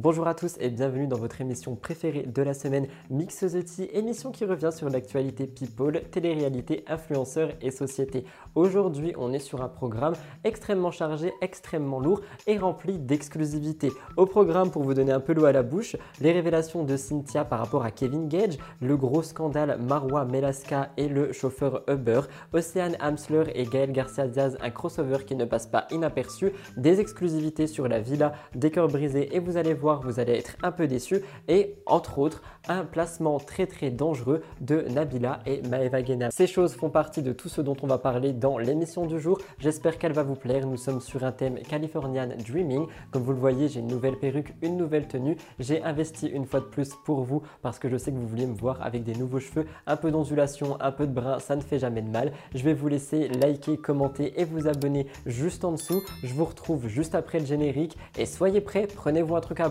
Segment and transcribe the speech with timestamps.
[0.00, 4.30] Bonjour à tous et bienvenue dans votre émission préférée de la semaine Mix the émission
[4.30, 8.24] qui revient sur l'actualité people, télé-réalité, influenceurs et société.
[8.54, 10.14] Aujourd'hui, on est sur un programme
[10.44, 13.90] extrêmement chargé, extrêmement lourd et rempli d'exclusivité.
[14.16, 17.44] Au programme, pour vous donner un peu l'eau à la bouche, les révélations de Cynthia
[17.44, 22.20] par rapport à Kevin Gage, le gros scandale Marwa Melaska et le chauffeur Uber,
[22.52, 27.66] Océane Hamsler et Gaël Garcia Diaz, un crossover qui ne passe pas inaperçu, des exclusivités
[27.66, 30.86] sur la villa, des cœurs brisés et vous allez voir vous allez être un peu
[30.86, 31.22] déçu.
[31.48, 36.30] Et entre autres, un placement très très dangereux de Nabila et Maeva Gena.
[36.30, 39.38] Ces choses font partie de tout ce dont on va parler dans l'émission du jour.
[39.58, 40.66] J'espère qu'elle va vous plaire.
[40.66, 42.86] Nous sommes sur un thème Californian Dreaming.
[43.10, 45.36] Comme vous le voyez, j'ai une nouvelle perruque, une nouvelle tenue.
[45.58, 48.46] J'ai investi une fois de plus pour vous parce que je sais que vous vouliez
[48.46, 51.60] me voir avec des nouveaux cheveux, un peu d'ondulation, un peu de brun, ça ne
[51.60, 52.32] fait jamais de mal.
[52.54, 56.02] Je vais vous laisser liker, commenter et vous abonner juste en dessous.
[56.22, 59.68] Je vous retrouve juste après le générique et soyez prêts, prenez-vous un truc à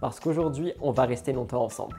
[0.00, 1.96] parce qu'aujourd'hui, on va rester longtemps ensemble.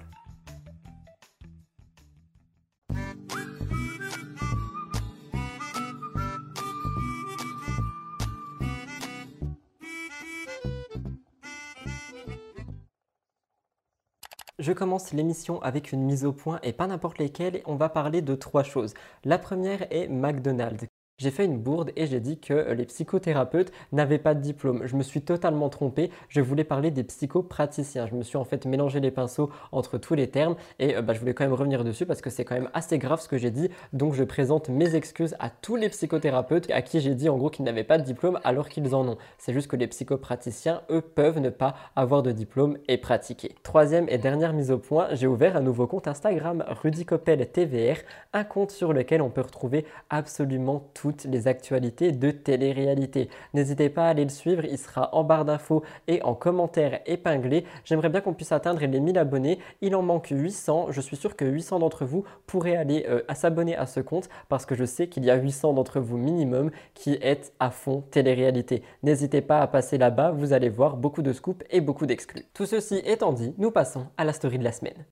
[14.59, 17.63] Je commence l'émission avec une mise au point et pas n'importe lesquelles.
[17.65, 18.93] On va parler de trois choses.
[19.23, 20.85] La première est McDonald's
[21.21, 24.81] j'ai fait une bourde et j'ai dit que les psychothérapeutes n'avaient pas de diplôme.
[24.85, 26.09] Je me suis totalement trompé.
[26.29, 28.07] Je voulais parler des psychopraticiens.
[28.07, 31.13] Je me suis en fait mélangé les pinceaux entre tous les termes et euh, bah,
[31.13, 33.37] je voulais quand même revenir dessus parce que c'est quand même assez grave ce que
[33.37, 33.69] j'ai dit.
[33.93, 37.51] Donc je présente mes excuses à tous les psychothérapeutes à qui j'ai dit en gros
[37.51, 39.17] qu'ils n'avaient pas de diplôme alors qu'ils en ont.
[39.37, 43.53] C'est juste que les psychopraticiens, eux, peuvent ne pas avoir de diplôme et pratiquer.
[43.61, 47.97] Troisième et dernière mise au point, j'ai ouvert un nouveau compte Instagram Rudy Coppel TVR,
[48.33, 53.29] un compte sur lequel on peut retrouver absolument tout les actualités de télé-réalité.
[53.53, 57.65] N'hésitez pas à aller le suivre, il sera en barre d'infos et en commentaire épinglé.
[57.85, 59.59] J'aimerais bien qu'on puisse atteindre les 1000 abonnés.
[59.81, 60.87] Il en manque 800.
[60.91, 64.65] Je suis sûr que 800 d'entre vous pourraient aller euh, s'abonner à ce compte parce
[64.65, 68.83] que je sais qu'il y a 800 d'entre vous minimum qui êtes à fond télé-réalité.
[69.03, 72.45] N'hésitez pas à passer là-bas, vous allez voir beaucoup de scoops et beaucoup d'exclus.
[72.53, 75.05] Tout ceci étant dit, nous passons à la story de la semaine.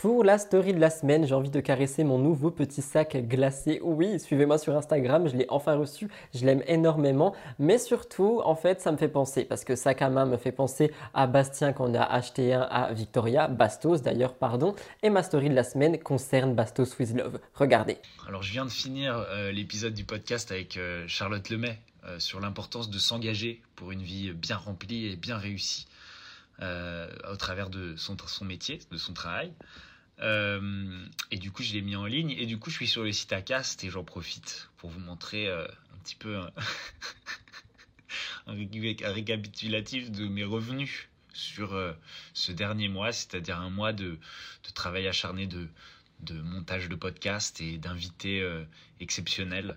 [0.00, 3.80] Pour la story de la semaine, j'ai envie de caresser mon nouveau petit sac glacé.
[3.82, 7.36] Oui, suivez-moi sur Instagram, je l'ai enfin reçu, je l'aime énormément.
[7.58, 10.52] Mais surtout, en fait, ça me fait penser, parce que sac à main me fait
[10.52, 14.74] penser à Bastien qu'on a acheté un à Victoria, Bastos d'ailleurs, pardon.
[15.02, 17.38] Et ma story de la semaine concerne Bastos with Love.
[17.54, 17.98] Regardez.
[18.26, 22.40] Alors, je viens de finir euh, l'épisode du podcast avec euh, Charlotte Lemay euh, sur
[22.40, 25.86] l'importance de s'engager pour une vie bien remplie et bien réussie.
[26.62, 29.52] au travers de son, son métier, de son travail.
[30.20, 32.32] Euh, et du coup, je l'ai mis en ligne.
[32.32, 35.48] Et du coup, je suis sur le site Acast et j'en profite pour vous montrer
[35.48, 36.38] euh, un petit peu
[38.46, 41.92] un, récapitulatif de mes revenus sur euh,
[42.34, 44.18] ce dernier mois, c'est-à-dire un mois de,
[44.74, 45.68] travail acharné de,
[46.42, 48.46] montage de podcast et d'invités
[49.00, 49.76] exceptionnels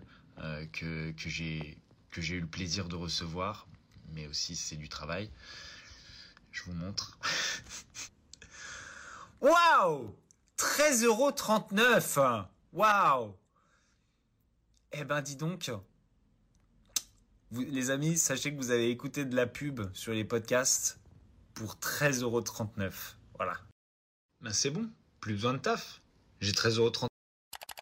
[0.72, 3.68] que, que j'ai eu le plaisir de recevoir,
[4.14, 5.30] mais aussi c'est du travail.
[6.52, 7.18] Je vous montre.
[9.42, 10.16] Waouh
[10.64, 13.36] 13,39€ Waouh
[14.94, 15.70] Eh ben dis donc,
[17.52, 21.00] les amis, sachez que vous avez écouté de la pub sur les podcasts
[21.54, 22.92] pour 13,39€.
[23.36, 23.60] Voilà.
[24.42, 26.02] Ben c'est bon, plus besoin de taf.
[26.40, 27.08] J'ai 13,39€.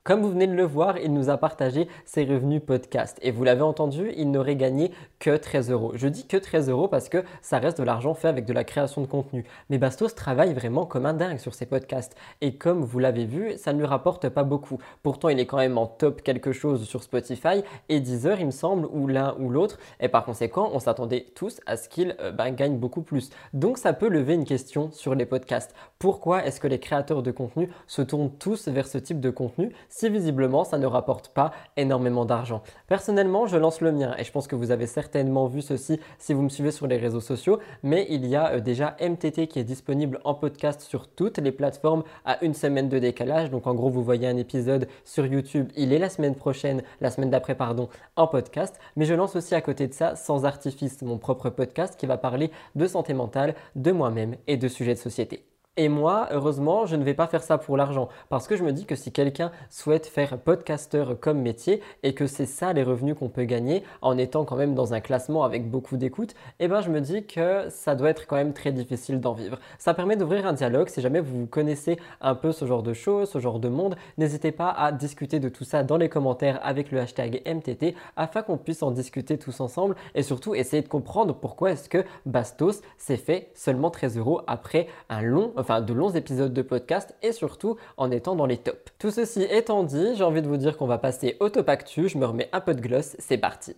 [0.03, 3.19] Comme vous venez de le voir, il nous a partagé ses revenus podcast.
[3.21, 5.91] Et vous l'avez entendu, il n'aurait gagné que 13 euros.
[5.93, 8.63] Je dis que 13 euros parce que ça reste de l'argent fait avec de la
[8.63, 9.45] création de contenu.
[9.69, 12.15] Mais Bastos travaille vraiment comme un dingue sur ses podcasts.
[12.41, 14.79] Et comme vous l'avez vu, ça ne lui rapporte pas beaucoup.
[15.03, 18.51] Pourtant, il est quand même en top quelque chose sur Spotify et Deezer, il me
[18.51, 19.77] semble, ou l'un ou l'autre.
[19.99, 23.29] Et par conséquent, on s'attendait tous à ce qu'il euh, ben, gagne beaucoup plus.
[23.53, 25.75] Donc ça peut lever une question sur les podcasts.
[26.01, 29.71] Pourquoi est-ce que les créateurs de contenu se tournent tous vers ce type de contenu
[29.87, 32.63] si visiblement ça ne rapporte pas énormément d'argent?
[32.87, 36.33] Personnellement, je lance le mien et je pense que vous avez certainement vu ceci si
[36.33, 39.59] vous me suivez sur les réseaux sociaux, mais il y a euh, déjà MTT qui
[39.59, 43.51] est disponible en podcast sur toutes les plateformes à une semaine de décalage.
[43.51, 47.11] Donc en gros, vous voyez un épisode sur YouTube, il est la semaine prochaine, la
[47.11, 48.79] semaine d'après, pardon, en podcast.
[48.95, 52.17] Mais je lance aussi à côté de ça, sans artifice, mon propre podcast qui va
[52.17, 55.45] parler de santé mentale, de moi-même et de sujets de société.
[55.77, 58.73] Et moi, heureusement, je ne vais pas faire ça pour l'argent parce que je me
[58.73, 63.15] dis que si quelqu'un souhaite faire podcasteur comme métier et que c'est ça les revenus
[63.17, 66.81] qu'on peut gagner en étant quand même dans un classement avec beaucoup d'écoute, eh ben
[66.81, 69.59] je me dis que ça doit être quand même très difficile d'en vivre.
[69.79, 70.89] Ça permet d'ouvrir un dialogue.
[70.89, 74.51] Si jamais vous connaissez un peu ce genre de choses, ce genre de monde, n'hésitez
[74.51, 78.57] pas à discuter de tout ça dans les commentaires avec le hashtag MTT afin qu'on
[78.57, 83.15] puisse en discuter tous ensemble et surtout essayer de comprendre pourquoi est-ce que Bastos s'est
[83.15, 88.11] fait seulement 13 euros après un long de longs épisodes de podcast et surtout en
[88.11, 88.77] étant dans les tops.
[88.99, 92.09] Tout ceci étant dit, j'ai envie de vous dire qu'on va passer au top actu,
[92.09, 93.75] je me remets un peu de gloss, c'est parti.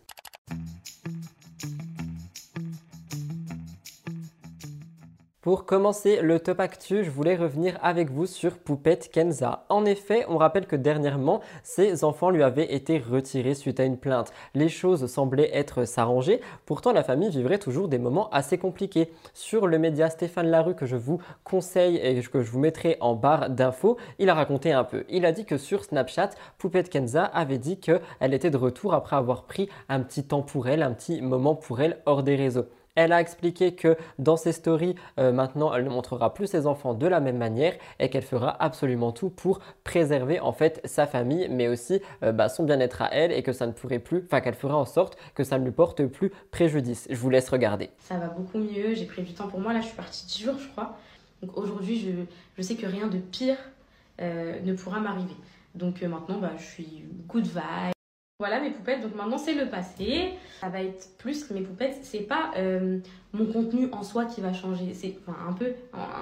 [5.44, 9.66] Pour commencer le top actu, je voulais revenir avec vous sur Poupette Kenza.
[9.68, 13.98] En effet, on rappelle que dernièrement, ses enfants lui avaient été retirés suite à une
[13.98, 14.32] plainte.
[14.56, 19.12] Les choses semblaient être s'arranger, pourtant la famille vivrait toujours des moments assez compliqués.
[19.34, 23.14] Sur le média Stéphane Larue que je vous conseille et que je vous mettrai en
[23.14, 25.04] barre d'infos, il a raconté un peu.
[25.10, 29.18] Il a dit que sur Snapchat, Poupette Kenza avait dit qu'elle était de retour après
[29.18, 32.68] avoir pris un petit temps pour elle, un petit moment pour elle hors des réseaux.
[32.96, 36.94] Elle a expliqué que dans ses stories, euh, maintenant, elle ne montrera plus ses enfants
[36.94, 41.48] de la même manière et qu'elle fera absolument tout pour préserver en fait sa famille,
[41.50, 44.42] mais aussi euh, bah, son bien-être à elle et que ça ne pourrait plus, enfin
[44.42, 47.08] qu'elle fera en sorte que ça ne lui porte plus préjudice.
[47.10, 47.90] Je vous laisse regarder.
[48.00, 50.44] Ça va beaucoup mieux, j'ai pris du temps pour moi, là je suis partie 10
[50.44, 50.96] jours je crois.
[51.42, 52.12] Donc aujourd'hui je,
[52.58, 53.58] je, sais que rien de pire
[54.22, 55.36] euh, ne pourra m'arriver.
[55.74, 57.93] Donc maintenant bah, je suis good vibe,
[58.40, 60.34] voilà mes poupettes, donc maintenant c'est le passé.
[60.60, 63.00] Ça va être plus mes poupettes, c'est pas euh,
[63.32, 65.74] mon contenu en soi qui va changer, c'est un peu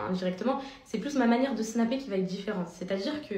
[0.09, 2.67] indirectement, c'est plus ma manière de snapper qui va être différente.
[2.67, 3.35] C'est-à-dire que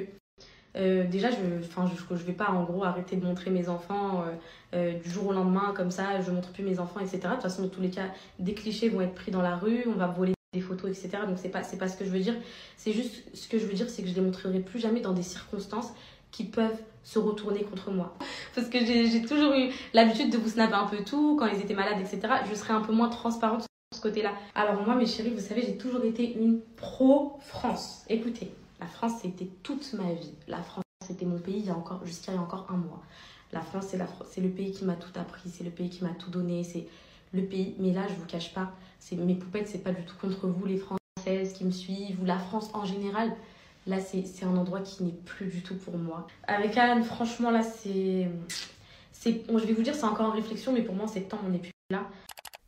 [0.75, 4.25] euh, déjà, je, je, vais pas en gros arrêter de montrer mes enfants
[4.73, 7.19] euh, du jour au lendemain comme ça, je montre plus mes enfants, etc.
[7.23, 8.07] De toute façon, dans tous les cas,
[8.39, 11.23] des clichés vont être pris dans la rue, on va voler des photos, etc.
[11.27, 12.35] Donc c'est pas, pas ce que je veux dire.
[12.77, 15.13] C'est juste ce que je veux dire, c'est que je les montrerai plus jamais dans
[15.13, 15.93] des circonstances
[16.33, 18.17] qui peuvent se retourner contre moi.
[18.55, 21.75] Parce que j'ai toujours eu l'habitude de vous snapper un peu tout, quand ils étaient
[21.75, 22.21] malades, etc.
[22.49, 24.33] Je serais un peu moins transparente sur ce côté-là.
[24.55, 28.03] Alors moi, mes chéris, vous savez, j'ai toujours été une pro-France.
[28.09, 30.33] Écoutez, la France, c'était toute ma vie.
[30.47, 31.69] La France, c'était mon pays
[32.03, 33.03] jusqu'à il y a encore un mois.
[33.51, 33.93] La France,
[34.31, 36.87] c'est le pays qui m'a tout appris, c'est le pays qui m'a tout donné, c'est
[37.31, 37.75] le pays.
[37.77, 38.71] Mais là, je vous cache pas,
[39.11, 42.39] mes poupettes, c'est pas du tout contre vous, les Françaises qui me suivent, ou la
[42.39, 43.35] France en général.
[43.85, 46.27] Là, c'est un endroit qui n'est plus du tout pour moi.
[46.47, 48.29] Avec Anne, franchement, là, c'est.
[49.47, 51.49] Bon, je vais vous dire, c'est encore en réflexion, mais pour moi, c'est temps, on
[51.49, 52.09] n'est plus là.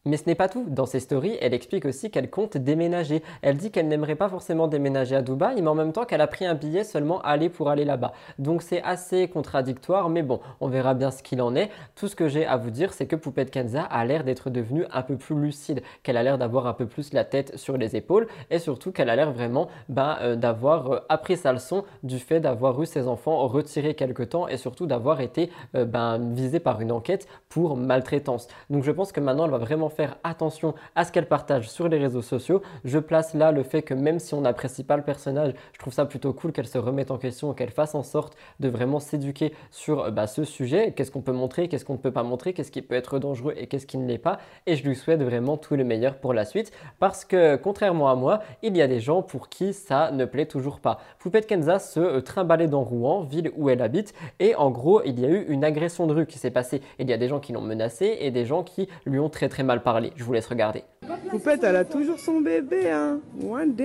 [0.07, 0.65] Mais ce n'est pas tout.
[0.69, 3.23] Dans ses stories, elle explique aussi qu'elle compte déménager.
[3.41, 6.27] Elle dit qu'elle n'aimerait pas forcément déménager à Dubaï, mais en même temps qu'elle a
[6.27, 8.13] pris un billet seulement aller pour aller là-bas.
[8.37, 11.71] Donc c'est assez contradictoire, mais bon, on verra bien ce qu'il en est.
[11.95, 14.85] Tout ce que j'ai à vous dire, c'est que Poupette Kenza a l'air d'être devenue
[14.93, 17.95] un peu plus lucide, qu'elle a l'air d'avoir un peu plus la tête sur les
[17.95, 22.19] épaules, et surtout qu'elle a l'air vraiment ben, euh, d'avoir euh, appris sa leçon du
[22.19, 26.59] fait d'avoir eu ses enfants retirés quelque temps, et surtout d'avoir été euh, ben, visée
[26.59, 28.47] par une enquête pour maltraitance.
[28.69, 31.87] Donc je pense que maintenant, elle va vraiment faire attention à ce qu'elle partage sur
[31.87, 32.61] les réseaux sociaux.
[32.83, 35.93] Je place là le fait que même si on n'apprécie pas le personnage, je trouve
[35.93, 39.53] ça plutôt cool qu'elle se remette en question qu'elle fasse en sorte de vraiment s'éduquer
[39.71, 40.93] sur bah, ce sujet.
[40.93, 43.53] Qu'est-ce qu'on peut montrer, qu'est-ce qu'on ne peut pas montrer, qu'est-ce qui peut être dangereux
[43.57, 44.39] et qu'est-ce qui ne l'est pas.
[44.65, 48.15] Et je lui souhaite vraiment tout le meilleur pour la suite parce que contrairement à
[48.15, 50.99] moi, il y a des gens pour qui ça ne plaît toujours pas.
[51.19, 55.19] Poupette Kenza se euh, trimballait dans Rouen, ville où elle habite, et en gros, il
[55.19, 56.81] y a eu une agression de rue qui s'est passée.
[56.99, 59.49] Il y a des gens qui l'ont menacée et des gens qui lui ont très
[59.49, 60.11] très mal parler.
[60.17, 60.83] Je vous laisse regarder.
[61.29, 63.19] Poupette, elle a toujours son bébé, hein.
[63.47, 63.75] One.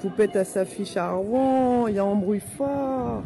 [0.00, 3.22] Poupette, elle s'affiche à Rouen, il y a un bruit fort.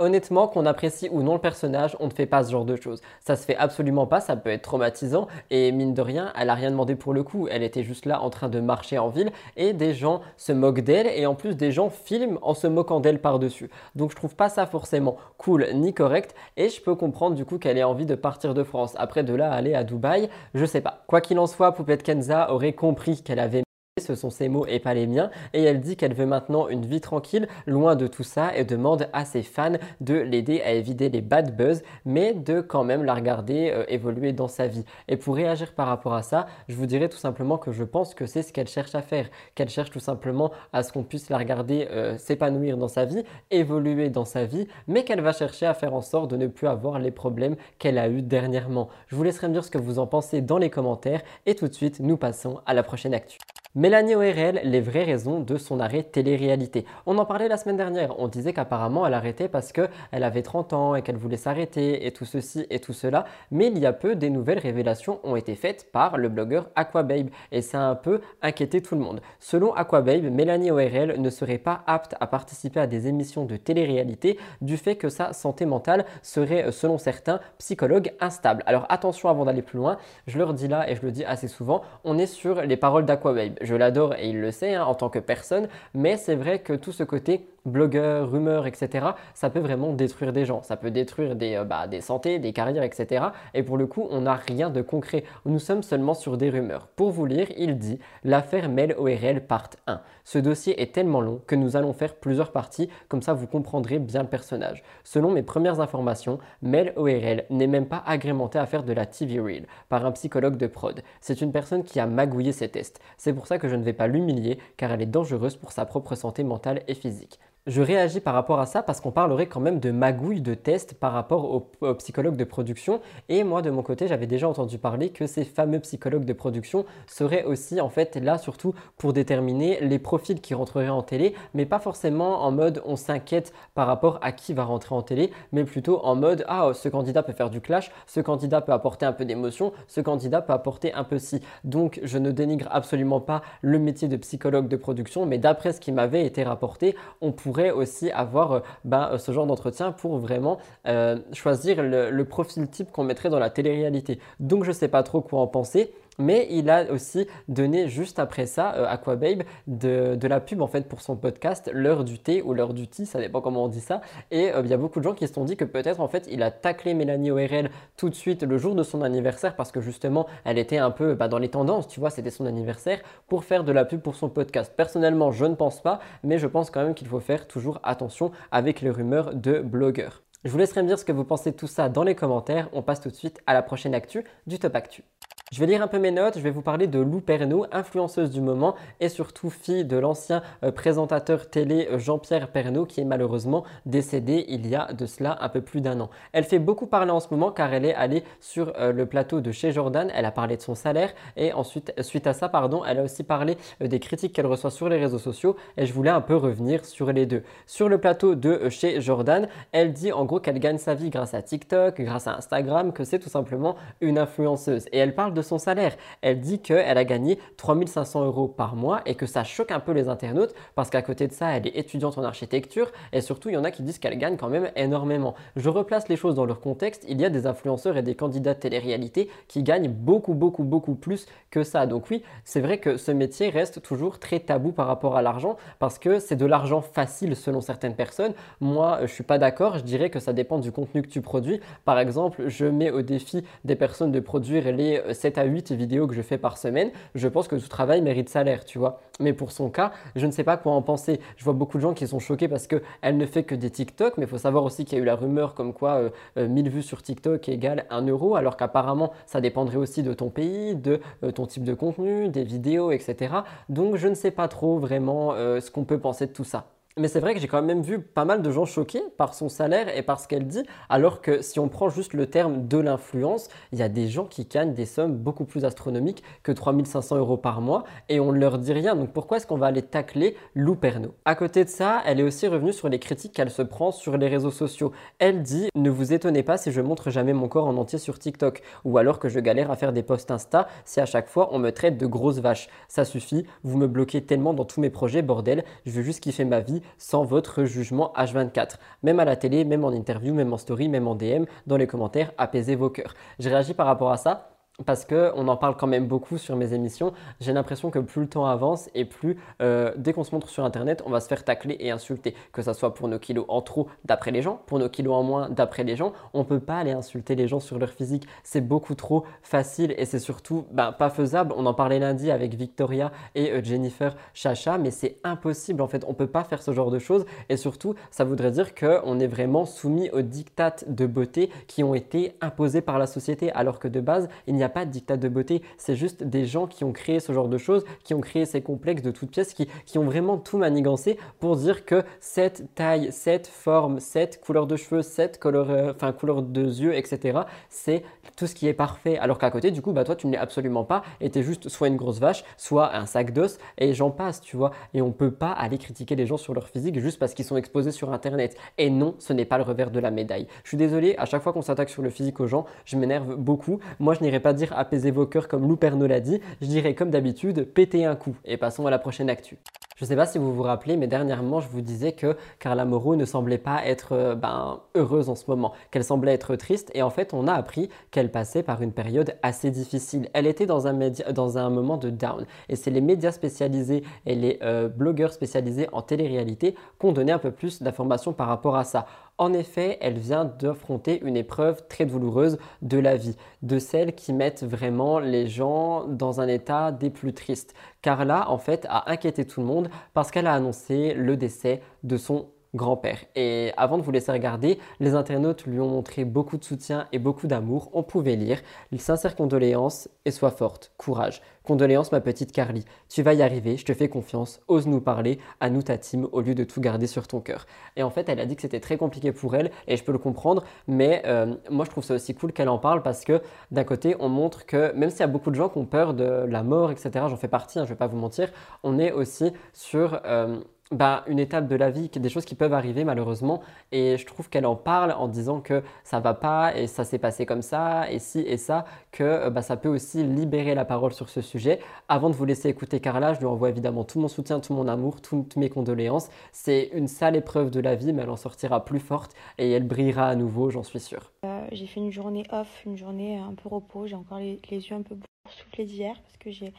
[0.00, 3.00] Honnêtement, qu'on apprécie ou non le personnage, on ne fait pas ce genre de choses.
[3.18, 6.54] Ça se fait absolument pas, ça peut être traumatisant et mine de rien, elle a
[6.54, 7.48] rien demandé pour le coup.
[7.50, 10.82] Elle était juste là en train de marcher en ville et des gens se moquent
[10.82, 13.70] d'elle et en plus des gens filment en se moquant d'elle par-dessus.
[13.96, 17.58] Donc je trouve pas ça forcément cool ni correct et je peux comprendre du coup
[17.58, 18.94] qu'elle ait envie de partir de France.
[18.98, 21.02] Après de là aller à Dubaï, je sais pas.
[21.08, 23.64] Quoi qu'il en soit, Poupette Kenza aurait compris qu'elle avait
[24.00, 25.30] ce sont ses mots et pas les miens.
[25.52, 29.08] Et elle dit qu'elle veut maintenant une vie tranquille, loin de tout ça, et demande
[29.12, 33.14] à ses fans de l'aider à éviter les bad buzz, mais de quand même la
[33.14, 34.84] regarder euh, évoluer dans sa vie.
[35.08, 38.14] Et pour réagir par rapport à ça, je vous dirais tout simplement que je pense
[38.14, 41.30] que c'est ce qu'elle cherche à faire, qu'elle cherche tout simplement à ce qu'on puisse
[41.30, 45.66] la regarder euh, s'épanouir dans sa vie, évoluer dans sa vie, mais qu'elle va chercher
[45.66, 48.88] à faire en sorte de ne plus avoir les problèmes qu'elle a eu dernièrement.
[49.08, 51.68] Je vous laisserai me dire ce que vous en pensez dans les commentaires, et tout
[51.68, 53.38] de suite, nous passons à la prochaine actu.
[53.74, 56.86] Mélanie ORL, les vraies raisons de son arrêt télé-réalité.
[57.04, 60.72] On en parlait la semaine dernière, on disait qu'apparemment elle arrêtait parce qu'elle avait 30
[60.72, 63.92] ans et qu'elle voulait s'arrêter et tout ceci et tout cela, mais il y a
[63.92, 67.94] peu, des nouvelles révélations ont été faites par le blogueur Aquababe et ça a un
[67.94, 69.20] peu inquiété tout le monde.
[69.38, 74.38] Selon Aquababe, Mélanie ORL ne serait pas apte à participer à des émissions de télé-réalité
[74.62, 78.62] du fait que sa santé mentale serait, selon certains, psychologue instable.
[78.64, 81.48] Alors attention avant d'aller plus loin, je leur dis là et je le dis assez
[81.48, 84.94] souvent, on est sur les paroles d'Aquababe je l'adore et il le sait hein, en
[84.94, 89.60] tant que personne, mais c'est vrai que tout ce côté blogueur, rumeur, etc., ça peut
[89.60, 90.62] vraiment détruire des gens.
[90.62, 93.26] Ça peut détruire des, euh, bah, des santé, des carrières, etc.
[93.54, 95.24] Et pour le coup, on n'a rien de concret.
[95.44, 96.88] Nous sommes seulement sur des rumeurs.
[96.96, 100.00] Pour vous lire, il dit L'affaire Mel ORL part 1.
[100.24, 103.98] Ce dossier est tellement long que nous allons faire plusieurs parties, comme ça vous comprendrez
[103.98, 104.82] bien le personnage.
[105.04, 109.40] Selon mes premières informations, Mel ORL n'est même pas agrémenté à faire de la TV
[109.40, 111.02] Reel par un psychologue de prod.
[111.20, 113.00] C'est une personne qui a magouillé ses tests.
[113.16, 115.84] C'est pour ça que je ne vais pas l'humilier, car elle est dangereuse pour sa
[115.84, 117.38] propre santé mentale et physique.
[117.68, 120.94] Je réagis par rapport à ça parce qu'on parlerait quand même de magouille de tests
[120.94, 123.02] par rapport aux, psychologues de production.
[123.28, 126.86] Et moi, de mon côté, j'avais déjà entendu parler que ces fameux psychologues de production
[127.06, 131.66] seraient aussi en fait là surtout pour déterminer les profils qui rentreraient en télé, mais
[131.66, 135.64] pas forcément en mode on s'inquiète par rapport à qui va rentrer en télé, mais
[135.64, 139.12] plutôt en mode ah ce candidat peut faire du clash, ce candidat peut apporter un
[139.12, 141.42] peu d'émotion, ce candidat peut apporter un peu si.
[141.64, 145.80] Donc je ne dénigre absolument pas le métier de psychologue de production, mais d'après ce
[145.80, 150.18] qui m'avait été rapporté, on pourrait aussi avoir euh, ben, euh, ce genre d'entretien pour
[150.18, 154.18] vraiment euh, choisir le, le profil type qu'on mettrait dans la télé-réalité.
[154.40, 155.92] Donc je ne sais pas trop quoi en penser.
[156.18, 160.88] Mais il a aussi donné juste après ça, euh, Aquababe, de, la pub en fait
[160.88, 163.80] pour son podcast L'heure du thé ou l'heure du tea, ça dépend comment on dit
[163.80, 164.00] ça.
[164.30, 166.08] Et euh, il y a beaucoup de gens qui se sont dit que peut-être en
[166.08, 169.70] fait il a taclé Mélanie ORL tout de suite le jour de son anniversaire parce
[169.70, 173.00] que justement elle était un peu bah, dans les tendances, tu vois, c'était son anniversaire
[173.28, 174.72] pour faire de la pub pour son podcast.
[174.76, 178.32] Personnellement, je ne pense pas, mais je pense quand même qu'il faut faire toujours attention
[178.50, 180.22] avec les rumeurs de blogueurs.
[180.44, 182.68] Je vous laisserai me dire ce que vous pensez de tout ça dans les commentaires.
[182.72, 185.02] On passe tout de suite à la prochaine actu du Top Actu.
[185.50, 188.30] Je vais lire un peu mes notes, je vais vous parler de Lou Pernaud, influenceuse
[188.30, 193.06] du moment et surtout fille de l'ancien euh, présentateur télé euh, Jean-Pierre Pernaud qui est
[193.06, 196.10] malheureusement décédé il y a de cela un peu plus d'un an.
[196.32, 199.40] Elle fait beaucoup parler en ce moment car elle est allée sur euh, le plateau
[199.40, 202.82] de chez Jordan, elle a parlé de son salaire et ensuite suite à ça pardon,
[202.84, 206.10] elle a aussi parlé des critiques qu'elle reçoit sur les réseaux sociaux et je voulais
[206.10, 207.42] un peu revenir sur les deux.
[207.64, 211.34] Sur le plateau de chez Jordan, elle dit en gros qu'elle gagne sa vie grâce
[211.34, 215.42] à TikTok, grâce à Instagram, que c'est tout simplement une influenceuse et elle parle de
[215.42, 215.96] son salaire.
[216.22, 219.92] Elle dit qu'elle a gagné 3500 euros par mois et que ça choque un peu
[219.92, 223.54] les internautes parce qu'à côté de ça, elle est étudiante en architecture et surtout, il
[223.54, 225.34] y en a qui disent qu'elle gagne quand même énormément.
[225.56, 227.04] Je replace les choses dans leur contexte.
[227.08, 230.94] Il y a des influenceurs et des candidats de télé-réalité qui gagnent beaucoup, beaucoup, beaucoup
[230.94, 231.86] plus que ça.
[231.86, 235.56] Donc oui, c'est vrai que ce métier reste toujours très tabou par rapport à l'argent
[235.78, 238.34] parce que c'est de l'argent facile selon certaines personnes.
[238.60, 239.78] Moi, je suis pas d'accord.
[239.78, 241.60] Je dirais que ça dépend du contenu que tu produis.
[241.84, 246.06] Par exemple, je mets au défi des personnes de produire les 7 à 8 vidéos
[246.06, 249.00] que je fais par semaine, je pense que tout travail mérite salaire, tu vois.
[249.20, 251.20] Mais pour son cas, je ne sais pas quoi en penser.
[251.36, 254.16] Je vois beaucoup de gens qui sont choqués parce qu'elle ne fait que des TikTok,
[254.16, 256.00] mais il faut savoir aussi qu'il y a eu la rumeur comme quoi
[256.36, 260.12] 1000 euh, euh, vues sur TikTok égale 1 euro, alors qu'apparemment ça dépendrait aussi de
[260.12, 263.34] ton pays, de euh, ton type de contenu, des vidéos, etc.
[263.68, 266.66] Donc je ne sais pas trop vraiment ce qu'on peut penser de tout ça.
[266.98, 269.48] Mais c'est vrai que j'ai quand même vu pas mal de gens choqués par son
[269.48, 272.76] salaire et par ce qu'elle dit, alors que si on prend juste le terme de
[272.76, 277.18] l'influence, il y a des gens qui gagnent des sommes beaucoup plus astronomiques que 3500
[277.18, 278.96] euros par mois et on ne leur dit rien.
[278.96, 282.24] Donc pourquoi est-ce qu'on va aller tacler Lou Pernaud À côté de ça, elle est
[282.24, 284.90] aussi revenue sur les critiques qu'elle se prend sur les réseaux sociaux.
[285.20, 288.18] Elle dit Ne vous étonnez pas si je montre jamais mon corps en entier sur
[288.18, 291.50] TikTok ou alors que je galère à faire des posts Insta si à chaque fois
[291.52, 292.68] on me traite de grosse vache.
[292.88, 296.44] Ça suffit, vous me bloquez tellement dans tous mes projets, bordel, je veux juste kiffer
[296.44, 298.76] ma vie sans votre jugement H24.
[299.02, 301.86] Même à la télé, même en interview, même en story, même en DM, dans les
[301.86, 303.14] commentaires, apaisez vos cœurs.
[303.38, 306.72] J'ai réagi par rapport à ça parce qu'on en parle quand même beaucoup sur mes
[306.72, 307.12] émissions.
[307.40, 310.64] J'ai l'impression que plus le temps avance et plus euh, dès qu'on se montre sur
[310.64, 312.34] Internet, on va se faire tacler et insulter.
[312.52, 315.24] Que ce soit pour nos kilos en trop d'après les gens, pour nos kilos en
[315.24, 316.12] moins d'après les gens.
[316.32, 318.26] On ne peut pas aller insulter les gens sur leur physique.
[318.44, 321.52] C'est beaucoup trop facile et c'est surtout ben, pas faisable.
[321.56, 326.04] On en parlait lundi avec Victoria et euh, Jennifer Chacha, mais c'est impossible en fait.
[326.06, 329.18] On ne peut pas faire ce genre de choses et surtout, ça voudrait dire qu'on
[329.18, 333.80] est vraiment soumis aux dictates de beauté qui ont été imposés par la société alors
[333.80, 336.66] que de base, il n'y a pas de dictat de beauté, c'est juste des gens
[336.66, 339.54] qui ont créé ce genre de choses, qui ont créé ces complexes de toutes pièces,
[339.54, 344.66] qui, qui ont vraiment tout manigancé pour dire que cette taille, cette forme, cette couleur
[344.66, 348.02] de cheveux, cette couleur, enfin, couleur de yeux, etc., c'est
[348.36, 349.18] tout ce qui est parfait.
[349.18, 351.42] Alors qu'à côté, du coup, bah, toi, tu ne l'es absolument pas et tu es
[351.42, 354.70] juste soit une grosse vache, soit un sac d'os et j'en passe, tu vois.
[354.94, 357.56] Et on peut pas aller critiquer les gens sur leur physique juste parce qu'ils sont
[357.56, 358.56] exposés sur Internet.
[358.78, 360.46] Et non, ce n'est pas le revers de la médaille.
[360.62, 363.36] Je suis désolé, à chaque fois qu'on s'attaque sur le physique aux gens, je m'énerve
[363.36, 363.80] beaucoup.
[363.98, 366.40] Moi, je n'irai pas dire apaiser vos cœurs comme Lou Perno l'a dit.
[366.60, 368.36] Je dirais comme d'habitude, péter un coup.
[368.44, 369.58] Et passons à la prochaine actu.
[369.98, 373.16] Je sais pas si vous vous rappelez, mais dernièrement, je vous disais que Carla Moreau
[373.16, 376.92] ne semblait pas être euh, ben, heureuse en ce moment, qu'elle semblait être triste.
[376.94, 380.28] Et en fait, on a appris qu'elle passait par une période assez difficile.
[380.34, 382.46] Elle était dans un, dans un moment de down.
[382.68, 387.32] Et c'est les médias spécialisés et les euh, blogueurs spécialisés en télé-réalité qui ont donné
[387.32, 389.06] un peu plus d'informations par rapport à ça.
[389.38, 394.32] En effet, elle vient d'affronter une épreuve très douloureuse de la vie, de celles qui
[394.32, 397.72] mettent vraiment les gens dans un état des plus tristes.
[398.02, 402.16] Carla, en fait, a inquiété tout le monde parce qu'elle a annoncé le décès de
[402.16, 403.18] son grand-père.
[403.34, 407.18] Et avant de vous laisser regarder, les internautes lui ont montré beaucoup de soutien et
[407.18, 407.90] beaucoup d'amour.
[407.94, 408.60] On pouvait lire
[408.98, 411.40] sincères condoléances et sois forte, courage.
[411.64, 415.38] Condoléances ma petite Carly, tu vas y arriver, je te fais confiance, ose nous parler,
[415.60, 417.66] à nous ta team, au lieu de tout garder sur ton cœur.
[417.96, 420.12] Et en fait, elle a dit que c'était très compliqué pour elle, et je peux
[420.12, 423.42] le comprendre, mais euh, moi je trouve ça aussi cool qu'elle en parle parce que
[423.70, 426.14] d'un côté, on montre que même s'il y a beaucoup de gens qui ont peur
[426.14, 428.50] de la mort, etc., j'en fais partie, hein, je vais pas vous mentir,
[428.82, 430.20] on est aussi sur...
[430.24, 430.60] Euh,
[430.90, 433.60] bah, une étape de la vie, des choses qui peuvent arriver malheureusement.
[433.92, 437.18] Et je trouve qu'elle en parle en disant que ça va pas et ça s'est
[437.18, 441.12] passé comme ça et si et ça, que bah, ça peut aussi libérer la parole
[441.12, 441.80] sur ce sujet.
[442.08, 444.88] Avant de vous laisser écouter Carla, je lui envoie évidemment tout mon soutien, tout mon
[444.88, 446.28] amour, toutes mes condoléances.
[446.52, 449.86] C'est une sale épreuve de la vie, mais elle en sortira plus forte et elle
[449.86, 451.32] brillera à nouveau, j'en suis sûre.
[451.44, 454.06] Euh, j'ai fait une journée off, une journée un peu repos.
[454.06, 456.72] J'ai encore les, yeux un peu boursouflés d'hier parce que j'ai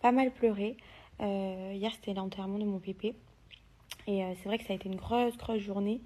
[0.00, 0.76] pas mal pleuré.
[1.20, 3.14] Euh, hier, c'était l'enterrement de mon pépé.
[4.06, 6.00] Et euh, c'est vrai que ça a été une grosse, grosse journée,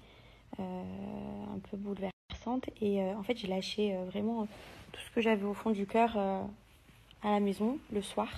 [0.59, 2.69] euh, un peu bouleversante.
[2.81, 4.47] Et euh, en fait, j'ai lâché vraiment
[4.91, 8.29] tout ce que j'avais au fond du cœur à la maison le soir.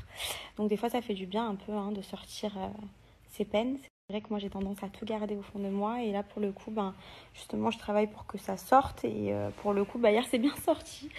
[0.58, 2.58] Donc des fois, ça fait du bien un peu hein, de sortir
[3.32, 3.78] ses peines.
[3.82, 6.01] C'est vrai que moi, j'ai tendance à tout garder au fond de moi.
[6.01, 6.96] Et là, pour le coup, ben,
[7.36, 9.06] justement, je travaille pour que ça sorte.
[9.06, 11.10] Et pour le coup, bah, hier, c'est bien sorti.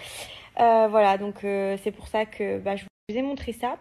[0.57, 3.77] voilà, donc c'est pour ça que bah, je vous ai montré ça.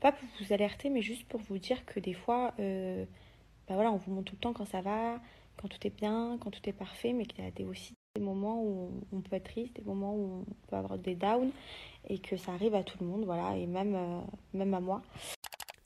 [0.00, 3.96] Pas pour vous alerter, mais juste pour vous dire que des fois, bah voilà, on
[3.96, 5.20] vous montre tout le temps quand ça va,
[5.60, 8.62] quand tout est bien, quand tout est parfait, mais qu'il y a aussi des moments
[8.62, 11.50] où on peut être triste, des moments où on peut avoir des downs,
[12.08, 14.20] et que ça arrive à tout le monde, voilà, et même, euh,
[14.54, 15.02] même à moi.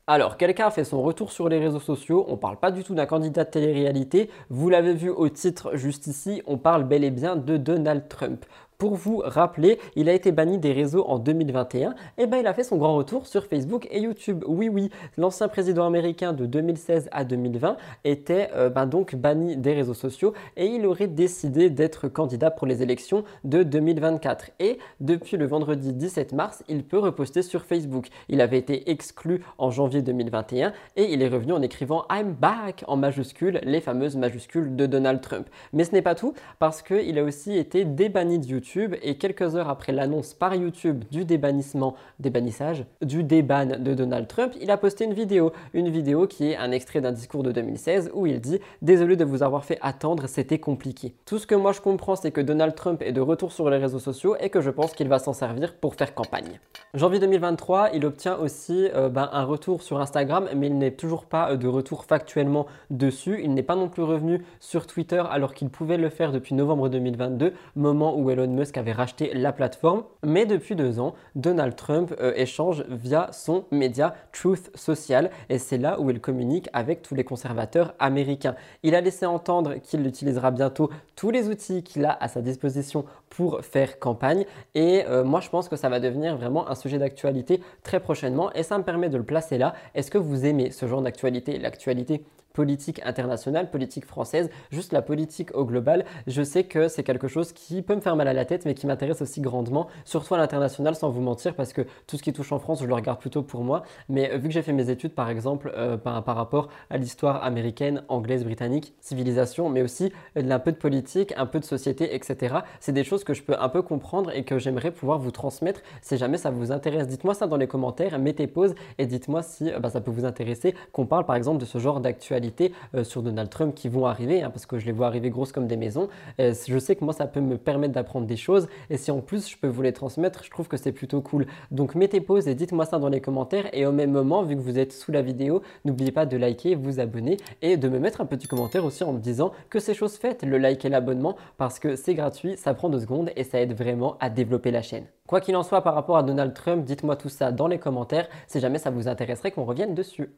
[0.06, 2.26] Alors, quelqu'un fait son retour sur les réseaux sociaux.
[2.28, 4.30] On ne parle pas du tout d'un candidat de télé-réalité.
[4.50, 8.44] Vous l'avez vu au titre juste ici, on parle bel et bien de Donald Trump.
[8.84, 12.52] Pour vous rappeler, il a été banni des réseaux en 2021 et ben il a
[12.52, 14.44] fait son grand retour sur Facebook et YouTube.
[14.46, 19.72] Oui oui, l'ancien président américain de 2016 à 2020 était euh, ben donc banni des
[19.72, 24.50] réseaux sociaux et il aurait décidé d'être candidat pour les élections de 2024.
[24.60, 28.08] Et depuis le vendredi 17 mars, il peut reposter sur Facebook.
[28.28, 32.84] Il avait été exclu en janvier 2021 et il est revenu en écrivant I'm back
[32.86, 35.48] en majuscules, les fameuses majuscules de Donald Trump.
[35.72, 39.56] Mais ce n'est pas tout parce qu'il a aussi été débanni de YouTube et quelques
[39.56, 44.76] heures après l'annonce par YouTube du débannissement, débannissage, du déban de Donald Trump, il a
[44.76, 45.52] posté une vidéo.
[45.72, 49.24] Une vidéo qui est un extrait d'un discours de 2016 où il dit Désolé de
[49.24, 51.14] vous avoir fait attendre, c'était compliqué.
[51.24, 53.78] Tout ce que moi je comprends, c'est que Donald Trump est de retour sur les
[53.78, 56.60] réseaux sociaux et que je pense qu'il va s'en servir pour faire campagne.
[56.94, 61.26] Janvier 2023, il obtient aussi euh, ben, un retour sur Instagram, mais il n'est toujours
[61.26, 63.40] pas euh, de retour factuellement dessus.
[63.42, 66.88] Il n'est pas non plus revenu sur Twitter alors qu'il pouvait le faire depuis novembre
[66.88, 70.04] 2022, moment où Elon Musk avait racheté la plateforme.
[70.22, 75.78] Mais depuis deux ans, Donald Trump euh, échange via son média Truth Social et c'est
[75.78, 78.54] là où il communique avec tous les conservateurs américains.
[78.82, 83.04] Il a laissé entendre qu'il utilisera bientôt tous les outils qu'il a à sa disposition
[83.30, 86.98] pour faire campagne et euh, moi je pense que ça va devenir vraiment un sujet
[86.98, 89.74] d'actualité très prochainement et ça me permet de le placer là.
[89.94, 95.54] Est-ce que vous aimez ce genre d'actualité, l'actualité politique internationale, politique française, juste la politique
[95.54, 96.04] au global.
[96.26, 98.74] Je sais que c'est quelque chose qui peut me faire mal à la tête, mais
[98.74, 102.32] qui m'intéresse aussi grandement, surtout à l'international, sans vous mentir, parce que tout ce qui
[102.32, 103.82] touche en France, je le regarde plutôt pour moi.
[104.08, 107.42] Mais euh, vu que j'ai fait mes études, par exemple, euh, par, rapport à l'histoire
[107.42, 112.14] américaine, anglaise, britannique, civilisation, mais aussi euh, un peu de politique, un peu de société,
[112.14, 115.32] etc., c'est des choses que je peux un peu comprendre et que j'aimerais pouvoir vous
[115.32, 117.08] transmettre si jamais ça vous intéresse.
[117.08, 120.74] Dites-moi ça dans les commentaires, mettez pause et dites-moi si bah, ça peut vous intéresser
[120.92, 124.42] qu'on parle par exemple de ce genre d'actualité actualités sur Donald Trump qui vont arriver,
[124.42, 126.08] hein, parce que je les vois arriver grosses comme des maisons.
[126.38, 128.68] je sais que moi, ça peut me permettre d'apprendre des choses.
[128.90, 131.46] Et si en plus je peux vous les transmettre, je trouve que c'est plutôt cool.
[131.70, 133.66] Donc mettez pause et dites-moi ça dans les commentaires.
[133.72, 136.74] Et au même moment, vu que vous êtes sous la vidéo, n'oubliez pas de liker,
[136.74, 139.94] vous abonner et de me mettre un petit commentaire aussi en me disant que c'est
[139.94, 143.44] chose faite, le like et l'abonnement, parce que c'est gratuit, ça prend deux secondes et
[143.44, 145.04] ça aide vraiment à développer la chaîne.
[145.26, 148.28] Quoi qu'il en soit par rapport à Donald Trump, dites-moi tout ça dans les commentaires
[148.46, 150.30] si jamais ça vous intéresserait qu'on revienne dessus.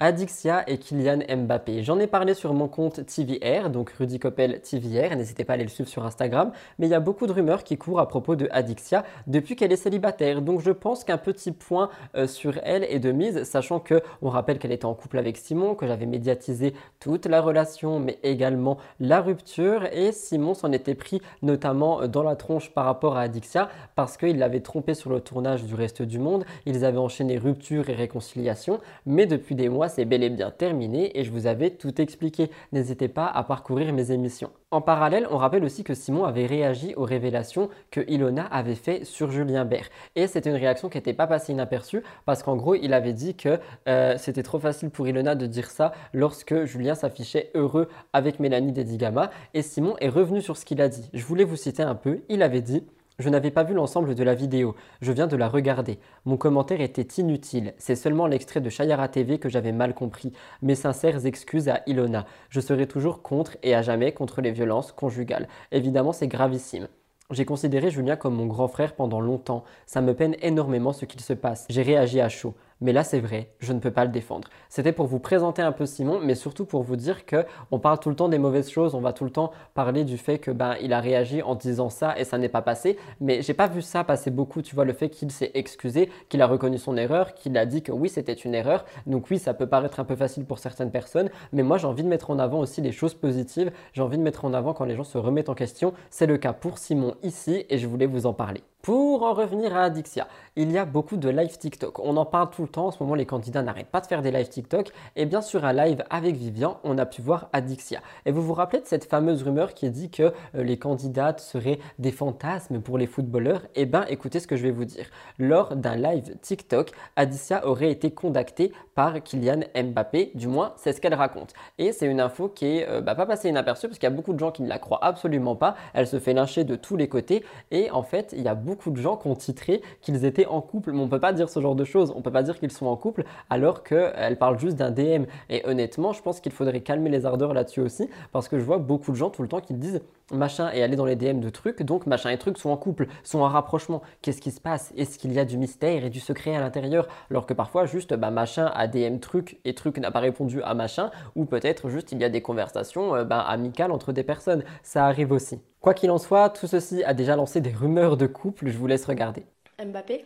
[0.00, 1.84] Adixia et Kylian Mbappé.
[1.84, 5.62] J'en ai parlé sur mon compte TVR, donc Rudy Coppel TVR, n'hésitez pas à aller
[5.62, 8.34] le suivre sur Instagram, mais il y a beaucoup de rumeurs qui courent à propos
[8.34, 10.42] de Adixia depuis qu'elle est célibataire.
[10.42, 14.30] Donc je pense qu'un petit point euh, sur elle est de mise, sachant que on
[14.30, 18.78] rappelle qu'elle était en couple avec Simon, que j'avais médiatisé toute la relation, mais également
[18.98, 23.20] la rupture, et Simon s'en était pris notamment euh, dans la tronche par rapport à
[23.20, 27.38] Adixia, parce qu'il l'avait trompé sur le tournage du reste du monde, ils avaient enchaîné
[27.38, 31.46] rupture et réconciliation, mais depuis des mois, c'est bel et bien terminé et je vous
[31.46, 32.50] avais tout expliqué.
[32.72, 34.50] N'hésitez pas à parcourir mes émissions.
[34.70, 39.04] En parallèle, on rappelle aussi que Simon avait réagi aux révélations que Ilona avait fait
[39.04, 39.88] sur Julien Bert.
[40.16, 43.36] Et c'était une réaction qui n'était pas passée inaperçue parce qu'en gros, il avait dit
[43.36, 48.40] que euh, c'était trop facile pour Ilona de dire ça lorsque Julien s'affichait heureux avec
[48.40, 49.30] Mélanie Dedigama.
[49.54, 51.08] Et Simon est revenu sur ce qu'il a dit.
[51.12, 52.20] Je voulais vous citer un peu.
[52.28, 52.84] Il avait dit
[53.18, 55.98] je n'avais pas vu l'ensemble de la vidéo, je viens de la regarder.
[56.24, 60.32] Mon commentaire était inutile, c'est seulement l'extrait de Chayara TV que j'avais mal compris.
[60.62, 62.26] Mes sincères excuses à Ilona.
[62.50, 65.48] Je serai toujours contre et à jamais contre les violences conjugales.
[65.70, 66.88] Évidemment, c'est gravissime.
[67.30, 69.64] J'ai considéré Julien comme mon grand frère pendant longtemps.
[69.86, 71.66] Ça me peine énormément ce qu'il se passe.
[71.70, 74.48] J'ai réagi à chaud mais là c'est vrai, je ne peux pas le défendre.
[74.68, 77.98] C'était pour vous présenter un peu Simon, mais surtout pour vous dire que on parle
[77.98, 80.50] tout le temps des mauvaises choses, on va tout le temps parler du fait que
[80.50, 83.68] ben il a réagi en disant ça et ça n'est pas passé, mais j'ai pas
[83.68, 86.98] vu ça passer beaucoup, tu vois le fait qu'il s'est excusé, qu'il a reconnu son
[86.98, 88.84] erreur, qu'il a dit que oui, c'était une erreur.
[89.06, 92.02] Donc oui, ça peut paraître un peu facile pour certaines personnes, mais moi j'ai envie
[92.02, 94.84] de mettre en avant aussi les choses positives, j'ai envie de mettre en avant quand
[94.84, 95.94] les gens se remettent en question.
[96.10, 98.62] C'est le cas pour Simon ici et je voulais vous en parler.
[98.84, 102.00] Pour en revenir à Adixia, il y a beaucoup de live TikTok.
[102.00, 102.88] On en parle tout le temps.
[102.88, 104.90] En ce moment, les candidats n'arrêtent pas de faire des live TikTok.
[105.16, 108.00] Et bien sur un live avec Vivian, on a pu voir Adixia.
[108.26, 111.78] Et vous vous rappelez de cette fameuse rumeur qui dit que euh, les candidates seraient
[111.98, 113.62] des fantasmes pour les footballeurs?
[113.74, 115.06] Eh bien, écoutez ce que je vais vous dire.
[115.38, 120.32] Lors d'un live TikTok, Adixia aurait été contactée par Kylian Mbappé.
[120.34, 121.54] Du moins, c'est ce qu'elle raconte.
[121.78, 124.14] Et c'est une info qui est euh, bah, pas passée inaperçue parce qu'il y a
[124.14, 125.74] beaucoup de gens qui ne la croient absolument pas.
[125.94, 127.46] Elle se fait lyncher de tous les côtés.
[127.70, 130.46] Et en fait, il y a beaucoup beaucoup de gens qui ont titré qu'ils étaient
[130.46, 130.90] en couple.
[130.92, 132.12] Mais on peut pas dire ce genre de choses.
[132.16, 135.26] On peut pas dire qu'ils sont en couple alors qu'elle parle juste d'un DM.
[135.48, 138.78] Et honnêtement, je pense qu'il faudrait calmer les ardeurs là-dessus aussi parce que je vois
[138.78, 140.00] beaucoup de gens tout le temps qui disent
[140.32, 141.82] machin et aller dans les DM de trucs.
[141.82, 144.02] Donc machin et trucs sont en couple, sont en rapprochement.
[144.22, 144.92] Qu'est-ce qui se passe?
[144.96, 147.06] Est-ce qu'il y a du mystère et du secret à l'intérieur?
[147.30, 150.74] Alors que parfois juste bah, machin a DM truc et truc n'a pas répondu à
[150.74, 154.64] machin ou peut-être juste il y a des conversations euh, bah, amicales entre des personnes.
[154.82, 155.60] Ça arrive aussi.
[155.84, 158.86] Quoi qu'il en soit, tout ceci a déjà lancé des rumeurs de couple, je vous
[158.86, 159.44] laisse regarder.
[159.78, 160.24] Mbappé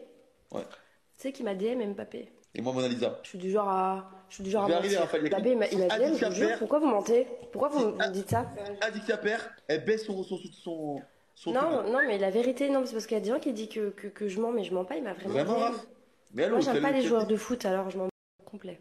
[0.53, 0.62] Ouais.
[0.62, 2.31] Tu sais qui m'a DM Mbappé?
[2.55, 3.18] Et moi, Mona Lisa.
[3.25, 4.09] Je suis du genre à.
[4.29, 4.97] Je suis du genre Je à arriver.
[4.99, 6.59] Raphaël, il y a Mbappé, il m'a il m'a Adixia DM, je vous jure.
[6.61, 7.27] Pourquoi vous mentez?
[7.51, 8.47] Pourquoi vous me dites ça?
[8.83, 11.03] Adixia Père, elle baisse son, son, son,
[11.35, 13.53] son Non, non, mais la vérité, non, c'est parce qu'il y a des gens qui
[13.53, 15.59] disent que, que, que je mens, mais je mens pas, il m'a vraiment Vraiment.
[15.59, 15.87] Raph
[16.35, 18.07] Mais allô, Moi, j'aime pas les joueurs de foot, alors je m'en
[18.44, 18.79] complet.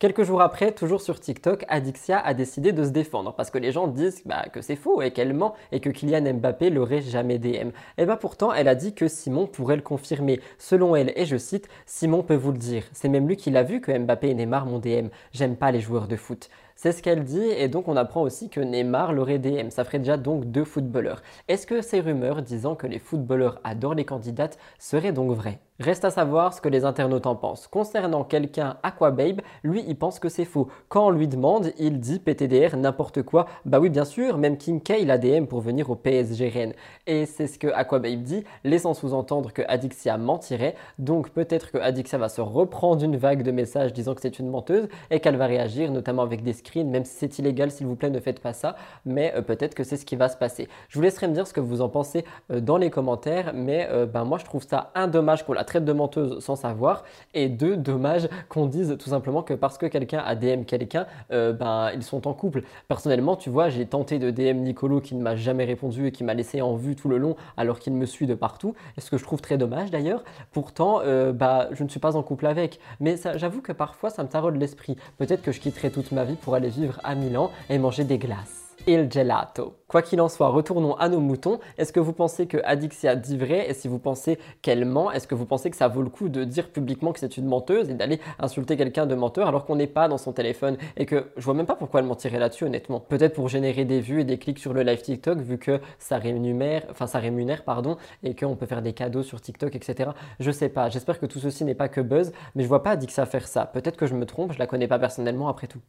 [0.00, 3.70] Quelques jours après, toujours sur TikTok, Adixia a décidé de se défendre parce que les
[3.70, 7.38] gens disent bah, que c'est faux et qu'elle ment et que Kylian Mbappé l'aurait jamais
[7.38, 7.70] DM.
[7.96, 10.40] Et bien pourtant, elle a dit que Simon pourrait le confirmer.
[10.58, 12.82] Selon elle, et je cite, Simon peut vous le dire.
[12.92, 15.10] C'est même lui qui l'a vu que Mbappé et Neymar m'ont DM.
[15.32, 16.50] J'aime pas les joueurs de foot.
[16.74, 19.70] C'est ce qu'elle dit et donc on apprend aussi que Neymar l'aurait DM.
[19.70, 21.22] Ça ferait déjà donc deux footballeurs.
[21.46, 25.60] Est-ce que ces rumeurs disant que les footballeurs adorent les candidates seraient donc vraies?
[25.80, 27.66] Reste à savoir ce que les internautes en pensent.
[27.66, 30.68] Concernant quelqu'un Aquababe, lui il pense que c'est faux.
[30.88, 33.46] Quand on lui demande, il dit PTDR n'importe quoi.
[33.64, 36.74] Bah oui bien sûr, même Kim K il a DM pour venir au PSG Rennes.
[37.08, 40.76] Et c'est ce que Aquababe dit, laissant sous-entendre que Adixia mentirait.
[41.00, 44.50] Donc peut-être que Adixia va se reprendre une vague de messages disant que c'est une
[44.50, 47.96] menteuse et qu'elle va réagir notamment avec des screens, même si c'est illégal s'il vous
[47.96, 48.76] plaît ne faites pas ça.
[49.06, 50.68] Mais euh, peut-être que c'est ce qui va se passer.
[50.88, 53.50] Je vous laisserai me dire ce que vous en pensez euh, dans les commentaires.
[53.54, 56.56] Mais euh, ben, moi je trouve ça un dommage qu'on la traite de menteuse sans
[56.56, 61.06] savoir et deux dommage qu'on dise tout simplement que parce que quelqu'un a DM quelqu'un,
[61.32, 62.62] euh, ben ils sont en couple.
[62.88, 66.24] Personnellement, tu vois, j'ai tenté de DM Nicolo qui ne m'a jamais répondu et qui
[66.24, 69.18] m'a laissé en vue tout le long alors qu'il me suit de partout, ce que
[69.18, 70.24] je trouve très dommage d'ailleurs.
[70.52, 74.22] Pourtant, euh, bah, je ne suis pas en couple avec, mais j'avoue que parfois ça
[74.22, 74.96] me taraude l'esprit.
[75.18, 78.18] Peut-être que je quitterai toute ma vie pour aller vivre à Milan et manger des
[78.18, 78.63] glaces.
[78.86, 79.76] Il gelato.
[79.88, 81.58] Quoi qu'il en soit, retournons à nos moutons.
[81.78, 83.70] Est-ce que vous pensez que Adixia dit vrai?
[83.70, 86.28] Et si vous pensez qu'elle ment, est-ce que vous pensez que ça vaut le coup
[86.28, 89.76] de dire publiquement que c'est une menteuse et d'aller insulter quelqu'un de menteur alors qu'on
[89.76, 92.64] n'est pas dans son téléphone et que je vois même pas pourquoi elle mentirait là-dessus
[92.64, 93.00] honnêtement.
[93.00, 96.18] Peut-être pour générer des vues et des clics sur le live TikTok vu que ça
[96.18, 100.10] rémunère, enfin ça rémunère pardon et qu'on peut faire des cadeaux sur TikTok etc.
[100.40, 100.90] Je sais pas.
[100.90, 103.64] J'espère que tout ceci n'est pas que buzz, mais je vois pas Adixia faire ça.
[103.64, 105.80] Peut-être que je me trompe, je la connais pas personnellement après tout.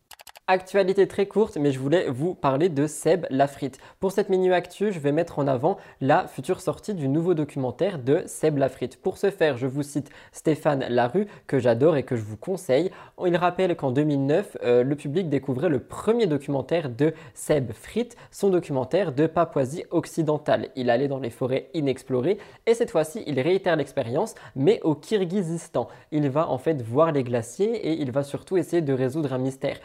[0.48, 3.80] Actualité très courte, mais je voulais vous parler de Seb Lafrite.
[4.00, 7.98] Pour cette mini actu, je vais mettre en avant la future sortie du nouveau documentaire
[7.98, 9.02] de Seb Lafrite.
[9.02, 12.92] Pour ce faire, je vous cite Stéphane Larue, que j'adore et que je vous conseille.
[13.26, 18.52] Il rappelle qu'en 2009, euh, le public découvrait le premier documentaire de Seb Frite, son
[18.52, 20.70] documentaire de Papouasie occidentale.
[20.76, 25.88] Il allait dans les forêts inexplorées et cette fois-ci, il réitère l'expérience, mais au Kirghizistan.
[26.12, 29.40] Il va en fait voir les glaciers et il va surtout essayer de résoudre un
[29.40, 29.80] mystère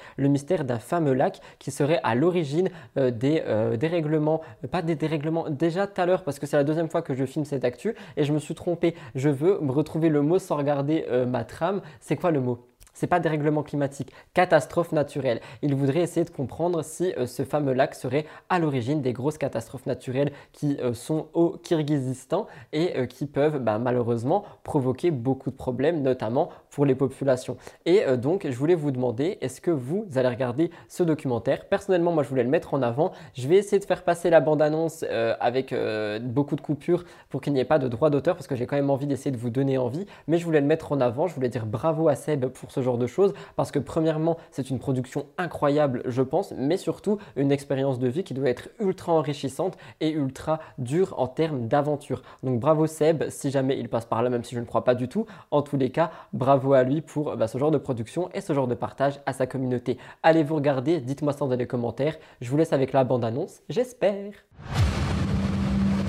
[0.58, 5.48] d'un fameux lac qui serait à l'origine euh, des euh, dérèglements, euh, pas des dérèglements,
[5.48, 7.94] déjà tout à l'heure parce que c'est la deuxième fois que je filme cette actu
[8.16, 8.94] et je me suis trompé.
[9.14, 11.80] Je veux me retrouver le mot sans regarder ma trame.
[12.00, 12.69] C'est quoi le mot?
[13.00, 15.40] C'est pas dérèglement climatique, catastrophe naturelle.
[15.62, 19.38] Il voudrait essayer de comprendre si euh, ce fameux lac serait à l'origine des grosses
[19.38, 25.50] catastrophes naturelles qui euh, sont au Kirghizistan et euh, qui peuvent bah, malheureusement provoquer beaucoup
[25.50, 27.56] de problèmes, notamment pour les populations.
[27.86, 31.64] Et donc, je voulais vous demander, est-ce que vous allez regarder ce documentaire?
[31.68, 33.10] Personnellement, moi, je voulais le mettre en avant.
[33.34, 35.04] Je vais essayer de faire passer la bande-annonce
[35.40, 35.74] avec
[36.22, 38.76] beaucoup de coupures pour qu'il n'y ait pas de droit d'auteur parce que j'ai quand
[38.76, 40.06] même envie d'essayer de vous donner envie.
[40.28, 41.26] Mais je voulais le mettre en avant.
[41.26, 44.70] Je voulais dire bravo à Seb pour ce genre de choses parce que premièrement, c'est
[44.70, 49.12] une production incroyable, je pense, mais surtout une expérience de vie qui doit être ultra
[49.12, 52.22] enrichissante et ultra dure en termes d'aventure.
[52.42, 54.94] Donc bravo Seb, si jamais il passe par là, même si je ne crois pas
[54.94, 55.26] du tout.
[55.50, 58.52] En tous les cas, bravo à lui pour bah, ce genre de production et ce
[58.52, 59.98] genre de partage à sa communauté.
[60.22, 62.16] Allez vous regarder, dites-moi ça dans les commentaires.
[62.40, 64.32] Je vous laisse avec la bande-annonce, j'espère.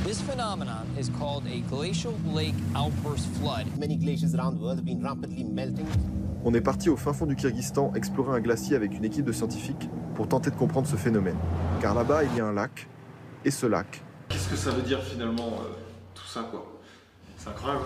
[0.05, 3.65] This phenomenon is called a glacial lake outburst flood.
[3.77, 5.87] Many glaciers around the world have been rapidly melting.
[6.43, 9.31] On est parti au fin fond du Kyrgyzstan explorer un glacier avec une équipe de
[9.31, 11.37] scientifiques pour tenter de comprendre ce phénomène.
[11.81, 12.87] Car là-bas, il y a un lac,
[13.45, 14.01] et ce lac.
[14.29, 15.69] Qu'est-ce que ça veut dire finalement euh,
[16.15, 16.65] tout ça quoi?
[17.37, 17.83] C'est incroyable.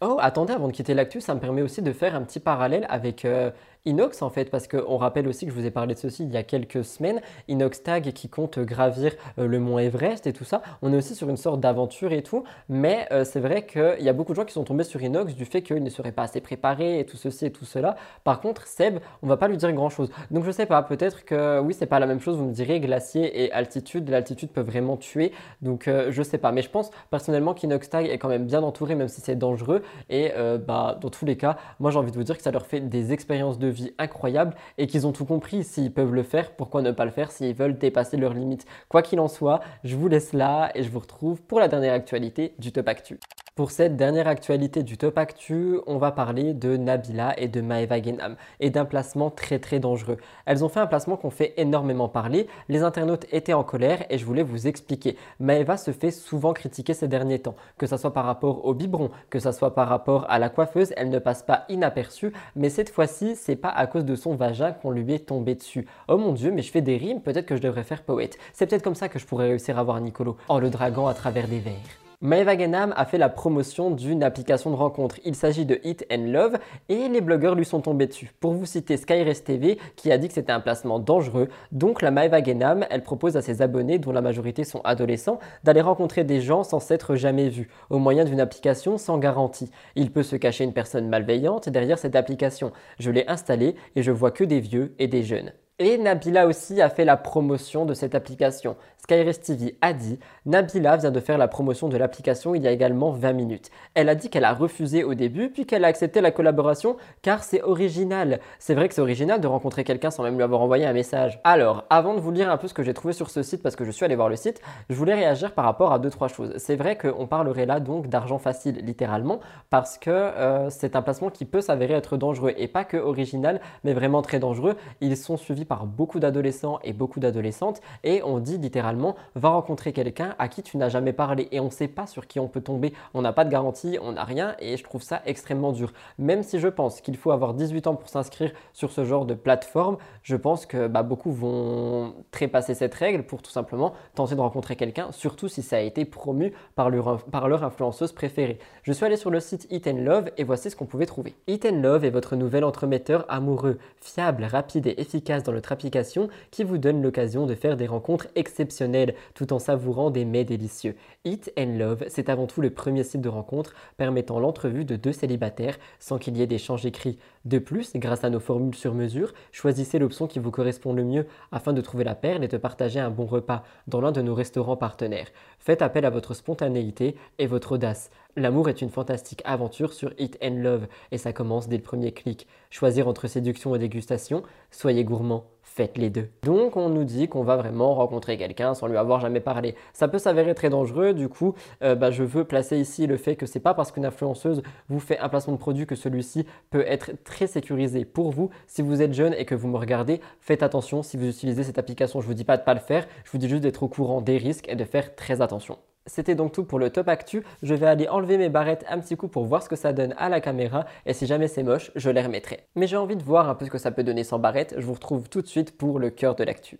[0.00, 2.86] Oh, attendez, avant de quitter l'actu, ça me permet aussi de faire un petit parallèle
[2.88, 3.50] avec euh,
[3.86, 6.32] Inox en fait, parce qu'on rappelle aussi que je vous ai parlé de ceci il
[6.32, 10.44] y a quelques semaines, Inox Tag qui compte gravir euh, le mont Everest et tout
[10.44, 14.00] ça, on est aussi sur une sorte d'aventure et tout, mais euh, c'est vrai qu'il
[14.00, 16.12] y a beaucoup de gens qui sont tombés sur Inox du fait qu'il ne serait
[16.12, 17.96] pas assez préparé et tout ceci et tout cela.
[18.24, 20.10] Par contre, Seb, on va pas lui dire grand chose.
[20.30, 22.80] Donc je sais pas, peut-être que oui, c'est pas la même chose, vous me direz
[22.80, 26.90] glacier et altitude, l'altitude peut vraiment tuer, donc euh, je sais pas, mais je pense
[27.10, 30.32] personnellement qu'Inox Tag est quand même bien entouré, même si c'est dangereux, et
[30.66, 32.80] bah, dans tous les cas, moi j'ai envie de vous dire que ça leur fait
[32.80, 35.64] des expériences de vie incroyable et qu'ils ont tout compris.
[35.64, 38.66] S'ils peuvent le faire, pourquoi ne pas le faire s'ils veulent dépasser leurs limites?
[38.88, 41.94] Quoi qu'il en soit, je vous laisse là et je vous retrouve pour la dernière
[41.94, 43.18] actualité du Top Actu.
[43.56, 48.02] Pour cette dernière actualité du Top Actu, on va parler de Nabila et de Maeva
[48.02, 50.18] Genam et d'un placement très très dangereux.
[50.44, 54.18] Elles ont fait un placement qu'on fait énormément parler, les internautes étaient en colère et
[54.18, 55.16] je voulais vous expliquer.
[55.40, 59.08] Maeva se fait souvent critiquer ces derniers temps, que ce soit par rapport au biberon,
[59.30, 62.90] que ce soit par rapport à la coiffeuse, elle ne passe pas inaperçue, mais cette
[62.90, 65.86] fois-ci, c'est pas à cause de son vagin qu'on lui est tombé dessus.
[66.08, 68.36] Oh mon dieu, mais je fais des rimes, peut-être que je devrais faire poète.
[68.52, 71.14] C'est peut-être comme ça que je pourrais réussir à voir Nicolo, en le draguant à
[71.14, 72.05] travers des verres.
[72.22, 75.20] Maeva Genam a fait la promotion d'une application de rencontre.
[75.26, 76.56] Il s'agit de Hit and Love
[76.88, 78.32] et les blogueurs lui sont tombés dessus.
[78.40, 82.10] Pour vous citer Skyrest TV qui a dit que c'était un placement dangereux, donc la
[82.10, 86.40] Maeva Genam, elle propose à ses abonnés, dont la majorité sont adolescents, d'aller rencontrer des
[86.40, 89.70] gens sans s'être jamais vus, au moyen d'une application sans garantie.
[89.94, 92.72] Il peut se cacher une personne malveillante derrière cette application.
[92.98, 95.52] Je l'ai installée et je vois que des vieux et des jeunes.
[95.78, 98.76] Et Nabila aussi a fait la promotion de cette application.
[98.96, 102.70] Skyrest TV a dit Nabila vient de faire la promotion de l'application il y a
[102.70, 103.70] également 20 minutes.
[103.92, 107.44] Elle a dit qu'elle a refusé au début, puis qu'elle a accepté la collaboration car
[107.44, 108.40] c'est original.
[108.58, 111.40] C'est vrai que c'est original de rencontrer quelqu'un sans même lui avoir envoyé un message.
[111.44, 113.76] Alors, avant de vous lire un peu ce que j'ai trouvé sur ce site, parce
[113.76, 116.28] que je suis allé voir le site, je voulais réagir par rapport à deux trois
[116.28, 116.54] choses.
[116.56, 121.28] C'est vrai qu'on parlerait là donc d'argent facile, littéralement, parce que euh, c'est un placement
[121.28, 124.74] qui peut s'avérer être dangereux et pas que original, mais vraiment très dangereux.
[125.02, 129.92] Ils sont suivis par beaucoup d'adolescents et beaucoup d'adolescentes et on dit littéralement va rencontrer
[129.92, 132.48] quelqu'un à qui tu n'as jamais parlé et on ne sait pas sur qui on
[132.48, 132.92] peut tomber.
[133.14, 135.92] On n'a pas de garantie, on n'a rien et je trouve ça extrêmement dur.
[136.18, 139.34] Même si je pense qu'il faut avoir 18 ans pour s'inscrire sur ce genre de
[139.34, 144.40] plateforme, je pense que bah, beaucoup vont trépasser cette règle pour tout simplement tenter de
[144.40, 148.58] rencontrer quelqu'un, surtout si ça a été promu par leur, par leur influenceuse préférée.
[148.82, 151.34] Je suis allé sur le site Eat and Love et voici ce qu'on pouvait trouver.
[151.46, 155.72] Eat and Love est votre nouvel entremetteur amoureux, fiable, rapide et efficace dans le notre
[155.72, 160.44] application qui vous donne l'occasion de faire des rencontres exceptionnelles tout en savourant des mets
[160.44, 160.94] délicieux.
[161.24, 165.12] Eat and Love, c'est avant tout le premier site de rencontre permettant l'entrevue de deux
[165.12, 167.18] célibataires sans qu'il y ait d'échange écrit.
[167.46, 171.26] De plus, grâce à nos formules sur mesure, choisissez l'option qui vous correspond le mieux
[171.52, 174.34] afin de trouver la perle et de partager un bon repas dans l'un de nos
[174.34, 175.28] restaurants partenaires.
[175.66, 178.10] Faites appel à votre spontanéité et votre audace.
[178.36, 182.12] L'amour est une fantastique aventure sur Eat and Love et ça commence dès le premier
[182.12, 182.46] clic.
[182.70, 186.30] Choisir entre séduction et dégustation, soyez gourmand, faites les deux.
[186.42, 189.74] Donc on nous dit qu'on va vraiment rencontrer quelqu'un sans lui avoir jamais parlé.
[189.92, 193.36] Ça peut s'avérer très dangereux, du coup euh, bah, je veux placer ici le fait
[193.36, 196.84] que c'est pas parce qu'une influenceuse vous fait un placement de produit que celui-ci peut
[196.86, 198.48] être très sécurisé pour vous.
[198.66, 201.78] Si vous êtes jeune et que vous me regardez, faites attention si vous utilisez cette
[201.78, 202.22] application.
[202.22, 204.22] Je vous dis pas de pas le faire, je vous dis juste d'être au courant
[204.22, 205.76] des risques et de faire très attention.
[206.06, 207.42] C'était donc tout pour le top actu.
[207.62, 210.14] Je vais aller enlever mes barrettes un petit coup pour voir ce que ça donne
[210.18, 212.68] à la caméra et si jamais c'est moche, je les remettrai.
[212.76, 214.74] Mais j'ai envie de voir un peu ce que ça peut donner sans barrette.
[214.78, 216.78] Je vous retrouve tout de suite pour le cœur de l'actu.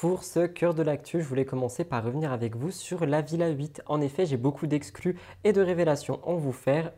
[0.00, 3.48] Pour ce cœur de l'actu, je voulais commencer par revenir avec vous sur la Villa
[3.48, 3.82] 8.
[3.86, 6.92] En effet, j'ai beaucoup d'exclus et de révélations à vous faire.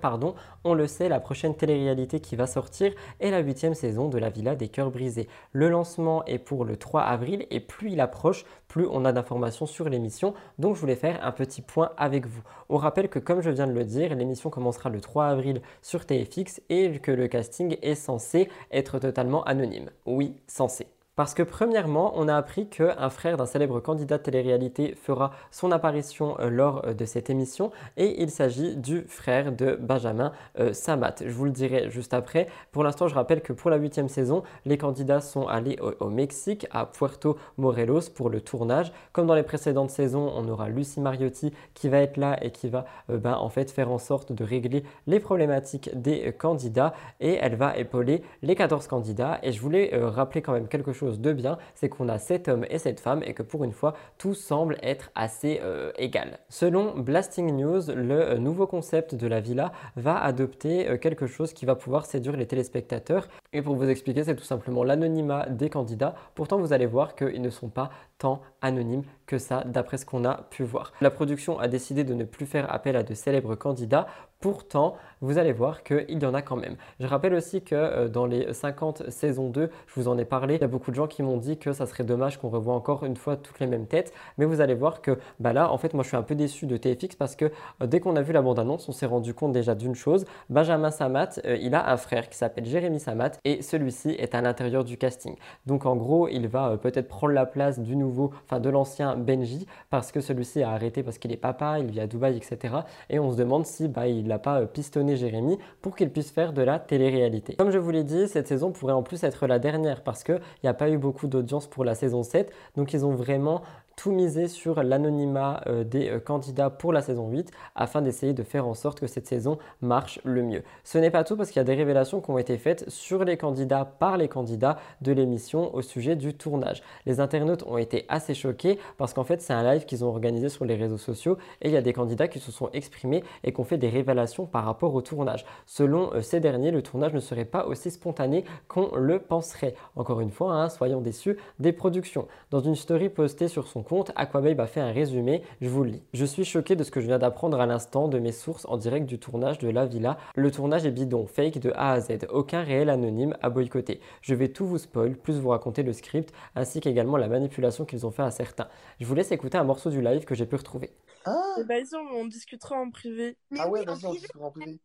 [0.00, 0.34] Pardon.
[0.64, 4.30] On le sait, la prochaine télé-réalité qui va sortir est la huitième saison de la
[4.30, 5.28] Villa des Cœurs Brisés.
[5.52, 9.66] Le lancement est pour le 3 avril et plus il approche, plus on a d'informations
[9.66, 10.32] sur l'émission.
[10.58, 12.40] Donc je voulais faire un petit point avec vous.
[12.70, 16.06] On rappelle que comme je viens de le dire, l'émission commencera le 3 avril sur
[16.06, 19.90] TFX et que le casting est censé être totalement anonyme.
[20.06, 20.86] Oui, censé.
[21.18, 25.72] Parce que premièrement, on a appris qu'un frère d'un célèbre candidat de télé-réalité fera son
[25.72, 30.72] apparition euh, lors euh, de cette émission et il s'agit du frère de Benjamin euh,
[30.72, 31.16] Samat.
[31.26, 32.46] Je vous le dirai juste après.
[32.70, 36.68] Pour l'instant, je rappelle que pour la huitième saison, les candidats sont allés au, Mexique,
[36.70, 38.92] à Puerto Morelos pour le tournage.
[39.12, 42.68] Comme dans les précédentes saisons, on aura Lucie Mariotti qui va être là et qui
[42.68, 47.56] va ben, en fait faire en sorte de régler les problématiques des candidats et elle
[47.56, 49.40] va épauler les 14 candidats.
[49.42, 52.66] Et je voulais rappeler quand même quelque chose de bien, c'est qu'on a cet homme
[52.68, 56.38] et cette femme et que pour une fois, tout semble être assez euh, égal.
[56.48, 61.52] Selon Blasting News, le euh, nouveau concept de la villa va adopter euh, quelque chose
[61.52, 63.28] qui va pouvoir séduire les téléspectateurs.
[63.52, 66.14] Et pour vous expliquer, c'est tout simplement l'anonymat des candidats.
[66.34, 70.24] Pourtant, vous allez voir qu'ils ne sont pas tant anonymes que ça, d'après ce qu'on
[70.24, 70.92] a pu voir.
[71.00, 74.06] La production a décidé de ne plus faire appel à de célèbres candidats
[74.40, 76.76] Pourtant, vous allez voir qu'il y en a quand même.
[77.00, 80.56] Je rappelle aussi que euh, dans les 50 saisons 2, je vous en ai parlé,
[80.56, 82.74] il y a beaucoup de gens qui m'ont dit que ça serait dommage qu'on revoie
[82.74, 84.12] encore une fois toutes les mêmes têtes.
[84.38, 86.66] Mais vous allez voir que bah là, en fait, moi je suis un peu déçu
[86.66, 87.46] de TFX parce que
[87.82, 90.24] euh, dès qu'on a vu la bande-annonce, on s'est rendu compte déjà d'une chose.
[90.50, 94.40] Benjamin Samat, euh, il a un frère qui s'appelle Jérémy Samat et celui-ci est à
[94.40, 95.36] l'intérieur du casting.
[95.66, 99.66] Donc en gros, il va peut-être prendre la place du nouveau, enfin de l'ancien Benji
[99.90, 102.74] parce que celui-ci a arrêté parce qu'il est papa, il vit à Dubaï, etc.
[103.10, 104.66] Et on se demande si bah, il n'a pas euh,
[105.16, 107.54] Jérémy pour qu'il puisse faire de la télé-réalité.
[107.56, 110.40] Comme je vous l'ai dit, cette saison pourrait en plus être la dernière parce qu'il
[110.62, 112.52] n'y a pas eu beaucoup d'audience pour la saison 7.
[112.76, 113.62] Donc ils ont vraiment
[113.98, 118.44] tout miser sur l'anonymat euh, des euh, candidats pour la saison 8 afin d'essayer de
[118.44, 120.62] faire en sorte que cette saison marche le mieux.
[120.84, 123.24] Ce n'est pas tout parce qu'il y a des révélations qui ont été faites sur
[123.24, 126.80] les candidats par les candidats de l'émission au sujet du tournage.
[127.06, 130.48] Les internautes ont été assez choqués parce qu'en fait c'est un live qu'ils ont organisé
[130.48, 133.52] sur les réseaux sociaux et il y a des candidats qui se sont exprimés et
[133.52, 135.44] qui ont fait des révélations par rapport au tournage.
[135.66, 139.74] Selon euh, ces derniers, le tournage ne serait pas aussi spontané qu'on le penserait.
[139.96, 142.28] Encore une fois, hein, soyons déçus des productions.
[142.52, 145.90] Dans une story postée sur son compte, Aquababe a fait un résumé, je vous le
[145.90, 146.02] lis.
[146.12, 148.76] Je suis choqué de ce que je viens d'apprendre à l'instant de mes sources en
[148.76, 150.18] direct du tournage de La Villa.
[150.36, 154.00] Le tournage est bidon, fake de A à Z, aucun réel anonyme à boycotter.
[154.20, 158.04] Je vais tout vous spoil, plus vous raconter le script, ainsi qu'également la manipulation qu'ils
[158.06, 158.68] ont fait à certains.
[159.00, 160.90] Je vous laisse écouter un morceau du live que j'ai pu retrouver.
[161.24, 163.38] Ah Vas-y, on discutera en privé.
[163.58, 164.80] ah ouais, vas-y, on discutera en privé.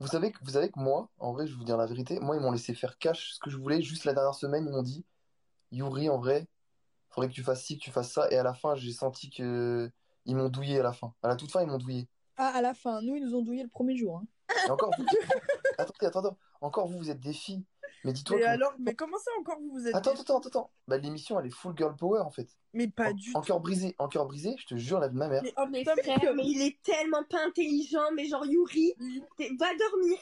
[0.00, 2.18] Vous savez, que, vous savez que moi, en vrai, je vais vous dire la vérité,
[2.20, 3.80] moi, ils m'ont laissé faire cash ce que je voulais.
[3.80, 5.04] Juste la dernière semaine, ils m'ont dit,
[5.72, 6.46] Yuri, en vrai,
[7.10, 8.30] faudrait que tu fasses ci, que tu fasses ça.
[8.30, 9.90] Et à la fin, j'ai senti que
[10.26, 11.14] ils m'ont douillé à la fin.
[11.22, 12.08] À la toute fin, ils m'ont douillé.
[12.36, 14.18] Ah, à la fin, nous, ils nous ont douillé le premier jour.
[14.18, 14.26] Hein.
[14.66, 15.04] Et encore, vous...
[15.78, 16.28] attendez, attendez,
[16.60, 17.64] encore vous, vous êtes des filles.
[18.04, 18.38] Mais dis-toi.
[18.38, 20.70] Mais alors, mais comment ça encore vous vous êtes Attends, attends, attends, attends.
[20.88, 22.48] Bah, l'émission, elle est full girl power en fait.
[22.72, 23.38] Mais pas du tout.
[23.38, 25.42] En cœur brisé, en cœur brisé, je te jure, la vie de ma mère.
[25.42, 28.94] Mais, oh, mais, frère, mais il est tellement pas intelligent, mais genre Yuri,
[29.38, 30.18] va dormir.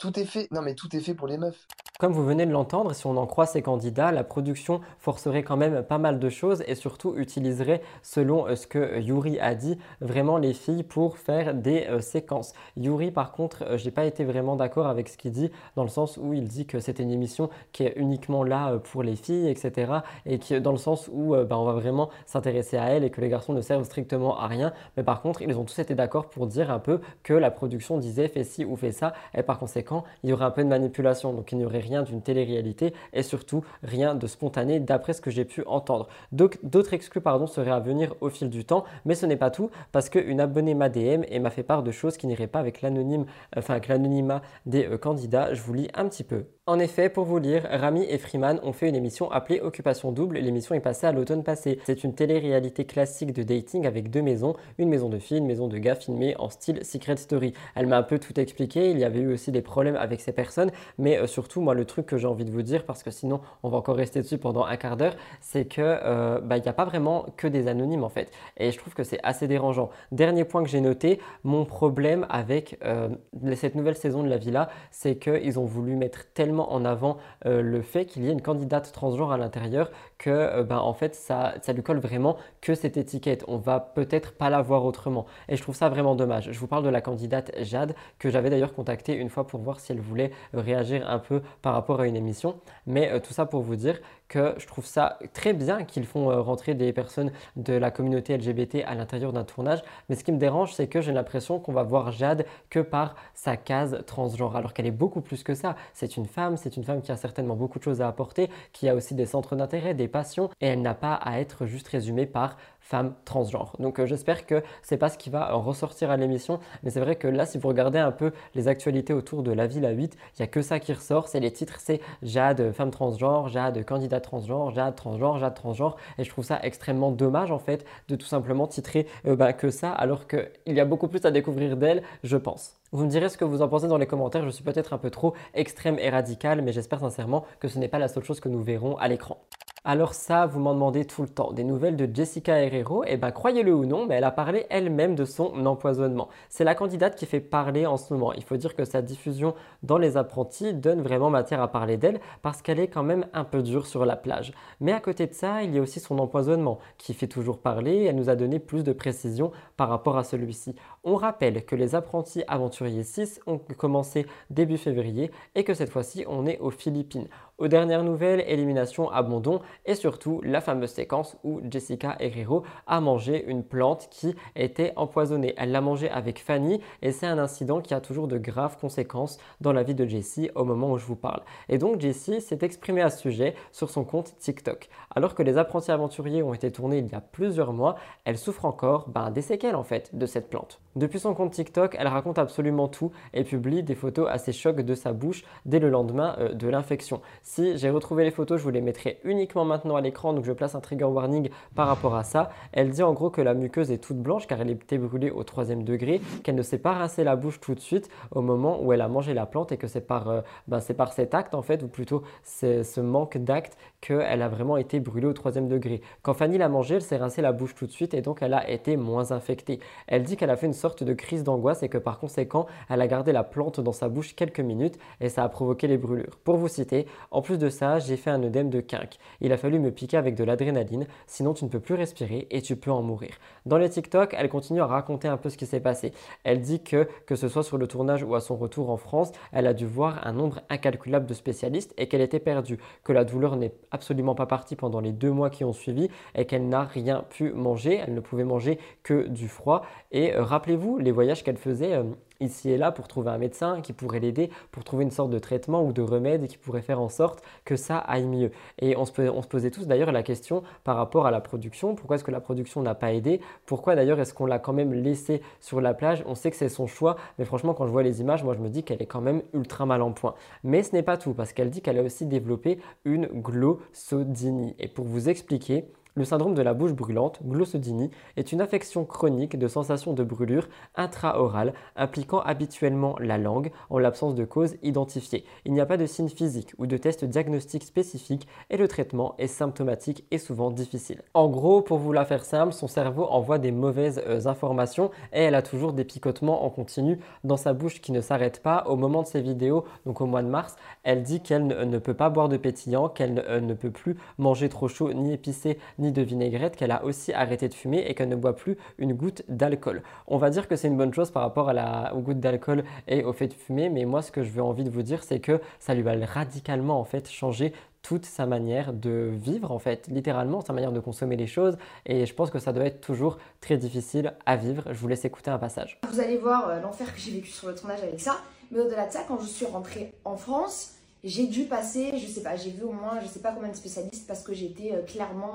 [0.00, 0.48] Tout est fait.
[0.50, 1.66] Non, mais tout est fait pour les meufs.
[2.00, 5.58] Comme vous venez de l'entendre, si on en croit ces candidats, la production forcerait quand
[5.58, 9.76] même pas mal de choses et surtout utiliserait, selon euh, ce que Yuri a dit,
[10.00, 12.54] vraiment les filles pour faire des euh, séquences.
[12.78, 15.90] Yuri, par contre, euh, j'ai pas été vraiment d'accord avec ce qu'il dit, dans le
[15.90, 19.50] sens où il dit que c'était une émission qui est uniquement là pour les filles,
[19.50, 19.92] etc.
[20.24, 23.20] Et qui, dans le sens où bah, on va vraiment s'intéresser à elles et que
[23.20, 24.72] les garçons ne servent strictement à rien.
[24.96, 27.98] Mais par contre, ils ont tous été d'accord pour dire un peu que la production
[27.98, 29.89] disait fais ci ou fais ça, et par conséquent,
[30.22, 31.32] il y aurait un peu de manipulation.
[31.32, 35.30] Donc il n'y aurait rien d'une télé-réalité et surtout rien de spontané d'après ce que
[35.30, 36.08] j'ai pu entendre.
[36.32, 39.70] D'autres exclus pardon, seraient à venir au fil du temps, mais ce n'est pas tout
[39.92, 42.82] parce qu'une abonnée m'a DM et m'a fait part de choses qui n'iraient pas avec
[42.82, 43.26] l'anonyme,
[43.56, 45.54] enfin avec l'anonymat des euh, candidats.
[45.54, 46.44] Je vous lis un petit peu.
[46.66, 50.38] En effet, pour vous lire, Rami et Freeman ont fait une émission appelée Occupation Double.
[50.38, 51.80] L'émission est passée à l'automne passé.
[51.84, 55.66] C'est une télé-réalité classique de dating avec deux maisons, une maison de filles, une maison
[55.66, 57.54] de gars filmée en style Secret Story.
[57.74, 60.32] Elle m'a un peu tout expliqué, il y avait eu aussi des problèmes avec ces
[60.32, 63.10] personnes, mais euh, surtout, moi, le truc que j'ai envie de vous dire, parce que
[63.10, 66.62] sinon, on va encore rester dessus pendant un quart d'heure, c'est que euh, bah, il
[66.62, 68.30] n'y a pas vraiment que des anonymes en fait.
[68.56, 69.90] Et je trouve que c'est assez dérangeant.
[70.12, 73.08] Dernier point que j'ai noté, mon problème avec euh,
[73.54, 77.82] cette nouvelle saison de la villa, c'est qu'ils ont voulu mettre tellement en avant le
[77.82, 81.72] fait qu'il y ait une candidate transgenre à l'intérieur que ben, en fait ça, ça
[81.72, 83.44] lui colle vraiment que cette étiquette.
[83.48, 85.26] On va peut-être pas la voir autrement.
[85.48, 86.50] Et je trouve ça vraiment dommage.
[86.52, 89.69] Je vous parle de la candidate Jade que j'avais d'ailleurs contactée une fois pour voir
[89.78, 92.56] si elle voulait réagir un peu par rapport à une émission.
[92.86, 94.00] Mais euh, tout ça pour vous dire
[94.30, 98.36] que je trouve ça très bien qu'ils font euh, rentrer des personnes de la communauté
[98.36, 99.82] LGBT à l'intérieur d'un tournage.
[100.08, 103.16] Mais ce qui me dérange, c'est que j'ai l'impression qu'on va voir Jade que par
[103.34, 105.76] sa case transgenre, alors qu'elle est beaucoup plus que ça.
[105.92, 108.88] C'est une femme, c'est une femme qui a certainement beaucoup de choses à apporter, qui
[108.88, 112.26] a aussi des centres d'intérêt, des passions, et elle n'a pas à être juste résumée
[112.26, 112.56] par
[112.90, 113.76] femme transgenre.
[113.78, 117.14] Donc euh, j'espère que c'est pas ce qui va ressortir à l'émission, mais c'est vrai
[117.14, 120.16] que là, si vous regardez un peu les actualités autour de la ville à 8,
[120.36, 123.84] il y a que ça qui ressort, c'est les titres, c'est Jade femme transgenre, Jade
[123.84, 128.16] candidat transgenre, Jade transgenre, Jade transgenre, et je trouve ça extrêmement dommage en fait de
[128.16, 131.76] tout simplement titrer euh, bah, que ça, alors qu'il y a beaucoup plus à découvrir
[131.76, 132.79] d'elle, je pense.
[132.92, 134.98] Vous me direz ce que vous en pensez dans les commentaires, je suis peut-être un
[134.98, 138.40] peu trop extrême et radical, mais j'espère sincèrement que ce n'est pas la seule chose
[138.40, 139.38] que nous verrons à l'écran.
[139.82, 141.52] Alors ça, vous m'en demandez tout le temps.
[141.52, 144.66] Des nouvelles de Jessica Herrero, et eh ben croyez-le ou non, mais elle a parlé
[144.68, 146.28] elle-même de son empoisonnement.
[146.50, 148.34] C'est la candidate qui fait parler en ce moment.
[148.34, 152.20] Il faut dire que sa diffusion dans les apprentis donne vraiment matière à parler d'elle
[152.42, 154.52] parce qu'elle est quand même un peu dure sur la plage.
[154.80, 158.04] Mais à côté de ça, il y a aussi son empoisonnement qui fait toujours parler.
[158.04, 160.74] Elle nous a donné plus de précisions par rapport à celui-ci.
[161.02, 166.24] On rappelle que les apprentis aventuriers 6 ont commencé début février et que cette fois-ci
[166.28, 167.26] on est aux Philippines.
[167.60, 173.44] Aux dernières nouvelles, élimination, abandon et surtout la fameuse séquence où Jessica Herrero a mangé
[173.46, 175.52] une plante qui était empoisonnée.
[175.58, 179.36] Elle l'a mangée avec Fanny et c'est un incident qui a toujours de graves conséquences
[179.60, 181.42] dans la vie de Jessie au moment où je vous parle.
[181.68, 184.88] Et donc Jessie s'est exprimée à ce sujet sur son compte TikTok.
[185.14, 188.64] Alors que les apprentis aventuriers ont été tournés il y a plusieurs mois, elle souffre
[188.64, 190.80] encore ben, des séquelles en fait de cette plante.
[190.96, 194.94] Depuis son compte TikTok, elle raconte absolument tout et publie des photos assez chocs de
[194.94, 197.20] sa bouche dès le lendemain euh, de l'infection.
[197.52, 200.52] Si j'ai retrouvé les photos, je vous les mettrai uniquement maintenant à l'écran, donc je
[200.52, 202.50] place un trigger warning par rapport à ça.
[202.70, 205.42] Elle dit en gros que la muqueuse est toute blanche car elle était brûlée au
[205.42, 208.92] troisième degré, qu'elle ne s'est pas rincé la bouche tout de suite au moment où
[208.92, 211.62] elle a mangé la plante et que c'est par, euh, ben, par cet acte en
[211.62, 216.00] fait, ou plutôt ce manque d'acte qu'elle a vraiment été brûlée au troisième degré.
[216.22, 218.54] Quand Fanny l'a mangé, elle s'est rincé la bouche tout de suite et donc elle
[218.54, 219.80] a été moins infectée.
[220.06, 223.00] Elle dit qu'elle a fait une sorte de crise d'angoisse et que par conséquent, elle
[223.00, 226.38] a gardé la plante dans sa bouche quelques minutes et ça a provoqué les brûlures.
[226.44, 229.18] Pour vous citer, en plus de ça, j'ai fait un œdème de quinque.
[229.40, 232.62] Il a fallu me piquer avec de l'adrénaline, sinon tu ne peux plus respirer et
[232.62, 233.30] tu peux en mourir.
[233.66, 236.12] Dans les TikTok, elle continue à raconter un peu ce qui s'est passé.
[236.44, 239.32] Elle dit que, que ce soit sur le tournage ou à son retour en France,
[239.52, 243.24] elle a dû voir un nombre incalculable de spécialistes et qu'elle était perdue, que la
[243.24, 246.84] douleur n'est absolument pas partie pendant les deux mois qui ont suivi et qu'elle n'a
[246.84, 248.00] rien pu manger.
[248.06, 249.82] Elle ne pouvait manger que du froid.
[250.12, 252.00] Et euh, rappelez-vous les voyages qu'elle faisait.
[252.40, 255.38] Ici et là pour trouver un médecin qui pourrait l'aider, pour trouver une sorte de
[255.38, 258.50] traitement ou de remède qui pourrait faire en sorte que ça aille mieux.
[258.78, 262.24] Et on se, posait tous d'ailleurs la question par rapport à la production, pourquoi est-ce
[262.24, 263.40] que la production n'a pas aidé?
[263.66, 266.24] Pourquoi d'ailleurs est-ce qu'on l'a quand même laissé sur la plage?
[266.26, 268.60] On sait que c'est son choix, mais franchement quand je vois les images, moi je
[268.60, 270.34] me dis qu'elle est quand même ultra mal en point.
[270.64, 274.74] Mais ce n'est pas tout, parce qu'elle dit qu'elle a aussi développé une glossodynie.
[274.78, 275.84] Et pour vous expliquer,
[276.16, 280.68] Le syndrome de la bouche brûlante, glossodini, est une affection chronique de sensation de brûlure
[280.96, 285.44] intra-orale impliquant habituellement la langue en l'absence de cause identifiée.
[285.64, 289.34] Il n'y a pas de signe physique ou de test diagnostic spécifique et le traitement
[289.38, 291.22] est symptomatique et souvent difficile.
[291.34, 295.42] En gros, pour vous la faire simple, son cerveau envoie des mauvaises euh, informations et
[295.42, 298.84] elle a toujours des picotements en continu dans sa bouche qui ne s'arrêtent pas.
[298.86, 302.14] Au moment de ses vidéos, donc au mois de mars, elle dit qu'elle ne peut
[302.14, 306.12] pas boire de pétillant, qu'elle ne euh, peut plus manger trop chaud ni épicé ni
[306.12, 309.42] de vinaigrette, qu'elle a aussi arrêté de fumer et qu'elle ne boit plus une goutte
[309.48, 310.02] d'alcool.
[310.26, 312.84] On va dire que c'est une bonne chose par rapport à la, aux gouttes d'alcool
[313.08, 315.22] et au fait de fumer, mais moi ce que je veux envie de vous dire,
[315.22, 317.72] c'est que ça lui va radicalement en fait changer
[318.02, 321.76] toute sa manière de vivre en fait, littéralement sa manière de consommer les choses
[322.06, 324.84] et je pense que ça doit être toujours très difficile à vivre.
[324.86, 326.00] Je vous laisse écouter un passage.
[326.10, 328.38] Vous allez voir euh, l'enfer que j'ai vécu sur le tournage avec ça,
[328.70, 332.42] mais au-delà de ça, quand je suis rentrée en France, j'ai dû passer, je sais
[332.42, 335.02] pas, j'ai vu au moins je sais pas combien de spécialistes parce que j'étais euh,
[335.02, 335.54] clairement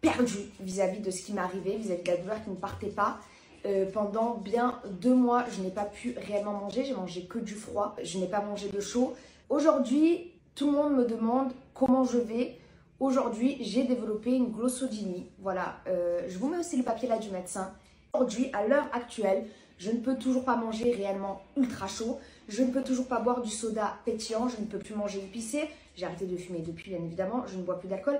[0.00, 3.18] perdue vis-à-vis de ce qui m'arrivait, vis-à-vis de la douleur qui ne partait pas.
[3.66, 7.54] Euh, pendant bien deux mois, je n'ai pas pu réellement manger, j'ai mangé que du
[7.54, 9.14] froid, je n'ai pas mangé de chaud.
[9.50, 12.56] Aujourd'hui, tout le monde me demande comment je vais.
[13.00, 15.26] Aujourd'hui, j'ai développé une glossodynie.
[15.40, 17.70] Voilà, euh, je vous mets aussi le papier là du médecin.
[18.14, 19.44] Aujourd'hui, à l'heure actuelle,
[19.78, 22.18] je ne peux toujours pas manger réellement ultra chaud.
[22.50, 24.48] Je ne peux toujours pas boire du soda pétillant.
[24.48, 25.70] Je ne peux plus manger épicé.
[25.96, 27.44] J'ai arrêté de fumer depuis, bien évidemment.
[27.46, 28.18] Je ne bois plus d'alcool.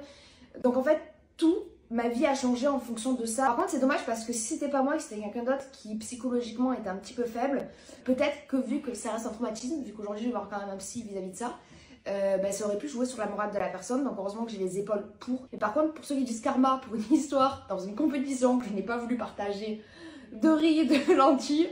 [0.63, 0.99] Donc en fait,
[1.37, 1.59] tout
[1.91, 3.47] ma vie a changé en fonction de ça.
[3.47, 5.97] Par contre, c'est dommage parce que si c'était pas moi, que c'était quelqu'un d'autre qui
[5.97, 7.67] psychologiquement était un petit peu faible,
[8.05, 10.71] peut-être que vu que ça reste un traumatisme, vu qu'aujourd'hui je vais voir quand même
[10.71, 11.59] un psy vis-à-vis de ça,
[12.09, 14.05] euh, bah, ça aurait pu jouer sur la morale de la personne.
[14.05, 15.49] Donc heureusement que j'ai les épaules pour.
[15.53, 18.67] Mais par contre, pour ceux qui disent karma pour une histoire dans une compétition que
[18.67, 19.83] je n'ai pas voulu partager
[20.33, 21.69] de riz et de lentilles,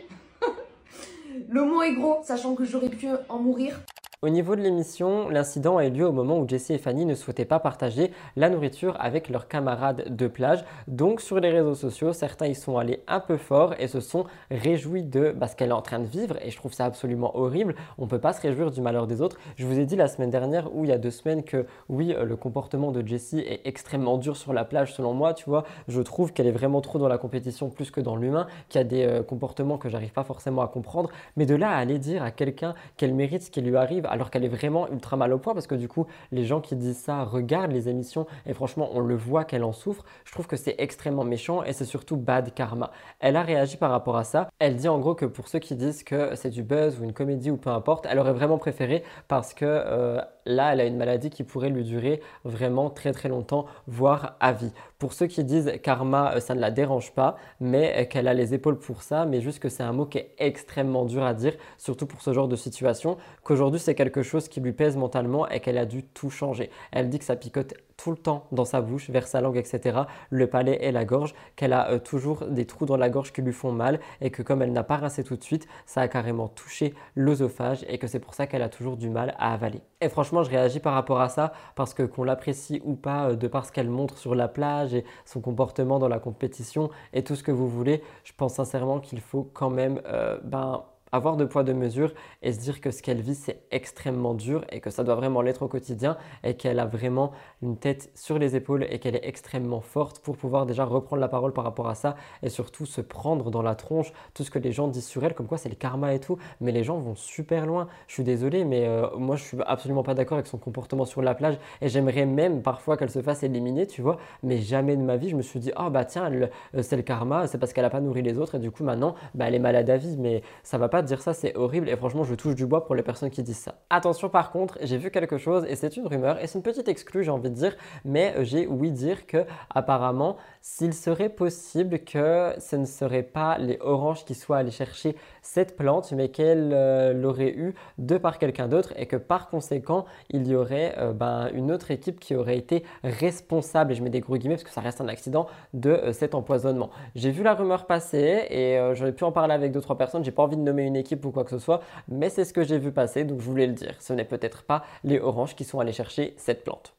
[1.48, 3.80] le mot est gros, sachant que j'aurais pu en mourir.
[4.20, 7.14] Au niveau de l'émission, l'incident a eu lieu au moment où Jessie et Fanny ne
[7.14, 10.64] souhaitaient pas partager la nourriture avec leurs camarades de plage.
[10.88, 14.24] Donc sur les réseaux sociaux, certains y sont allés un peu fort et se sont
[14.50, 17.38] réjouis de bah, ce qu'elle est en train de vivre et je trouve ça absolument
[17.38, 17.76] horrible.
[17.96, 19.36] On ne peut pas se réjouir du malheur des autres.
[19.54, 22.12] Je vous ai dit la semaine dernière ou il y a deux semaines que oui,
[22.20, 25.62] le comportement de Jessie est extrêmement dur sur la plage selon moi, tu vois.
[25.86, 28.82] Je trouve qu'elle est vraiment trop dans la compétition plus que dans l'humain, qu'il y
[28.82, 31.08] a des euh, comportements que j'arrive pas forcément à comprendre.
[31.36, 34.30] Mais de là à aller dire à quelqu'un qu'elle mérite ce qui lui arrive alors
[34.30, 36.98] qu'elle est vraiment ultra mal au point parce que du coup, les gens qui disent
[36.98, 40.04] ça regardent les émissions et franchement, on le voit qu'elle en souffre.
[40.24, 42.90] Je trouve que c'est extrêmement méchant et c'est surtout bad karma.
[43.20, 44.48] Elle a réagi par rapport à ça.
[44.58, 47.12] Elle dit en gros que pour ceux qui disent que c'est du buzz ou une
[47.12, 50.96] comédie ou peu importe, elle aurait vraiment préféré parce que euh, là, elle a une
[50.96, 54.72] maladie qui pourrait lui durer vraiment très très longtemps, voire à vie.
[54.98, 58.34] Pour ceux qui disent karma, euh, ça ne la dérange pas, mais euh, qu'elle a
[58.34, 61.34] les épaules pour ça, mais juste que c'est un mot qui est extrêmement dur à
[61.34, 65.48] dire, surtout pour ce genre de situation, qu'aujourd'hui c'est quelque chose qui lui pèse mentalement
[65.48, 66.70] et qu'elle a dû tout changer.
[66.92, 70.02] Elle dit que ça picote tout le temps dans sa bouche, vers sa langue, etc.,
[70.30, 73.42] le palais et la gorge, qu'elle a euh, toujours des trous dans la gorge qui
[73.42, 76.06] lui font mal et que comme elle n'a pas rincé tout de suite, ça a
[76.06, 79.82] carrément touché l'œsophage et que c'est pour ça qu'elle a toujours du mal à avaler.
[80.00, 83.34] Et franchement, je réagis par rapport à ça parce que qu'on l'apprécie ou pas euh,
[83.34, 87.24] de par ce qu'elle montre sur la plage et son comportement dans la compétition et
[87.24, 91.36] tout ce que vous voulez, je pense sincèrement qu'il faut quand même euh, ben, avoir
[91.36, 94.80] de poids de mesure et se dire que ce qu'elle vit c'est extrêmement dur et
[94.80, 97.32] que ça doit vraiment l'être au quotidien et qu'elle a vraiment
[97.62, 101.28] une tête sur les épaules et qu'elle est extrêmement forte pour pouvoir déjà reprendre la
[101.28, 104.58] parole par rapport à ça et surtout se prendre dans la tronche tout ce que
[104.58, 106.38] les gens disent sur elle comme quoi c'est le karma et tout.
[106.60, 107.88] Mais les gens vont super loin.
[108.06, 111.22] Je suis désolé mais euh, moi je suis absolument pas d'accord avec son comportement sur
[111.22, 114.18] la plage et j'aimerais même parfois qu'elle se fasse éliminer tu vois.
[114.42, 117.02] Mais jamais de ma vie je me suis dit oh, bah tiens euh, c'est le
[117.02, 119.54] karma c'est parce qu'elle a pas nourri les autres et du coup maintenant bah, elle
[119.54, 120.16] est malade à vie.
[120.18, 122.94] Mais ça va pas dire ça, c'est horrible et franchement, je touche du bois pour
[122.94, 123.74] les personnes qui disent ça.
[123.90, 126.88] Attention par contre, j'ai vu quelque chose et c'est une rumeur et c'est une petite
[126.88, 129.44] exclue, j'ai envie de dire, mais euh, j'ai ouï dire que
[129.74, 135.16] apparemment, s'il serait possible que ce ne serait pas les oranges qui soient allés chercher
[135.42, 140.04] cette plante, mais qu'elle euh, l'aurait eu de par quelqu'un d'autre et que par conséquent,
[140.30, 144.10] il y aurait euh, ben, une autre équipe qui aurait été responsable, et je mets
[144.10, 146.90] des gros guillemets parce que ça reste un accident, de cet empoisonnement.
[147.14, 150.30] J'ai vu la rumeur passer et j'aurais pu en parler avec deux trois personnes, j'ai
[150.30, 152.64] pas envie de nommer une équipe ou quoi que ce soit, mais c'est ce que
[152.64, 153.94] j'ai vu passer, donc je voulais le dire.
[154.00, 156.97] Ce n'est peut-être pas les oranges qui sont allés chercher cette plante.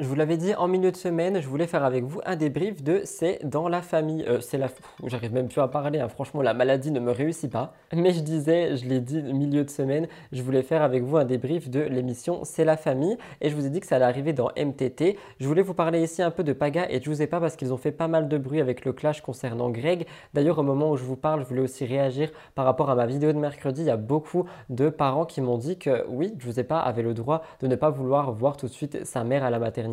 [0.00, 2.82] Je vous l'avais dit en milieu de semaine, je voulais faire avec vous un débrief
[2.82, 4.24] de C'est dans la famille.
[4.26, 4.68] Euh, c'est la.
[5.04, 6.08] J'arrive même plus à parler, hein.
[6.08, 7.74] franchement, la maladie ne me réussit pas.
[7.92, 11.26] Mais je disais, je l'ai dit milieu de semaine, je voulais faire avec vous un
[11.26, 13.18] débrief de l'émission C'est la famille.
[13.42, 15.18] Et je vous ai dit que ça allait arriver dans MTT.
[15.38, 17.76] Je voulais vous parler ici un peu de Paga et ai pas parce qu'ils ont
[17.76, 20.06] fait pas mal de bruit avec le clash concernant Greg.
[20.32, 23.04] D'ailleurs, au moment où je vous parle, je voulais aussi réagir par rapport à ma
[23.04, 23.82] vidéo de mercredi.
[23.82, 26.32] Il y a beaucoup de parents qui m'ont dit que oui,
[26.66, 29.50] pas avait le droit de ne pas vouloir voir tout de suite sa mère à
[29.50, 29.89] la maternité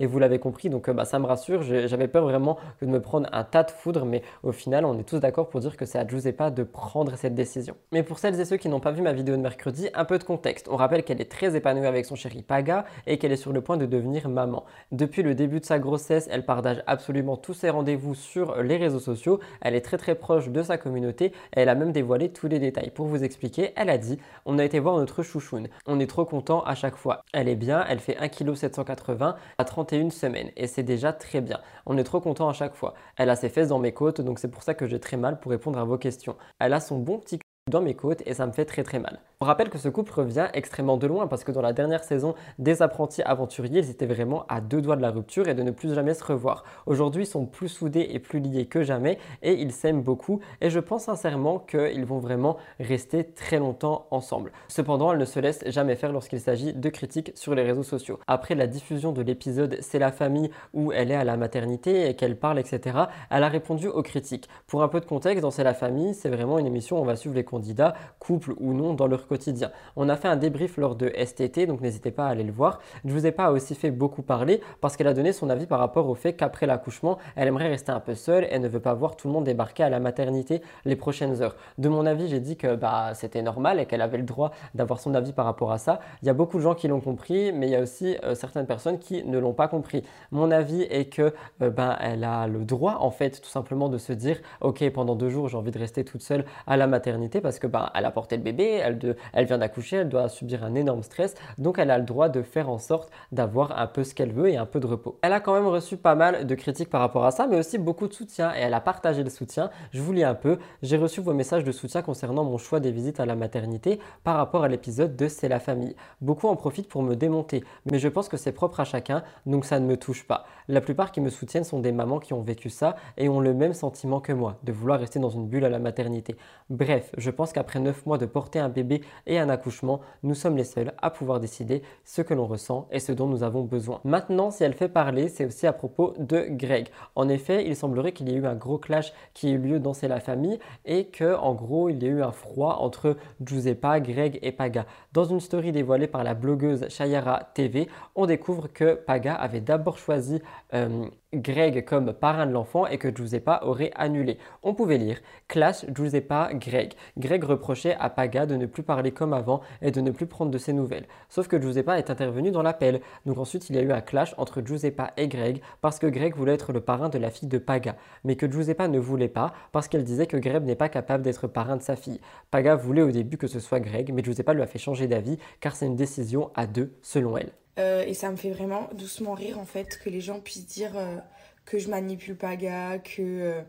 [0.00, 1.62] et vous l'avez compris, donc bah, ça me rassure.
[1.62, 5.04] J'avais peur vraiment de me prendre un tas de foudre, mais au final, on est
[5.04, 7.74] tous d'accord pour dire que c'est à Giuseppa de prendre cette décision.
[7.92, 10.18] Mais pour celles et ceux qui n'ont pas vu ma vidéo de mercredi, un peu
[10.18, 10.68] de contexte.
[10.70, 13.60] On rappelle qu'elle est très épanouie avec son chéri Paga et qu'elle est sur le
[13.60, 14.64] point de devenir maman.
[14.92, 19.00] Depuis le début de sa grossesse, elle partage absolument tous ses rendez-vous sur les réseaux
[19.00, 19.40] sociaux.
[19.60, 22.58] Elle est très très proche de sa communauté et elle a même dévoilé tous les
[22.58, 22.90] détails.
[22.90, 25.68] Pour vous expliquer, elle a dit On a été voir notre chouchoune.
[25.86, 27.22] On est trop content à chaque fois.
[27.32, 31.60] Elle est bien, elle fait 1,780 kg à 31 semaines et c'est déjà très bien.
[31.86, 32.94] On est trop content à chaque fois.
[33.16, 35.40] Elle a ses fesses dans mes côtes donc c'est pour ça que j'ai très mal
[35.40, 36.36] pour répondre à vos questions.
[36.58, 37.38] Elle a son bon petit
[37.70, 39.20] dans mes côtes et ça me fait très très mal.
[39.40, 42.34] On rappelle que ce couple revient extrêmement de loin parce que dans la dernière saison
[42.58, 45.70] des apprentis aventuriers, ils étaient vraiment à deux doigts de la rupture et de ne
[45.70, 46.64] plus jamais se revoir.
[46.86, 50.70] Aujourd'hui, ils sont plus soudés et plus liés que jamais et ils s'aiment beaucoup et
[50.70, 54.50] je pense sincèrement qu'ils vont vraiment rester très longtemps ensemble.
[54.66, 58.18] Cependant, elle ne se laisse jamais faire lorsqu'il s'agit de critiques sur les réseaux sociaux.
[58.26, 62.16] Après la diffusion de l'épisode C'est la famille où elle est à la maternité et
[62.16, 64.48] qu'elle parle, etc., elle a répondu aux critiques.
[64.66, 67.04] Pour un peu de contexte, dans C'est la famille, c'est vraiment une émission où on
[67.04, 69.70] va suivre les candidats, couple ou non, dans leur quotidien.
[69.96, 72.80] On a fait un débrief lors de STT, donc n'hésitez pas à aller le voir.
[73.04, 75.78] Je vous ai pas aussi fait beaucoup parler parce qu'elle a donné son avis par
[75.78, 78.94] rapport au fait qu'après l'accouchement, elle aimerait rester un peu seule, elle ne veut pas
[78.94, 81.56] voir tout le monde débarquer à la maternité les prochaines heures.
[81.78, 85.00] De mon avis, j'ai dit que bah, c'était normal et qu'elle avait le droit d'avoir
[85.00, 86.00] son avis par rapport à ça.
[86.22, 88.34] Il y a beaucoup de gens qui l'ont compris, mais il y a aussi euh,
[88.34, 90.02] certaines personnes qui ne l'ont pas compris.
[90.32, 93.98] Mon avis est que euh, ben, elle a le droit, en fait, tout simplement de
[93.98, 97.40] se dire, ok, pendant deux jours, j'ai envie de rester toute seule à la maternité
[97.40, 100.28] parce que ben, elle a porté le bébé, elle, de, elle vient d'accoucher, elle doit
[100.28, 103.86] subir un énorme stress, donc elle a le droit de faire en sorte d'avoir un
[103.86, 105.18] peu ce qu'elle veut et un peu de repos.
[105.22, 107.78] Elle a quand même reçu pas mal de critiques par rapport à ça, mais aussi
[107.78, 109.70] beaucoup de soutien et elle a partagé le soutien.
[109.92, 110.58] Je vous lis un peu.
[110.82, 114.36] J'ai reçu vos messages de soutien concernant mon choix des visites à la maternité par
[114.36, 115.94] rapport à l'épisode de C'est la famille.
[116.20, 119.64] Beaucoup en profitent pour me démonter, mais je pense que c'est propre à chacun, donc
[119.64, 120.46] ça ne me touche pas.
[120.68, 123.54] La plupart qui me soutiennent sont des mamans qui ont vécu ça et ont le
[123.54, 126.36] même sentiment que moi, de vouloir rester dans une bulle à la maternité.
[126.70, 130.56] Bref, je pense qu'après 9 mois de porter un bébé et un accouchement, nous sommes
[130.56, 134.00] les seuls à pouvoir décider ce que l'on ressent et ce dont nous avons besoin.
[134.04, 136.88] Maintenant, si elle fait parler, c'est aussi à propos de Greg.
[137.14, 139.80] En effet, il semblerait qu'il y ait eu un gros clash qui ait eu lieu
[139.80, 143.16] dans C'est la famille et que, en gros, il y a eu un froid entre
[143.44, 144.86] Giuseppa, Greg et Paga.
[145.12, 149.98] Dans une story dévoilée par la blogueuse Shayara TV, on découvre que Paga avait d'abord
[149.98, 150.40] choisi
[150.74, 154.38] euh, Greg comme parrain de l'enfant et que Giuseppa aurait annulé.
[154.62, 156.94] On pouvait lire Clash Giuseppa Greg.
[157.18, 160.50] Greg reprochait à Paga de ne plus parler comme avant et de ne plus prendre
[160.50, 161.06] de ses nouvelles.
[161.28, 163.02] Sauf que Giuseppa est intervenu dans l'appel.
[163.26, 166.34] Donc ensuite il y a eu un clash entre Giuseppa et Greg parce que Greg
[166.34, 169.52] voulait être le parrain de la fille de Paga, mais que Giuseppa ne voulait pas
[169.70, 172.22] parce qu'elle disait que Greg n'est pas capable d'être parrain de sa fille.
[172.50, 175.36] Paga voulait au début que ce soit Greg, mais Giuseppa lui a fait changer d'avis
[175.60, 177.52] car c'est une décision à deux selon elle.
[177.78, 180.96] Euh, et ça me fait vraiment doucement rire en fait que les gens puissent dire
[180.96, 181.16] euh,
[181.64, 183.62] que je manipule Paga, que euh,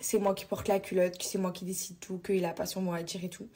[0.00, 2.66] c'est moi qui porte la culotte, que c'est moi qui décide tout, qu'il a pas
[2.66, 3.48] sur moi à dire et tout.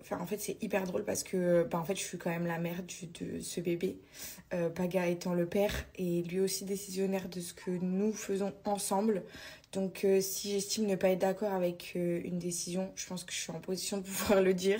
[0.00, 2.46] Enfin en fait c'est hyper drôle parce que bah, en fait je suis quand même
[2.46, 3.98] la mère de ce bébé.
[4.76, 9.24] Paga étant le père et lui aussi décisionnaire de ce que nous faisons ensemble.
[9.72, 13.50] Donc si j'estime ne pas être d'accord avec une décision, je pense que je suis
[13.50, 14.78] en position de pouvoir le dire.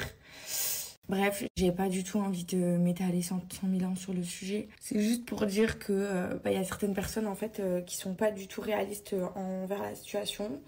[1.12, 3.42] Bref, j'ai pas du tout envie de m'étaler 100,
[3.78, 4.68] 000 ans sur le sujet.
[4.80, 7.98] C'est juste pour dire que euh, bah, y a certaines personnes en fait euh, qui
[7.98, 10.62] sont pas du tout réalistes euh, envers la situation,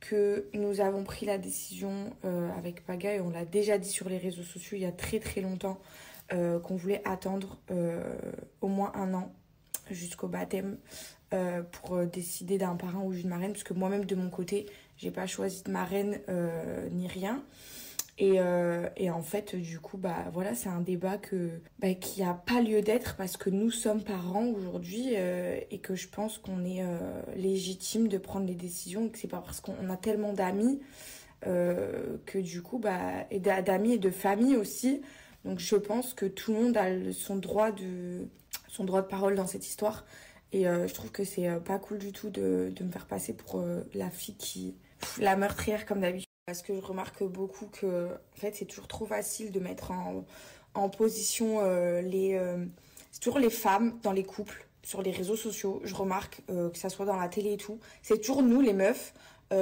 [0.00, 2.14] que nous avons pris la décision
[2.56, 5.20] avec Paga et on l'a déjà dit sur les réseaux sociaux il y a très
[5.20, 5.78] très longtemps
[6.30, 7.58] qu'on voulait attendre
[8.62, 9.30] au moins un an
[9.90, 10.78] jusqu'au baptême
[11.72, 14.64] pour décider d'un parrain ou d'une marraine parce que moi-même de mon côté
[14.96, 16.18] j'ai pas choisi de marraine
[16.90, 17.44] ni rien.
[18.22, 22.34] Euh, et, en fait, du coup, bah voilà, c'est un débat que, bah, qui n'a
[22.34, 26.64] pas lieu d'être parce que nous sommes parents aujourd'hui euh, et que je pense qu'on
[26.64, 30.32] est euh, légitime de prendre les décisions et que c'est pas parce qu'on a tellement
[30.32, 30.80] d'amis
[31.42, 35.00] que du coup, bah, et d'amis et de famille aussi.
[35.46, 38.28] Donc je pense que tout le monde a son droit de,
[38.68, 40.04] son droit de parole dans cette histoire.
[40.52, 43.64] Et je trouve que c'est pas cool du tout de, de me faire passer pour
[43.94, 44.74] la fille qui.
[45.18, 46.29] la meurtrière comme d'habitude.
[46.50, 50.24] Parce que je remarque beaucoup que en fait, c'est toujours trop facile de mettre en,
[50.74, 52.34] en position euh, les.
[52.34, 52.64] Euh,
[53.12, 55.80] c'est toujours les femmes dans les couples, sur les réseaux sociaux.
[55.84, 57.78] Je remarque euh, que ça soit dans la télé et tout.
[58.02, 59.14] C'est toujours nous, les meufs,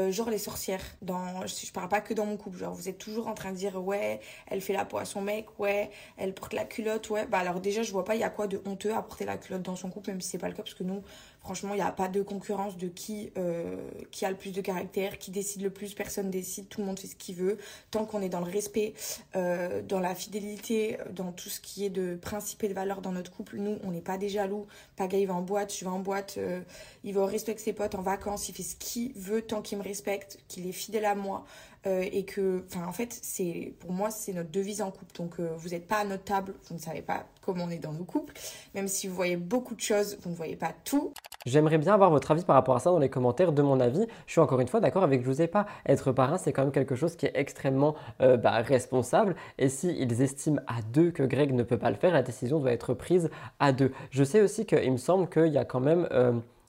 [0.08, 0.84] genre les sorcières.
[1.02, 2.56] Dans, je, je parle pas que dans mon couple.
[2.56, 5.20] Genre, vous êtes toujours en train de dire, ouais, elle fait la peau à son
[5.20, 7.26] mec, ouais, elle porte la culotte, ouais.
[7.26, 9.36] Bah alors déjà, je vois pas, il y a quoi de honteux à porter la
[9.36, 11.02] culotte dans son couple, même si c'est pas le cas, parce que nous,
[11.40, 13.76] franchement, il n'y a pas de concurrence de qui, euh,
[14.10, 16.98] qui a le plus de caractère, qui décide le plus, personne décide, tout le monde
[16.98, 17.58] fait ce qu'il veut.
[17.90, 18.94] Tant qu'on est dans le respect,
[19.36, 23.12] euh, dans la fidélité, dans tout ce qui est de principe et de valeur dans
[23.12, 24.66] notre couple, nous, on n'est pas des jaloux.
[24.96, 26.60] Paga, il va en boîte, je vais en boîte, euh,
[27.04, 29.78] il va au avec ses potes en vacances, il fait ce qu'il veut tant qu'il
[29.78, 31.44] me respecte, qu'il est fidèle à moi.
[31.88, 35.16] Euh, et que, enfin, en fait, c'est pour moi, c'est notre devise en couple.
[35.16, 37.78] Donc, euh, vous n'êtes pas à notre table, vous ne savez pas comment on est
[37.78, 38.34] dans nos couples.
[38.74, 41.12] Même si vous voyez beaucoup de choses, vous ne voyez pas tout.
[41.46, 43.52] J'aimerais bien avoir votre avis par rapport à ça dans les commentaires.
[43.52, 46.62] De mon avis, je suis encore une fois d'accord avec pas Être parrain, c'est quand
[46.62, 49.34] même quelque chose qui est extrêmement euh, bah, responsable.
[49.56, 52.72] Et s'ils estiment à deux que Greg ne peut pas le faire, la décision doit
[52.72, 53.30] être prise
[53.60, 53.92] à deux.
[54.10, 56.06] Je sais aussi qu'il me semble qu'il y a quand même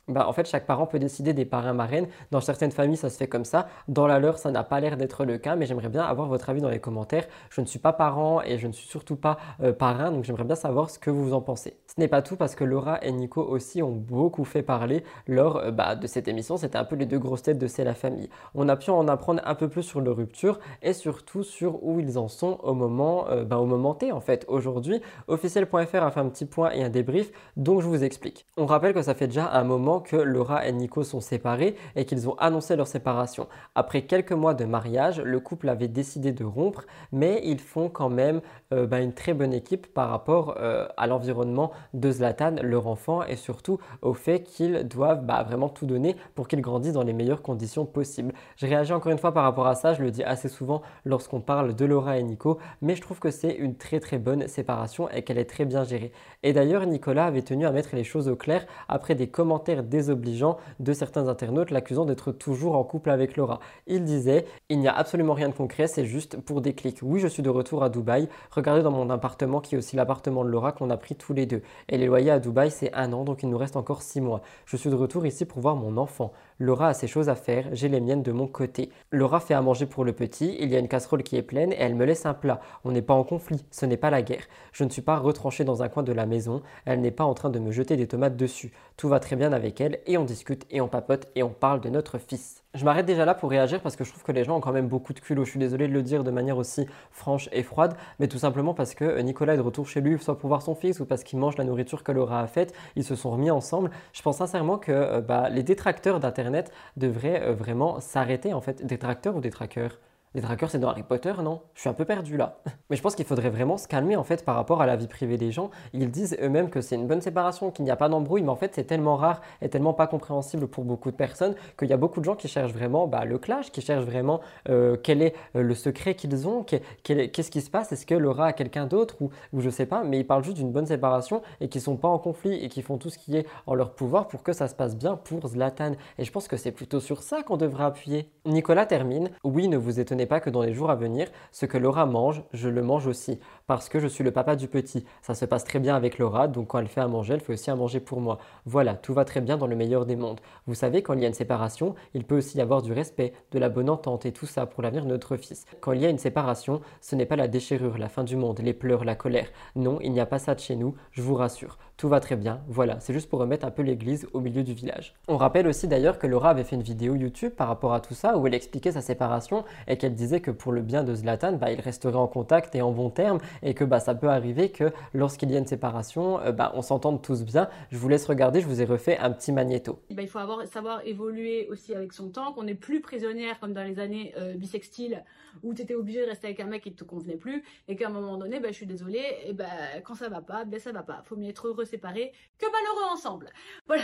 [0.10, 2.08] bah, en fait, chaque parent peut décider des parrains marraines.
[2.32, 3.68] Dans certaines familles, ça se fait comme ça.
[3.88, 6.50] Dans la leur, ça n'a pas l'air d'être le cas, mais j'aimerais bien avoir votre
[6.50, 7.28] avis dans les commentaires.
[7.50, 10.44] Je ne suis pas parent et je ne suis surtout pas euh, parrain, donc j'aimerais
[10.44, 11.78] bien savoir ce que vous en pensez.
[12.00, 15.72] N'est pas tout parce que Laura et Nico aussi ont beaucoup fait parler lors euh,
[15.72, 16.56] bah, de cette émission.
[16.56, 18.30] C'était un peu les deux grosses têtes de C'est la famille.
[18.56, 22.00] On a pu en apprendre un peu plus sur leur rupture et surtout sur où
[22.00, 24.46] ils en sont au moment, euh, bah, au moment T en fait.
[24.48, 28.46] Aujourd'hui, officiel.fr a fait un petit point et un débrief, donc je vous explique.
[28.56, 32.06] On rappelle que ça fait déjà un moment que Laura et Nico sont séparés et
[32.06, 33.48] qu'ils ont annoncé leur séparation.
[33.76, 38.10] Après quelques mois de mariage, le couple avait décidé de rompre, mais ils font quand
[38.10, 38.40] même
[38.72, 43.24] euh, bah, une très bonne équipe par rapport euh, à l'environnement de Zlatan, leur enfant,
[43.24, 47.14] et surtout au fait qu'ils doivent bah, vraiment tout donner pour qu'ils grandissent dans les
[47.14, 48.32] meilleures conditions possibles.
[48.58, 51.42] Je réagis encore une fois par rapport à ça, je le dis assez souvent lorsqu'on
[51.42, 55.10] parle de Laura et Nico, mais je trouve que c'est une très très bonne séparation
[55.10, 56.12] et qu'elle est très bien gérée.
[56.44, 60.58] Et d'ailleurs, Nicolas avait tenu à mettre les choses au clair après des commentaires désobligeants
[60.80, 63.60] de certains internautes l'accusant d'être toujours en couple avec Laura.
[63.88, 67.00] Il disait Il n'y a absolument rien de concret, c'est juste pour des clics.
[67.02, 68.30] Oui, je suis de retour à Dubaï.
[68.60, 71.46] Regardez dans mon appartement qui est aussi l'appartement de Laura qu'on a pris tous les
[71.46, 71.62] deux.
[71.88, 74.42] Et les loyers à Dubaï, c'est un an, donc il nous reste encore six mois.
[74.66, 76.34] Je suis de retour ici pour voir mon enfant.
[76.62, 78.90] Laura a ses choses à faire, j'ai les miennes de mon côté.
[79.12, 81.72] Laura fait à manger pour le petit, il y a une casserole qui est pleine
[81.72, 82.60] et elle me laisse un plat.
[82.84, 84.44] On n'est pas en conflit, ce n'est pas la guerre.
[84.74, 87.34] Je ne suis pas retranché dans un coin de la maison, elle n'est pas en
[87.34, 88.74] train de me jeter des tomates dessus.
[88.98, 91.80] Tout va très bien avec elle et on discute et on papote et on parle
[91.80, 92.62] de notre fils.
[92.76, 94.74] Je m'arrête déjà là pour réagir parce que je trouve que les gens ont quand
[94.74, 95.46] même beaucoup de culot.
[95.46, 98.74] Je suis désolé de le dire de manière aussi franche et froide, mais tout simplement
[98.74, 101.06] parce que euh, Nicolas est de retour chez lui, soit pour voir son fils ou
[101.06, 102.74] parce qu'il mange la nourriture que Laura a faite.
[102.96, 103.90] Ils se sont remis ensemble.
[104.14, 106.49] Je pense sincèrement que euh, bah, les détracteurs d'Internet
[106.98, 108.86] devraient euh, vraiment s'arrêter en fait.
[108.86, 110.00] Détracteurs ou détraqueurs
[110.36, 111.62] les trackers, c'est dans Harry Potter, non?
[111.74, 112.60] Je suis un peu perdu là.
[112.92, 115.08] Mais je pense qu'il faudrait vraiment se calmer en fait par rapport à la vie
[115.08, 115.72] privée des gens.
[115.94, 118.56] Ils disent eux-mêmes que c'est une bonne séparation, qu'il n'y a pas d'embrouille, mais en
[118.56, 121.98] fait c'est tellement rare et tellement pas compréhensible pour beaucoup de personnes qu'il y a
[121.98, 125.34] beaucoup de gens qui cherchent vraiment bah, le clash, qui cherchent vraiment euh, quel est
[125.56, 129.16] euh, le secret qu'ils ont, qu'est-ce qui se passe, est-ce que Laura a quelqu'un d'autre
[129.22, 131.98] ou, ou je sais pas, mais ils parlent juste d'une bonne séparation et qui sont
[131.98, 134.54] pas en conflit et qui font tout ce qui est en leur pouvoir pour que
[134.54, 135.94] ça se passe bien pour Zlatan.
[136.18, 138.30] Et je pense que c'est plutôt sur ça qu'on devrait appuyer.
[138.46, 139.32] Nicolas termine.
[139.44, 142.44] Oui, ne vous étonnez pas que dans les jours à venir, ce que Laura mange,
[142.54, 143.40] je le mange aussi,
[143.70, 145.06] parce que je suis le papa du petit.
[145.22, 147.54] Ça se passe très bien avec Laura, donc quand elle fait à manger, elle fait
[147.54, 148.40] aussi à manger pour moi.
[148.66, 150.40] Voilà, tout va très bien dans le meilleur des mondes.
[150.66, 153.32] Vous savez, quand il y a une séparation, il peut aussi y avoir du respect,
[153.52, 155.66] de la bonne entente et tout ça pour l'avenir de notre fils.
[155.82, 158.60] Quand il y a une séparation, ce n'est pas la déchirure, la fin du monde,
[158.60, 159.50] les pleurs, la colère.
[159.76, 162.38] Non, il n'y a pas ça de chez nous, je vous rassure tout va très
[162.38, 162.62] bien.
[162.70, 165.16] Voilà, c'est juste pour remettre un peu l'église au milieu du village.
[165.28, 168.14] On rappelle aussi d'ailleurs que Laura avait fait une vidéo YouTube par rapport à tout
[168.14, 171.58] ça où elle expliquait sa séparation et qu'elle disait que pour le bien de Zlatan,
[171.58, 174.72] bah, il resterait en contact et en bon terme et que bah, ça peut arriver
[174.72, 177.70] que lorsqu'il y a une séparation, euh, bah, on s'entende tous bien.
[177.92, 180.00] Je vous laisse regarder, je vous ai refait un petit magnéto.
[180.12, 183.74] Bah, il faut avoir, savoir évoluer aussi avec son temps, qu'on n'est plus prisonnière comme
[183.74, 185.24] dans les années euh, bisextiles
[185.64, 187.96] où tu étais obligé de rester avec un mec qui ne te convenait plus et
[187.96, 189.66] qu'à un moment donné, bah, je suis désolée, et bah,
[190.04, 191.22] quand ça va pas, ben ça va pas.
[191.26, 193.50] Faut mieux être heureux séparés que malheureux ensemble.
[193.88, 194.04] Voilà.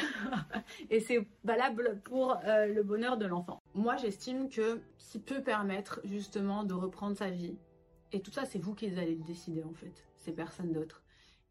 [0.89, 3.61] Et c'est valable pour euh, le bonheur de l'enfant.
[3.75, 7.55] Moi, j'estime que s'il peut permettre justement de reprendre sa vie,
[8.15, 11.03] et tout ça, c'est vous qui allez décider en fait, c'est personne d'autre.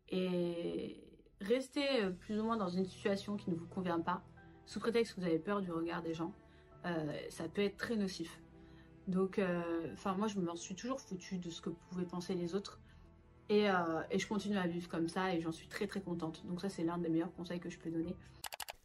[0.08, 1.00] Et
[1.40, 4.22] rester euh, plus ou moins dans une situation qui ne vous convient pas,
[4.66, 6.32] sous prétexte que vous avez peur du regard des gens,
[6.86, 8.40] euh, ça peut être très nocif.
[9.06, 9.38] Donc,
[9.92, 12.80] enfin, moi, je me suis toujours foutue de ce que pouvaient penser les autres.
[13.50, 16.44] Euh, et, je continue à vivre comme ça et j'en suis très très contente.
[16.46, 18.14] Donc ça c'est l'un des meilleurs conseils que je peux donner.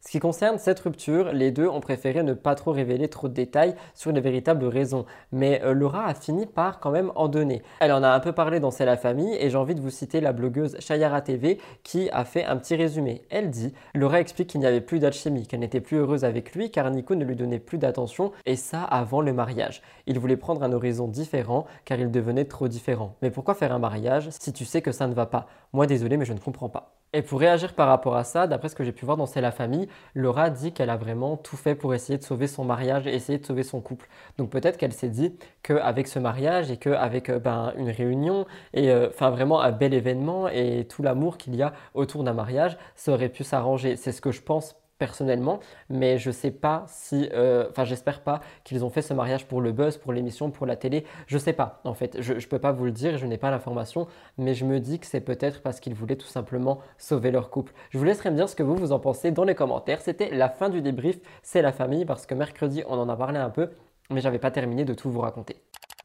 [0.02, 3.34] Ce qui concerne cette rupture, les deux ont préféré ne pas trop révéler trop de
[3.34, 7.62] détails sur les véritables raisons, mais euh, Laura a fini par quand même en donner.
[7.80, 9.90] Elle en a un peu parlé dans C'est la famille et j'ai envie de vous
[9.90, 13.22] citer la blogueuse Shayara TV qui a fait un petit résumé.
[13.28, 16.70] Elle dit Laura explique qu'il n'y avait plus d'alchimie, qu'elle n'était plus heureuse avec lui
[16.70, 19.82] car Nico ne lui donnait plus d'attention et ça avant le mariage.
[20.06, 23.16] Il voulait prendre un horizon différent car il devenait trop différent.
[23.20, 25.46] Mais pourquoi faire un mariage si tu sais que ça ne va pas?
[25.74, 26.99] Moi désolé mais je ne comprends pas.
[27.12, 29.40] Et pour réagir par rapport à ça, d'après ce que j'ai pu voir dans C'est
[29.40, 33.08] la famille, Laura dit qu'elle a vraiment tout fait pour essayer de sauver son mariage
[33.08, 34.08] et essayer de sauver son couple.
[34.38, 35.34] Donc peut-être qu'elle s'est dit
[35.64, 39.92] qu'avec ce mariage et qu'avec euh, ben, une réunion et euh, enfin vraiment un bel
[39.92, 43.96] événement et tout l'amour qu'il y a autour d'un mariage, ça aurait pu s'arranger.
[43.96, 48.40] C'est ce que je pense personnellement, mais je sais pas si, euh, enfin j'espère pas
[48.62, 51.54] qu'ils ont fait ce mariage pour le buzz, pour l'émission, pour la télé, je sais
[51.54, 54.52] pas en fait, je, je peux pas vous le dire, je n'ai pas l'information, mais
[54.54, 57.72] je me dis que c'est peut-être parce qu'ils voulaient tout simplement sauver leur couple.
[57.88, 60.02] Je vous laisserai me dire ce que vous vous en pensez dans les commentaires.
[60.02, 63.38] C'était la fin du débrief, c'est la famille parce que mercredi on en a parlé
[63.38, 63.70] un peu,
[64.10, 65.56] mais j'avais pas terminé de tout vous raconter.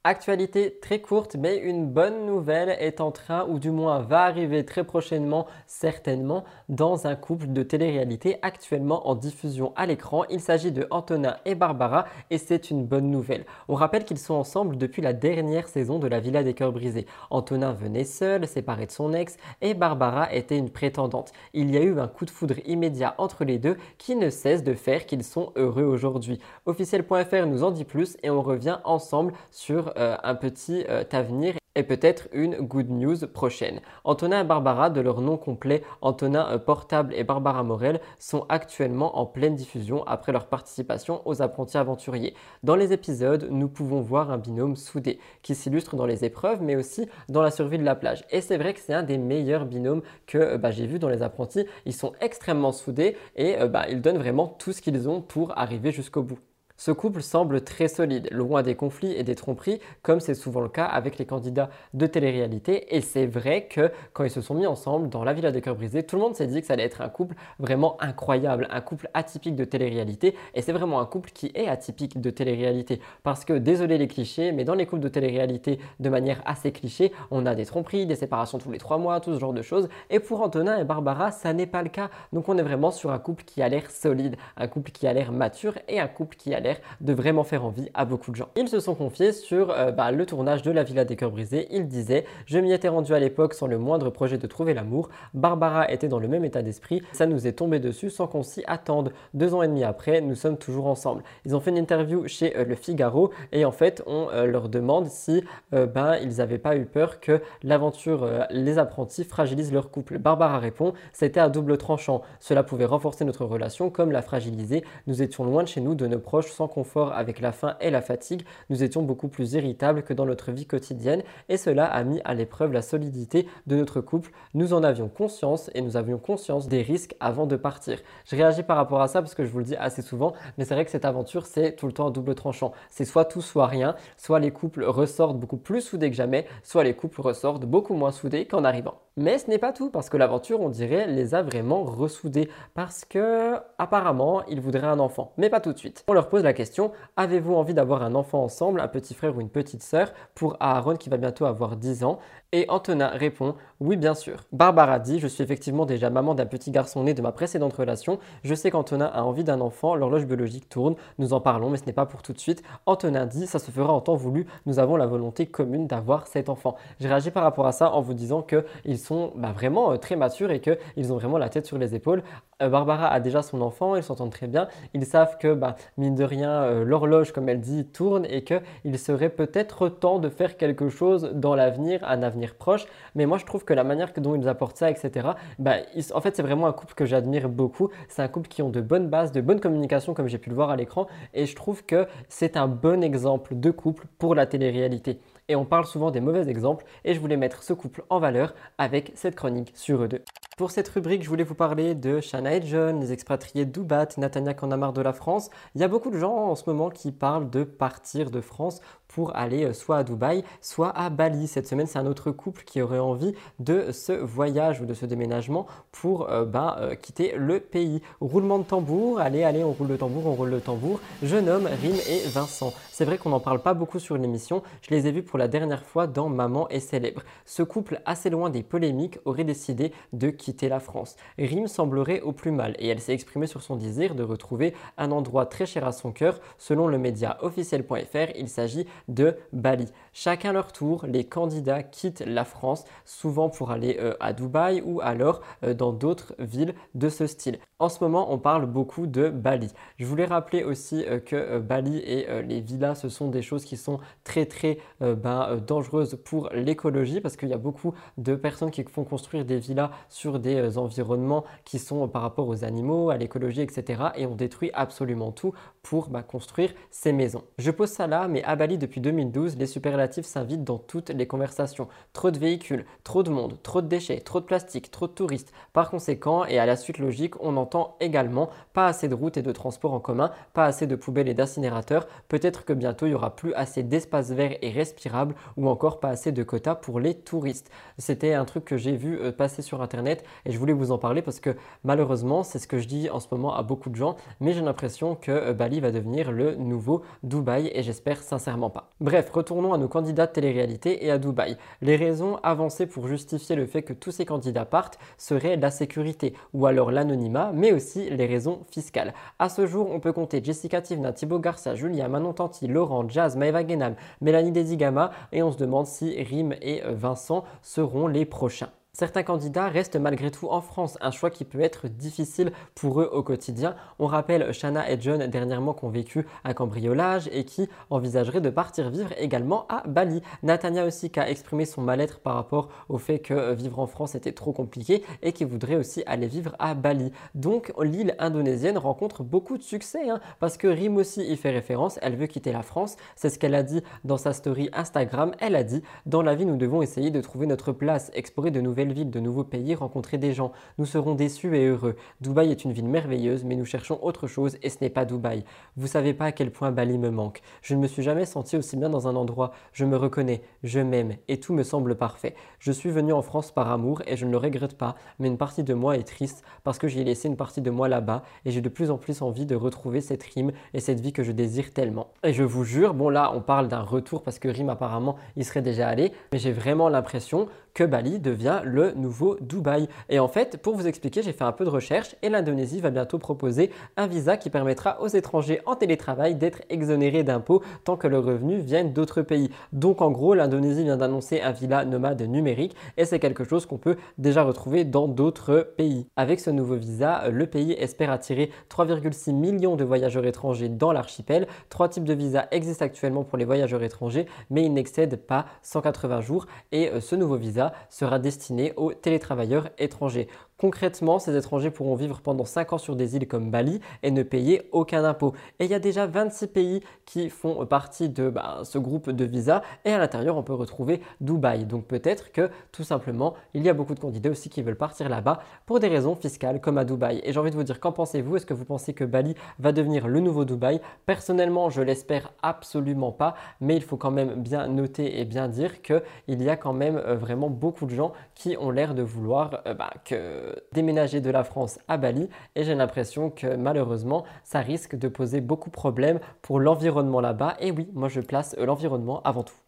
[0.08, 4.64] Actualité très courte, mais une bonne nouvelle est en train, ou du moins va arriver
[4.64, 10.24] très prochainement, certainement, dans un couple de télé-réalité actuellement en diffusion à l'écran.
[10.30, 13.48] Il s'agit de Antonin et Barbara, et c'est une bonne nouvelle.
[13.68, 17.08] On rappelle qu'ils sont ensemble depuis la dernière saison de La Villa des Cœurs Brisés.
[17.32, 21.32] Antonin venait seul, séparé de son ex, et Barbara était une prétendante.
[21.54, 24.64] Il y a eu un coup de foudre immédiat entre les deux qui ne cesse
[24.64, 26.38] de faire qu'ils sont heureux aujourd'hui.
[26.68, 31.84] Officiel.fr nous en dit plus, et on revient ensemble sur un petit euh, avenir et
[31.84, 33.82] peut-être une good news prochaine.
[34.04, 39.20] Antonin et Barbara, de leur nom complet Antonin euh, Portable et Barbara Morel, sont actuellement
[39.20, 42.34] en pleine diffusion après leur participation aux apprentis aventuriers.
[42.64, 46.76] Dans les épisodes, nous pouvons voir un binôme soudé qui s'illustre dans les épreuves mais
[46.76, 48.26] aussi dans la survie de la plage.
[48.30, 51.22] Et c'est vrai que c'est un des meilleurs binômes que bah, j'ai vu dans les
[51.22, 51.66] apprentis.
[51.86, 55.92] Ils sont extrêmement soudés et bah, ils donnent vraiment tout ce qu'ils ont pour arriver
[55.92, 56.40] jusqu'au bout.
[56.78, 60.68] Ce couple semble très solide, loin des conflits et des tromperies, comme c'est souvent le
[60.68, 62.94] cas avec les candidats de télé-réalité.
[62.94, 65.76] Et c'est vrai que quand ils se sont mis ensemble dans La Villa des Cœurs
[65.76, 68.82] Brisés, tout le monde s'est dit que ça allait être un couple vraiment incroyable, un
[68.82, 70.36] couple atypique de télé-réalité.
[70.54, 73.00] Et c'est vraiment un couple qui est atypique de télé-réalité.
[73.24, 77.14] Parce que, désolé les clichés, mais dans les couples de télé-réalité, de manière assez cliché,
[77.32, 79.88] on a des tromperies, des séparations tous les trois mois, tout ce genre de choses.
[80.10, 82.10] Et pour Antonin et Barbara, ça n'est pas le cas.
[82.34, 85.14] Donc on est vraiment sur un couple qui a l'air solide, un couple qui a
[85.14, 86.65] l'air mature et un couple qui a
[87.02, 88.50] de vraiment faire envie à beaucoup de gens.
[88.56, 91.68] Ils se sont confiés sur euh, bah, le tournage de La Villa des Cœurs Brisés.
[91.72, 95.10] Ils disaient Je m'y étais rendu à l'époque sans le moindre projet de trouver l'amour.
[95.34, 97.02] Barbara était dans le même état d'esprit.
[97.14, 99.12] Ça nous est tombé dessus sans qu'on s'y attende.
[99.34, 101.24] Deux ans et demi après, nous sommes toujours ensemble.
[101.46, 104.70] Ils ont fait une interview chez euh, Le Figaro et en fait, on euh, leur
[104.70, 110.18] demande si ben, ils n'avaient pas eu peur que l'aventure Les Apprentis fragilise leur couple.
[110.18, 112.22] Barbara répond C'était à double tranchant.
[112.40, 114.84] Cela pouvait renforcer notre relation comme la fragiliser.
[115.08, 117.90] Nous étions loin de chez nous, de nos proches, sans confort avec la faim et
[117.90, 122.04] la fatigue, nous étions beaucoup plus irritables que dans notre vie quotidienne et cela a
[122.04, 124.32] mis à l'épreuve la solidité de notre couple.
[124.54, 128.00] Nous en avions conscience et nous avions conscience des risques avant de partir.
[128.26, 130.66] Je réagis par rapport à ça parce que je vous le dis assez souvent, mais
[130.66, 132.72] c'est vrai que cette aventure c'est tout le temps à double tranchant.
[132.90, 136.84] C'est soit tout, soit rien, soit les couples ressortent beaucoup plus soudés que jamais, soit
[136.84, 139.05] les couples ressortent beaucoup moins soudés qu'en arrivant.
[139.18, 143.06] Mais ce n'est pas tout parce que l'aventure, on dirait, les a vraiment ressoudés parce
[143.06, 146.04] que apparemment, ils voudraient un enfant, mais pas tout de suite.
[146.10, 149.40] On leur pose la question avez-vous envie d'avoir un enfant ensemble, un petit frère ou
[149.40, 152.20] une petite sœur pour Aaron qui va bientôt avoir 10 ans?
[152.56, 154.38] Et Antonin répond oui, bien sûr.
[154.54, 158.20] Barbara dit je suis effectivement déjà maman d'un petit garçon né de ma précédente relation.
[158.46, 161.86] Je sais qu'Antonin a envie d'un enfant, l'horloge biologique tourne, nous en parlons, mais ce
[161.86, 162.64] n'est pas pour tout de suite.
[162.86, 166.48] Antonin dit ça se fera en temps voulu, nous avons la volonté commune d'avoir cet
[166.48, 166.78] enfant.
[167.02, 170.16] J'ai réagi par rapport à ça en vous disant qu'ils sont bah, vraiment euh, très
[170.16, 172.24] matures et qu'ils ont vraiment la tête sur les épaules.
[172.62, 174.70] Euh, Barbara a déjà son enfant, ils s'entendent très bien.
[174.94, 178.98] Ils savent que, bah, mine de rien, euh, l'horloge, comme elle dit, tourne et qu'il
[178.98, 182.86] serait peut-être temps de faire quelque chose dans l'avenir, un avenir proche.
[183.14, 185.76] Mais moi, je trouve que la manière dont ils apportent ça, etc., bah,
[186.14, 187.90] en fait, c'est vraiment un couple que j'admire beaucoup.
[188.08, 190.56] C'est un couple qui ont de bonnes bases, de bonnes communications, comme j'ai pu le
[190.56, 191.08] voir à l'écran.
[191.34, 195.66] Et je trouve que c'est un bon exemple de couple pour la télé-réalité et on
[195.66, 199.36] parle souvent des mauvais exemples et je voulais mettre ce couple en valeur avec cette
[199.36, 200.24] chronique sur eux deux.
[200.58, 204.56] Pour cette rubrique, je voulais vous parler de Shana et John, les expatriés d'Ubat, Natania
[204.78, 205.50] marre de la France.
[205.76, 208.80] Il y a beaucoup de gens en ce moment qui parlent de partir de France
[209.16, 211.48] pour aller euh, soit à Dubaï, soit à Bali.
[211.48, 215.06] Cette semaine, c'est un autre couple qui aurait envie de ce voyage ou de ce
[215.06, 218.02] déménagement pour euh, ben, euh, quitter le pays.
[218.20, 221.00] Roulement de tambour, allez, allez, on roule le tambour, on roule le tambour.
[221.24, 222.74] Jeune homme, Rim et Vincent.
[222.92, 224.64] C'est vrai qu'on n'en parle pas beaucoup sur l'émission.
[224.82, 227.22] Je les ai vus pour la dernière fois dans Maman est célèbre.
[227.46, 231.16] Ce couple, assez loin des polémiques, aurait décidé de quitter la France.
[231.38, 235.12] Rim semblerait au plus mal et elle s'est exprimée sur son désir de retrouver un
[235.12, 236.42] endroit très cher à son cœur.
[236.58, 239.86] Selon le média officiel.fr, il s'agit de Bali.
[240.14, 245.02] Chacun leur tour, les candidats quittent la France, souvent pour aller euh, à Dubaï ou
[245.02, 247.60] alors euh, dans d'autres villes de ce style.
[247.80, 249.70] En ce moment, on parle beaucoup de Bali.
[249.98, 253.78] Je voulais rappeler aussi euh, que Bali et les villas, ce sont des choses qui
[253.78, 258.84] sont très très ben, dangereuses pour l'écologie parce qu'il y a beaucoup de personnes qui
[258.84, 263.62] font construire des villas sur des environnements qui sont par rapport aux animaux, à l'écologie,
[263.62, 264.04] etc.
[264.16, 265.54] Et on détruit absolument tout
[265.84, 267.44] pour bah, construire ces maisons.
[267.58, 271.28] Je pose ça là, mais à Bali depuis 2012, les superlatifs s'invitent dans toutes les
[271.28, 271.88] conversations.
[272.14, 275.54] Trop de véhicules, trop de monde, trop de déchets, trop de plastique, trop de touristes.
[275.74, 279.42] Par conséquent, et à la suite logique, on entend également pas assez de routes et
[279.42, 282.08] de transports en commun, pas assez de poubelles et d'incinérateurs.
[282.28, 286.10] Peut-être que bientôt il y aura plus assez d'espaces verts et respirables ou encore pas
[286.10, 287.70] assez de quotas pour les touristes.
[287.98, 290.98] C'était un truc que j'ai vu euh, passer sur internet et je voulais vous en
[290.98, 293.96] parler parce que malheureusement, c'est ce que je dis en ce moment à beaucoup de
[293.96, 298.70] gens, mais j'ai l'impression que euh, Bali va devenir le nouveau Dubaï et j'espère sincèrement
[298.70, 298.85] pas.
[299.02, 301.58] Bref, retournons à nos candidats de télé-réalité et à Dubaï.
[301.82, 306.34] Les raisons avancées pour justifier le fait que tous ces candidats partent seraient la sécurité
[306.54, 309.14] ou alors l'anonymat, mais aussi les raisons fiscales.
[309.38, 313.36] À ce jour, on peut compter Jessica Tivna, Thibaut Garcia, Julia, Manon Tanti, Laurent, Jazz,
[313.36, 318.70] Maeva Genam, Mélanie Desigama et on se demande si Rim et Vincent seront les prochains.
[318.98, 323.10] Certains candidats restent malgré tout en France, un choix qui peut être difficile pour eux
[323.12, 323.76] au quotidien.
[324.00, 328.50] On rappelle Shanna et John dernièrement qui ont vécu un cambriolage et qui envisageraient de
[328.50, 330.22] partir vivre également à Bali.
[330.44, 334.16] Natania aussi qui a exprimé son mal-être par rapport au fait que vivre en France
[334.16, 337.12] était trop compliqué et qui voudrait aussi aller vivre à Bali.
[337.34, 342.00] Donc l'île indonésienne rencontre beaucoup de succès hein, parce que Rim aussi y fait référence,
[342.02, 342.96] elle veut quitter la France.
[343.18, 345.34] C'est ce qu'elle a dit dans sa story Instagram.
[345.40, 348.62] Elle a dit Dans la vie, nous devons essayer de trouver notre place, explorer de
[348.62, 350.52] nouvelles ville, de nouveaux pays, rencontrer des gens.
[350.78, 351.96] Nous serons déçus et heureux.
[352.22, 355.44] Dubaï est une ville merveilleuse, mais nous cherchons autre chose et ce n'est pas Dubaï.
[355.78, 357.42] Vous savez pas à quel point Bali me manque.
[357.62, 359.52] Je ne me suis jamais senti aussi bien dans un endroit.
[359.74, 362.36] Je me reconnais, je m'aime et tout me semble parfait.
[362.60, 365.38] Je suis venu en France par amour et je ne le regrette pas, mais une
[365.38, 368.52] partie de moi est triste parce que j'ai laissé une partie de moi là-bas et
[368.52, 371.32] j'ai de plus en plus envie de retrouver cette rime et cette vie que je
[371.32, 372.08] désire tellement.
[372.24, 375.46] Et je vous jure, bon là on parle d'un retour parce que rime apparemment il
[375.46, 379.88] serait déjà allé, mais j'ai vraiment l'impression que Bali devient le nouveau Dubaï.
[380.10, 382.90] Et en fait, pour vous expliquer, j'ai fait un peu de recherche et l'Indonésie va
[382.90, 388.08] bientôt proposer un visa qui permettra aux étrangers en télétravail d'être exonérés d'impôts tant que
[388.08, 389.50] le revenu vienne d'autres pays.
[389.74, 393.78] Donc en gros, l'Indonésie vient d'annoncer un villa nomade numérique et c'est quelque chose qu'on
[393.78, 396.08] peut déjà retrouver dans d'autres pays.
[396.16, 401.46] Avec ce nouveau visa, le pays espère attirer 3,6 millions de voyageurs étrangers dans l'archipel.
[401.70, 406.22] Trois types de visas existent actuellement pour les voyageurs étrangers, mais ils n'excèdent pas 180
[406.22, 410.28] jours et euh, ce nouveau visa sera destiné aux télétravailleurs étrangers.
[410.58, 414.24] Concrètement, ces étrangers pourront vivre pendant 5 ans sur des îles comme Bali et ne
[414.24, 415.34] payer aucun impôt.
[415.60, 419.26] Et il y a déjà 26 pays qui font partie de bah, ce groupe de
[419.26, 421.66] visas et à l'intérieur on peut retrouver Dubaï.
[421.66, 425.10] Donc peut-être que tout simplement il y a beaucoup de candidats aussi qui veulent partir
[425.10, 427.20] là-bas pour des raisons fiscales comme à Dubaï.
[427.26, 428.38] Et j'ai envie de vous dire qu'en pensez-vous?
[428.38, 430.80] Est-ce que vous pensez que Bali va devenir le nouveau Dubaï?
[431.06, 435.82] Personnellement je l'espère absolument pas mais il faut quand même bien noter et bien dire
[435.82, 439.62] qu'il y a quand même euh, vraiment beaucoup de gens qui ont l'air de vouloir
[439.68, 444.60] euh, bah, que déménager de la France à Bali et j'ai l'impression que malheureusement ça
[444.60, 449.22] risque de poser beaucoup de problèmes pour l'environnement là-bas et oui, moi je place l'environnement
[449.24, 449.65] avant tout.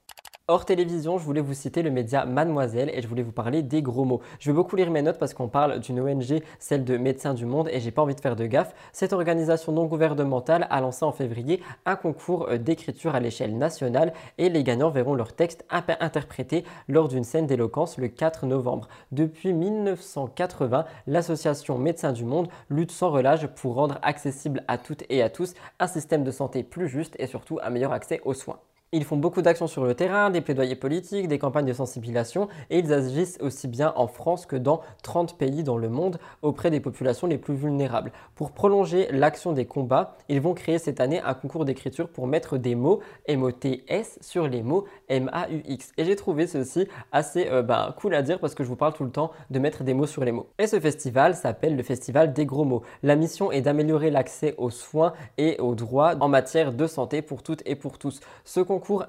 [0.49, 3.81] Hors télévision, je voulais vous citer le média Mademoiselle et je voulais vous parler des
[3.81, 4.21] gros mots.
[4.39, 7.45] Je vais beaucoup lire mes notes parce qu'on parle d'une ONG, celle de Médecins du
[7.45, 8.73] Monde, et j'ai pas envie de faire de gaffe.
[8.93, 14.13] Cette organisation non gouvernementale a lancé en février un concours euh, d'écriture à l'échelle nationale
[14.37, 18.87] et les gagnants verront leur texte interprété lors d'une scène d'éloquence le 4 novembre.
[19.11, 25.21] Depuis 1980, l'association Médecins du Monde lutte sans relâche pour rendre accessible à toutes et
[25.21, 28.59] à tous un système de santé plus juste et surtout un meilleur accès aux soins.
[28.93, 32.79] Ils font beaucoup d'actions sur le terrain, des plaidoyers politiques, des campagnes de sensibilisation et
[32.79, 36.79] ils agissent aussi bien en France que dans 30 pays dans le monde auprès des
[36.79, 38.13] populations les plus vulnérables.
[38.33, 42.57] Pour prolonger l'action des combats, ils vont créer cette année un concours d'écriture pour mettre
[42.57, 45.91] des mots M-O-T-S sur les mots M-A-U-X.
[45.97, 48.93] Et j'ai trouvé ceci assez euh, bah, cool à dire parce que je vous parle
[48.93, 50.47] tout le temps de mettre des mots sur les mots.
[50.59, 52.83] Et ce festival s'appelle le Festival des gros mots.
[53.03, 57.43] La mission est d'améliorer l'accès aux soins et aux droits en matière de santé pour
[57.43, 58.21] toutes et pour tous.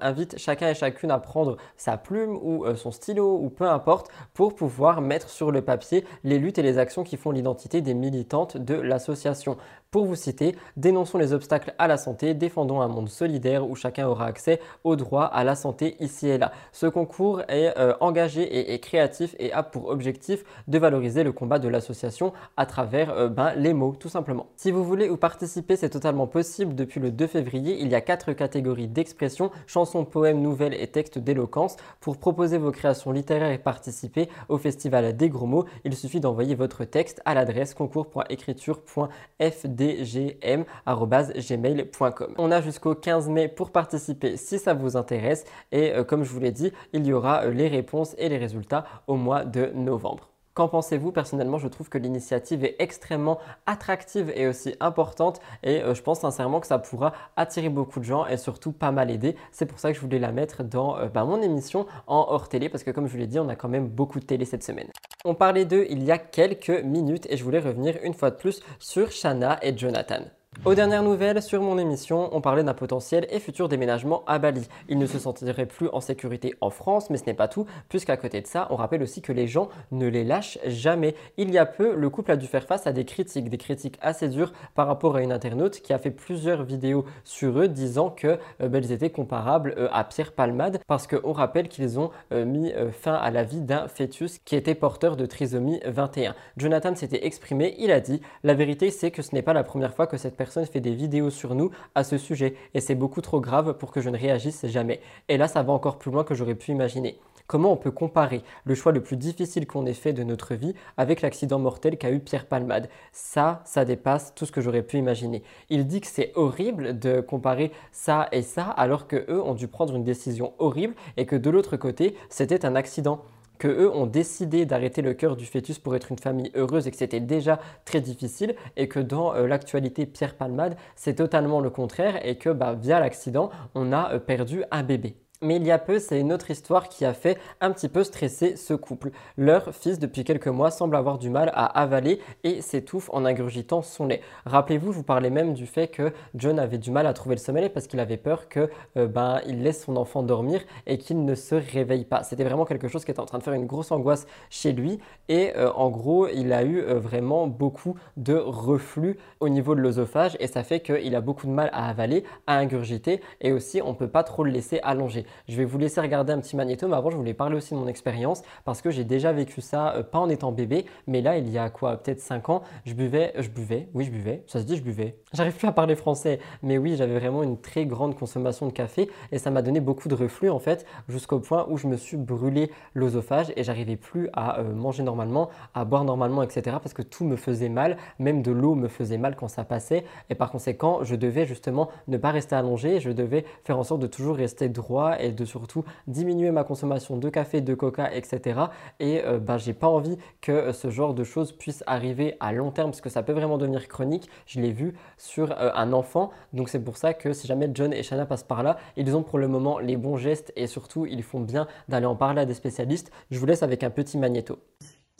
[0.01, 4.09] Invite chacun et chacune à prendre sa plume ou euh, son stylo ou peu importe
[4.33, 7.93] pour pouvoir mettre sur le papier les luttes et les actions qui font l'identité des
[7.93, 9.57] militantes de l'association.
[9.91, 14.07] Pour vous citer, dénonçons les obstacles à la santé, défendons un monde solidaire où chacun
[14.07, 16.51] aura accès au droit à la santé ici et là.
[16.71, 21.57] Ce concours est euh, engagé et, créatif et a pour objectif de valoriser le combat
[21.57, 24.45] de l'association à travers euh, ben, les mots tout simplement.
[24.57, 26.75] Si vous voulez ou participer, c'est totalement possible.
[26.75, 31.17] Depuis le 2 février, il y a quatre catégories d'expression, chansons, poèmes, nouvelles et textes
[31.17, 31.77] d'éloquence.
[31.99, 36.55] Pour proposer vos créations littéraires et participer au festival des gros mots, il suffit d'envoyer
[36.55, 42.33] votre texte à l'adresse concours.écriture.fd dgm.gmail.com.
[42.37, 46.31] On a jusqu'au 15 mai pour participer si ça vous intéresse et euh, comme je
[46.31, 49.71] vous l'ai dit, il y aura euh, les réponses et les résultats au mois de
[49.73, 50.29] novembre.
[50.59, 51.13] Qu'en pensez-vous?
[51.13, 56.19] Personnellement, je trouve que l'initiative est extrêmement attractive et aussi importante et euh, je pense
[56.19, 59.37] sincèrement que ça pourra attirer beaucoup de gens et surtout pas mal aider.
[59.53, 62.67] C'est pour ça que je voulais la mettre dans bah, mon émission en hors télé
[62.67, 64.65] parce que comme je vous l'ai dit, on a quand même beaucoup de télé cette
[64.65, 64.89] semaine.
[65.23, 68.35] On parlait d'eux il y a quelques minutes et je voulais revenir une fois de
[68.35, 70.25] plus sur Shana et Jonathan.
[70.65, 74.67] Aux dernières nouvelles, sur mon émission, on parlait d'un potentiel et futur déménagement à Bali.
[74.89, 78.17] Ils ne se sentiraient plus en sécurité en France, mais ce n'est pas tout, puisqu'à
[78.17, 81.15] côté de ça, on rappelle aussi que les gens ne les lâchent jamais.
[81.37, 83.97] Il y a peu, le couple a dû faire face à des critiques, des critiques
[84.01, 88.09] assez dures par rapport à une internaute qui a fait plusieurs vidéos sur eux disant
[88.09, 92.43] que euh, ben, étaient comparables euh, à Pierre Palmade, parce qu'on rappelle qu'ils ont euh,
[92.43, 96.35] mis fin à la vie d'un fœtus qui était porteur de trisomie 21.
[96.57, 99.93] Jonathan s'était exprimé, il a dit La vérité, c'est que ce n'est pas la première
[99.93, 103.21] fois que cette personne fait des vidéos sur nous à ce sujet et c'est beaucoup
[103.21, 105.01] trop grave pour que je ne réagisse jamais.
[105.27, 107.19] Et là, ça va encore plus loin que j'aurais pu imaginer.
[107.49, 110.75] Comment on peut comparer le choix le plus difficile qu'on ait fait de notre vie
[110.97, 112.89] avec l'accident mortel qu'a eu Pierre Palmade?
[113.11, 115.41] Ça, ça dépasse tout ce que j'aurais pu imaginer.
[115.71, 119.67] Il dit que c'est horrible de comparer ça et ça alors que eux ont dû
[119.67, 123.25] prendre une décision horrible et que de l'autre côté, c'était un accident
[123.59, 126.91] que eux ont décidé d'arrêter le cœur du fœtus pour être une famille heureuse et
[126.91, 131.69] que c'était déjà très difficile et que dans euh, l'actualité Pierre Palmade, c'est totalement le
[131.69, 135.17] contraire et que bah, via l'accident, on a euh, perdu un bébé.
[135.41, 138.03] Mais il y a peu, c'est une autre histoire qui a fait un petit peu
[138.03, 139.11] stresser ce couple.
[139.37, 143.81] Leur fils, depuis quelques mois, semble avoir du mal à avaler et s'étouffe en ingurgitant
[143.81, 144.19] son lait.
[144.45, 147.69] Rappelez-vous, vous parlais même du fait que John avait du mal à trouver le sommeil
[147.69, 151.35] parce qu'il avait peur que euh, ben, il laisse son enfant dormir et qu'il ne
[151.35, 152.23] se réveille pas.
[152.23, 154.99] C'était vraiment quelque chose qui était en train de faire une grosse angoisse chez lui
[155.29, 159.79] et euh, en gros, il a eu euh, vraiment beaucoup de reflux au niveau de
[159.79, 163.81] l'œsophage et ça fait qu'il a beaucoup de mal à avaler, à ingurgiter et aussi
[163.81, 165.25] on ne peut pas trop le laisser allonger.
[165.47, 167.79] Je vais vous laisser regarder un petit magnéto, mais avant je voulais parler aussi de
[167.79, 171.37] mon expérience parce que j'ai déjà vécu ça, euh, pas en étant bébé, mais là
[171.37, 174.59] il y a quoi, peut-être 5 ans, je buvais, je buvais, oui je buvais, ça
[174.59, 175.17] se dit je buvais.
[175.33, 179.09] J'arrive plus à parler français, mais oui j'avais vraiment une très grande consommation de café
[179.31, 182.17] et ça m'a donné beaucoup de reflux en fait, jusqu'au point où je me suis
[182.17, 186.77] brûlé l'osophage et j'arrivais plus à euh, manger normalement, à boire normalement, etc.
[186.81, 190.03] parce que tout me faisait mal, même de l'eau me faisait mal quand ça passait
[190.29, 194.01] et par conséquent je devais justement ne pas rester allongé, je devais faire en sorte
[194.01, 198.61] de toujours rester droit et de surtout diminuer ma consommation de café, de coca, etc.
[198.99, 202.53] Et euh, bah, j'ai pas envie que euh, ce genre de choses puisse arriver à
[202.53, 204.29] long terme parce que ça peut vraiment devenir chronique.
[204.45, 206.31] Je l'ai vu sur euh, un enfant.
[206.53, 209.23] Donc c'est pour ça que si jamais John et Shanna passent par là, ils ont
[209.23, 212.45] pour le moment les bons gestes et surtout ils font bien d'aller en parler à
[212.45, 213.11] des spécialistes.
[213.31, 214.59] Je vous laisse avec un petit magnéto.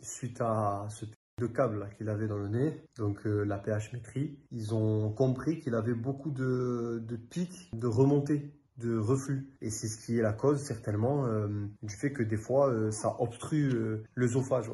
[0.01, 1.05] Suite à ce
[1.39, 4.37] de câble qu'il avait dans le nez, donc la pH métrie.
[4.51, 9.47] Ils ont compris qu'il avait beaucoup de, de pics, de remontées de reflux.
[9.61, 11.47] Et c'est ce qui est la cause certainement euh,
[11.83, 14.71] du fait que des fois euh, ça obstrue euh, l'œsophage.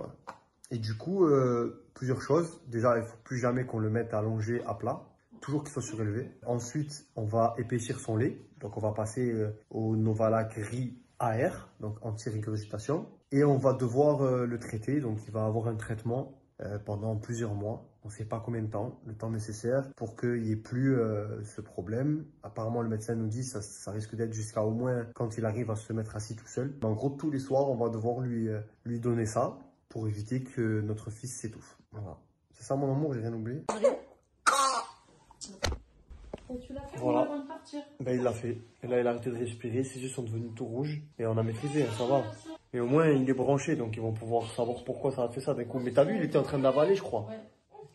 [0.72, 1.28] Et du coup,
[1.94, 2.60] plusieurs choses.
[2.68, 5.04] Déjà, il faut plus jamais qu'on le mette allongé à plat.
[5.40, 6.32] Toujours qu'il soit surélevé.
[6.44, 8.42] Ensuite, on va épaissir son lait.
[8.62, 9.32] Donc on va passer
[9.70, 13.06] au Novalac riz AR, donc anti-régurgitation.
[13.32, 15.02] Et on va devoir le traiter.
[15.02, 16.42] Donc il va avoir un traitement
[16.84, 20.44] pendant plusieurs mois on ne sait pas combien de temps, le temps nécessaire pour qu'il
[20.44, 22.24] n'y ait plus euh, ce problème.
[22.44, 25.72] Apparemment, le médecin nous dit que ça, risque d'être jusqu'à au moins quand il arrive
[25.72, 26.76] à se mettre assis tout seul.
[26.84, 29.58] en gros, tous les soirs, on va devoir lui, euh, lui donner ça
[29.90, 31.80] pour éviter que notre fils s'étouffe.
[31.92, 32.20] Voilà.
[32.54, 33.64] C'est ça mon amour, j'ai rien oublié.
[36.62, 37.22] tu l'as fait voilà.
[37.22, 38.62] avant de partir ben, Il l'a fait.
[38.84, 39.84] Et là, il a arrêté de respirer.
[39.84, 41.02] Ses yeux sont devenus tout rouges.
[41.18, 42.24] Et on a maîtrisé, hein, ça va.
[42.72, 45.42] Mais au moins, il est branché, donc ils vont pouvoir savoir pourquoi ça a fait
[45.42, 45.80] ça d'un coup.
[45.80, 47.28] Mais t'as vu, il était en train d'avaler, je crois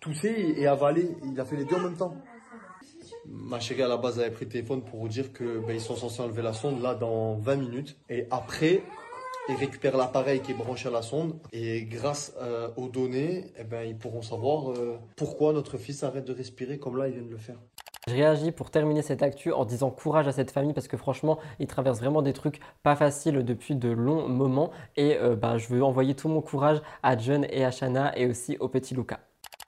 [0.01, 1.17] tousser et avaler.
[1.25, 2.15] Il a fait les deux en même temps.
[3.27, 5.81] Ma chérie à la base avait pris le téléphone pour vous dire que ben, ils
[5.81, 7.97] sont censés enlever la sonde là dans 20 minutes.
[8.09, 8.83] Et après,
[9.49, 11.39] ils récupèrent l'appareil qui est branché à la sonde.
[11.53, 16.25] Et grâce euh, aux données, eh ben, ils pourront savoir euh, pourquoi notre fils arrête
[16.25, 17.57] de respirer comme là, ils viennent de le faire.
[18.09, 21.39] Je réagis pour terminer cette actu en disant courage à cette famille parce que franchement,
[21.59, 25.69] ils traversent vraiment des trucs pas faciles depuis de longs moments et euh, bah, je
[25.69, 29.21] veux envoyer tout mon courage à John et à Shana et aussi au petit Luca.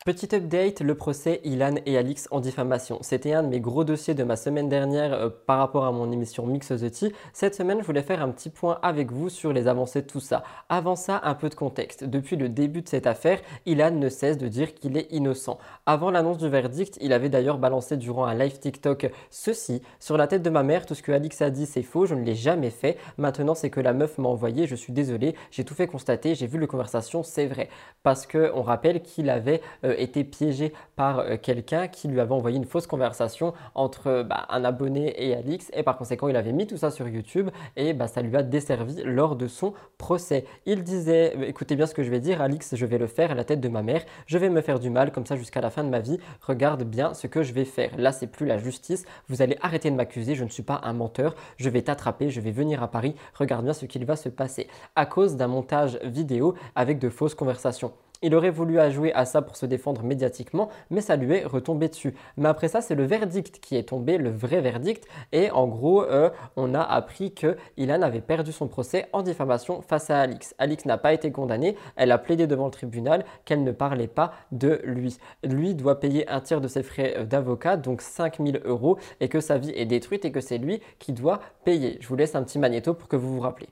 [0.05, 2.99] Petit update, le procès Ilan et Alix en diffamation.
[3.03, 6.11] C'était un de mes gros dossiers de ma semaine dernière euh, par rapport à mon
[6.11, 7.13] émission Mix the Tea.
[7.33, 10.19] Cette semaine, je voulais faire un petit point avec vous sur les avancées de tout
[10.19, 10.43] ça.
[10.69, 12.03] Avant ça, un peu de contexte.
[12.03, 15.59] Depuis le début de cette affaire, Ilan ne cesse de dire qu'il est innocent.
[15.87, 20.27] Avant l'annonce du verdict, il avait d'ailleurs balancé durant un live TikTok ceci sur la
[20.27, 22.35] tête de ma mère, tout ce que Alix a dit c'est faux, je ne l'ai
[22.35, 22.99] jamais fait.
[23.19, 26.49] Maintenant, c'est que la meuf m'a envoyé, je suis désolé, j'ai tout fait constater, j'ai
[26.49, 27.69] vu le conversation, c'est vrai.
[28.03, 32.33] Parce que on rappelle qu'il avait euh, été piégé par euh, quelqu'un qui lui avait
[32.33, 36.53] envoyé une fausse conversation entre bah, un abonné et Alix et par conséquent il avait
[36.53, 40.45] mis tout ça sur YouTube et bah, ça lui a desservi lors de son procès.
[40.67, 43.35] Il disait, écoutez bien ce que je vais dire, Alix, je vais le faire à
[43.35, 45.71] la tête de ma mère, je vais me faire du mal comme ça jusqu'à la
[45.71, 47.91] fin de ma vie, regarde bien ce que je vais faire.
[47.99, 50.93] Là c'est plus la justice, vous allez arrêter de m'accuser, je ne suis pas un
[50.93, 54.29] menteur, je vais t'attraper, je vais venir à Paris, regarde bien ce qu'il va se
[54.29, 54.69] passer.
[54.97, 57.93] À cause d'un montage vidéo avec de fausses conversations.
[58.23, 61.89] Il aurait voulu jouer à ça pour se défendre médiatiquement, mais ça lui est retombé
[61.89, 62.15] dessus.
[62.37, 65.07] Mais après ça, c'est le verdict qui est tombé, le vrai verdict.
[65.33, 69.83] Et en gros, euh, on a appris que Ilan avait perdu son procès en diffamation
[69.83, 70.55] face à Alix.
[70.59, 74.33] Alix n'a pas été condamnée, elle a plaidé devant le tribunal qu'elle ne parlait pas
[74.53, 75.19] de lui.
[75.43, 79.41] Lui doit payer un tiers de ses frais euh, d'avocat, donc 5000 euros, et que
[79.41, 81.99] sa vie est détruite et que c'est lui qui doit payer.
[82.01, 83.69] Je vous laisse un petit magnéto pour que vous vous rappelez.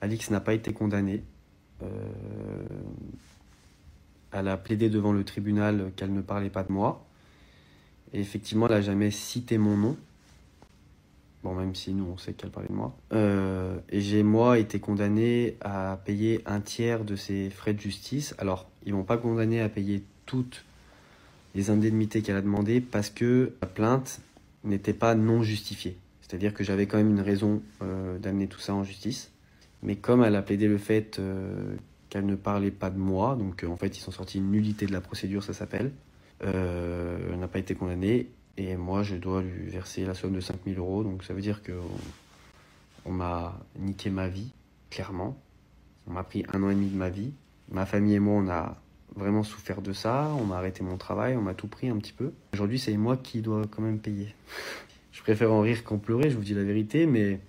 [0.00, 1.22] Alix n'a pas été condamnée.
[1.82, 1.86] Euh,
[4.32, 7.04] elle a plaidé devant le tribunal qu'elle ne parlait pas de moi.
[8.12, 9.96] Et effectivement, elle n'a jamais cité mon nom.
[11.42, 12.94] Bon, même si nous, on sait qu'elle parlait de moi.
[13.12, 18.34] Euh, et j'ai, moi, été condamné à payer un tiers de ses frais de justice.
[18.38, 20.64] Alors, ils m'ont pas condamné à payer toutes
[21.54, 24.20] les indemnités qu'elle a demandées parce que la plainte
[24.64, 25.96] n'était pas non justifiée.
[26.20, 29.32] C'est-à-dire que j'avais quand même une raison euh, d'amener tout ça en justice.
[29.82, 31.74] Mais comme elle a plaidé le fait euh,
[32.10, 33.36] qu'elle ne parlait pas de moi.
[33.36, 35.92] Donc euh, en fait, ils sont sortis une nullité de la procédure, ça s'appelle.
[36.44, 38.28] Euh, elle n'a pas été condamnée.
[38.56, 41.02] Et moi, je dois lui verser la somme de 5000 euros.
[41.02, 41.72] Donc ça veut dire que
[43.06, 44.52] on, m'a niqué ma vie,
[44.90, 45.40] clairement.
[46.06, 47.32] On m'a pris un an et demi de ma vie.
[47.70, 48.76] Ma famille et moi, on a
[49.16, 50.30] vraiment souffert de ça.
[50.38, 52.32] On m'a arrêté mon travail, on m'a tout pris un petit peu.
[52.52, 54.34] Aujourd'hui, c'est moi qui dois quand même payer.
[55.12, 57.40] je préfère en rire qu'en pleurer, je vous dis la vérité, mais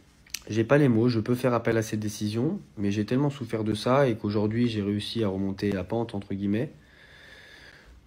[0.49, 3.63] j'ai pas les mots, je peux faire appel à cette décision, mais j'ai tellement souffert
[3.63, 6.71] de ça et qu'aujourd'hui j'ai réussi à remonter la pente, entre guillemets,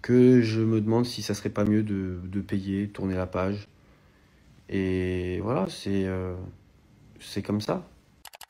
[0.01, 3.67] que je me demande si ça serait pas mieux de, de payer, tourner la page.
[4.69, 6.35] Et voilà, c'est euh,
[7.19, 7.87] c'est comme ça.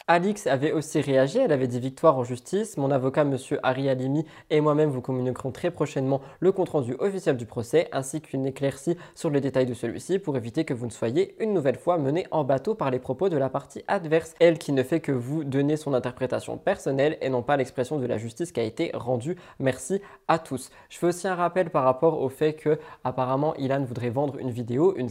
[0.07, 2.77] Alix avait aussi réagi, elle avait dit victoire en justice.
[2.77, 7.47] Mon avocat, monsieur Harry Alimi, et moi-même vous communiquerons très prochainement le compte-rendu officiel du
[7.47, 11.35] procès ainsi qu'une éclaircie sur les détails de celui-ci pour éviter que vous ne soyez
[11.39, 14.73] une nouvelle fois mené en bateau par les propos de la partie adverse, elle qui
[14.73, 18.51] ne fait que vous donner son interprétation personnelle et non pas l'expression de la justice
[18.51, 19.37] qui a été rendue.
[19.57, 20.69] Merci à tous.
[20.89, 24.51] Je fais aussi un rappel par rapport au fait que apparemment Ilan voudrait vendre une
[24.51, 25.09] vidéo, une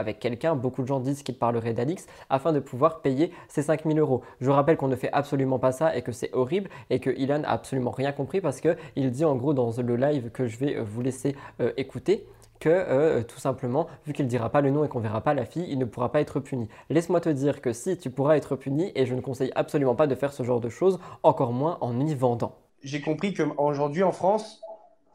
[0.00, 3.98] avec quelqu'un, beaucoup de gens disent qu'ils parleraient d'Alix afin de pouvoir payer ces 5000
[3.98, 4.22] euros.
[4.40, 7.42] Je rappelle qu'on ne fait absolument pas ça et que c'est horrible et que Ilan
[7.44, 10.76] a absolument rien compris parce qu'il dit en gros dans le live que je vais
[10.76, 12.26] euh, vous laisser euh, écouter
[12.58, 15.32] que euh, tout simplement, vu qu'il ne dira pas le nom et qu'on verra pas
[15.32, 16.68] la fille, il ne pourra pas être puni.
[16.90, 20.06] Laisse-moi te dire que si tu pourras être puni, et je ne conseille absolument pas
[20.06, 22.54] de faire ce genre de choses, encore moins en y vendant.
[22.82, 24.60] J'ai compris qu'aujourd'hui en France,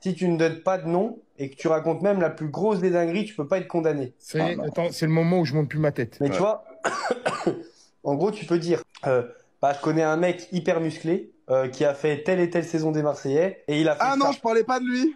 [0.02, 2.80] si tu ne donnes pas de nom et que tu racontes même la plus grosse
[2.80, 4.14] des dingueries, tu peux pas être condamné.
[4.20, 4.58] C'est
[4.92, 6.18] c'est le moment où je monte plus ma tête.
[6.22, 6.66] Mais tu vois,
[8.04, 9.24] en gros, tu peux dire, euh,
[9.62, 12.92] bah, je connais un mec hyper musclé euh, qui a fait telle et telle saison
[12.92, 15.16] des Marseillais et il a fait Ah non, je parlais pas de lui.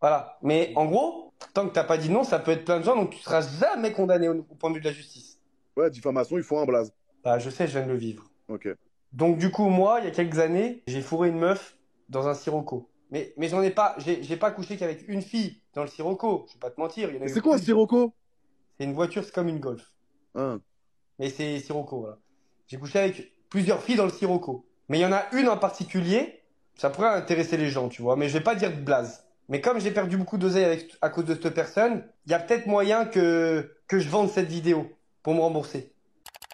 [0.00, 0.38] Voilà.
[0.42, 2.96] Mais en gros, tant que t'as pas dit non, ça peut être plein de gens,
[2.96, 5.38] donc tu seras jamais condamné au, point de vue de la justice.
[5.76, 6.92] Ouais, diffamation, il faut un blaze.
[7.22, 8.24] Bah, je sais, je viens de le vivre.
[8.48, 8.68] Ok.
[9.12, 11.76] Donc du coup, moi, il y a quelques années, j'ai fourré une meuf
[12.08, 12.89] dans un sirocco.
[13.10, 16.46] Mais, mais j'en ai pas, j'ai pas couché qu'avec une fille dans le Sirocco.
[16.48, 17.10] Je vais pas te mentir.
[17.26, 18.14] C'est quoi un Sirocco?
[18.78, 19.92] C'est une voiture, c'est comme une Golf.
[20.34, 20.58] Ah.
[21.18, 22.18] Mais c'est Sirocco, voilà.
[22.66, 24.64] J'ai couché avec plusieurs filles dans le Sirocco.
[24.88, 26.42] Mais il y en a une en particulier,
[26.76, 28.16] ça pourrait intéresser les gens, tu vois.
[28.16, 29.24] Mais je vais pas dire de blaze.
[29.48, 32.66] Mais comme j'ai perdu beaucoup d'oseille à cause de cette personne, il y a peut-être
[32.66, 34.88] moyen que, que je vende cette vidéo
[35.22, 35.92] pour me rembourser.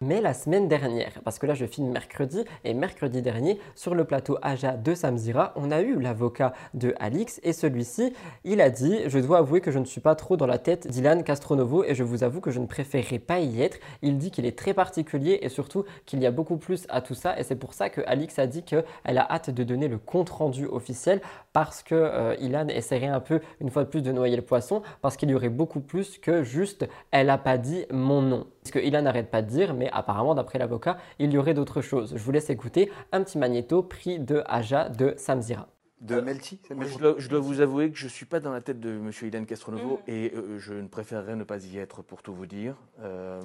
[0.03, 4.05] Mais la semaine dernière, parce que là je filme mercredi, et mercredi dernier, sur le
[4.05, 8.13] plateau Aja de Samzira, on a eu l'avocat de Alix, et celui-ci,
[8.45, 10.87] il a dit «Je dois avouer que je ne suis pas trop dans la tête
[10.87, 14.31] d'Ilan Castronovo, et je vous avoue que je ne préférerais pas y être.» Il dit
[14.31, 17.43] qu'il est très particulier, et surtout qu'il y a beaucoup plus à tout ça, et
[17.43, 21.23] c'est pour ça que Alix a dit qu'elle a hâte de donner le compte-rendu officiel,
[21.55, 24.83] parce que euh, Ilan essaierait un peu, une fois de plus, de noyer le poisson,
[25.01, 28.47] parce qu'il y aurait beaucoup plus que juste «Elle n'a pas dit mon nom».
[28.67, 31.83] Ce que Ilan n'arrête pas de dire, mais apparemment, d'après l'avocat, il y aurait d'autres
[31.83, 32.15] choses.
[32.17, 35.69] Je vous laisse écouter un petit magnéto pris de Aja de Samzira.
[36.01, 38.61] De Melty je, dois, je dois vous avouer que je ne suis pas dans la
[38.61, 39.13] tête de M.
[39.23, 42.75] Ilan Castronovo et euh, je ne préférerais ne pas y être pour tout vous dire.
[43.01, 43.41] Euh,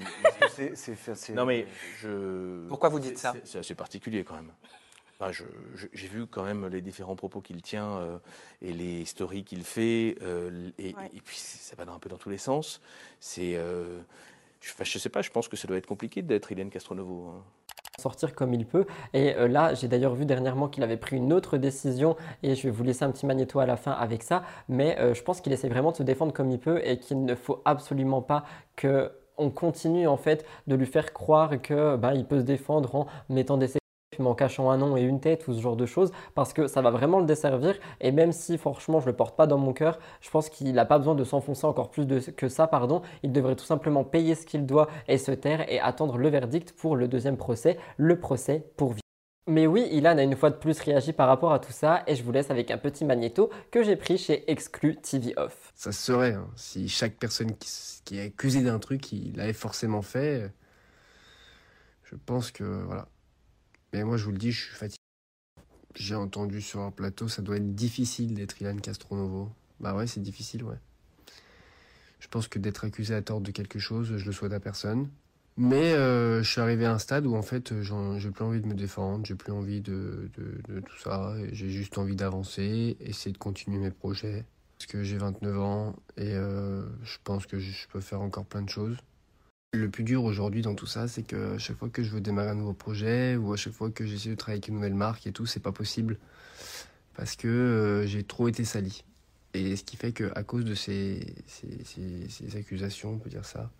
[0.75, 1.67] c'est, non mais
[1.99, 2.67] je...
[2.67, 4.51] pourquoi vous dites ça C'est assez particulier quand même.
[5.93, 8.17] j'ai vu quand même les différents propos qu'il tient euh,
[8.61, 10.17] et les stories qu'il fait
[10.79, 12.81] et, et, puis ça va un peu dans tous les sens.
[13.19, 13.55] C'est
[14.61, 17.29] je, ne sais pas, je pense que ça doit être compliqué d'être Hélène Castronovo.
[17.29, 17.43] Hein.
[17.99, 18.85] sortir comme il peut.
[19.13, 22.63] Et euh, là, j'ai d'ailleurs vu dernièrement qu'il avait pris une autre décision et je
[22.63, 24.43] vais vous laisser un petit magnéto à la fin avec ça.
[24.69, 27.25] Mais euh, je pense qu'il essaie vraiment de se défendre comme il peut et qu'il
[27.25, 28.43] ne faut absolument pas
[28.75, 32.93] que on continue en fait de lui faire croire que ben, il peut se défendre
[32.93, 33.80] en mettant des
[34.19, 36.81] en cachant un nom et une tête ou ce genre de choses parce que ça
[36.81, 39.99] va vraiment le desservir et même si franchement je le porte pas dans mon cœur
[40.19, 42.05] je pense qu'il n'a pas besoin de s'enfoncer encore plus
[42.35, 45.79] que ça pardon il devrait tout simplement payer ce qu'il doit et se taire et
[45.79, 49.01] attendre le verdict pour le deuxième procès le procès pour vie
[49.47, 52.15] mais oui, Ilan a une fois de plus réagi par rapport à tout ça et
[52.15, 55.73] je vous laisse avec un petit magnéto que j'ai pris chez Exclu TV Off.
[55.73, 57.67] Ça serait, hein, si chaque personne qui,
[58.05, 60.53] qui est accusée d'un truc, il l'avait forcément fait.
[62.03, 63.07] Je pense que voilà,
[63.93, 64.97] mais moi, je vous le dis, je suis fatigué.
[65.95, 69.49] J'ai entendu sur un plateau, ça doit être difficile d'être Ilan Castronovo.
[69.79, 70.77] Bah ouais, c'est difficile, ouais.
[72.19, 75.09] Je pense que d'être accusé à tort de quelque chose, je le souhaite à personne.
[75.57, 78.67] Mais euh, je suis arrivé à un stade où en fait, j'ai plus envie de
[78.67, 80.29] me défendre, j'ai plus envie de
[80.85, 81.35] tout ça.
[81.51, 84.45] J'ai juste envie d'avancer, essayer de continuer mes projets.
[84.81, 88.63] Parce que j'ai 29 ans et euh, je pense que je peux faire encore plein
[88.63, 88.97] de choses.
[89.73, 92.49] Le plus dur aujourd'hui dans tout ça, c'est que chaque fois que je veux démarrer
[92.49, 95.25] un nouveau projet ou à chaque fois que j'essaie de travailler avec une nouvelle marque
[95.27, 96.17] et tout, c'est pas possible
[97.15, 99.05] parce que euh, j'ai trop été sali.
[99.53, 101.21] Et ce qui fait que à cause de ces,
[102.53, 103.71] accusations, on peut dire ça,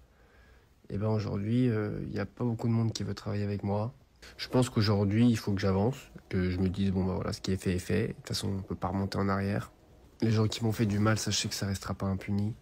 [0.90, 3.44] et eh ben aujourd'hui, euh, il n'y a pas beaucoup de monde qui veut travailler
[3.44, 3.94] avec moi.
[4.38, 5.98] Je pense qu'aujourd'hui, il faut que j'avance,
[6.30, 8.08] que je me dise bon ben voilà, ce qui est fait est fait.
[8.08, 9.74] De toute façon, on peut pas remonter en arrière.
[10.22, 12.54] Les gens qui m'ont fait du mal, sachez que ça restera pas impuni.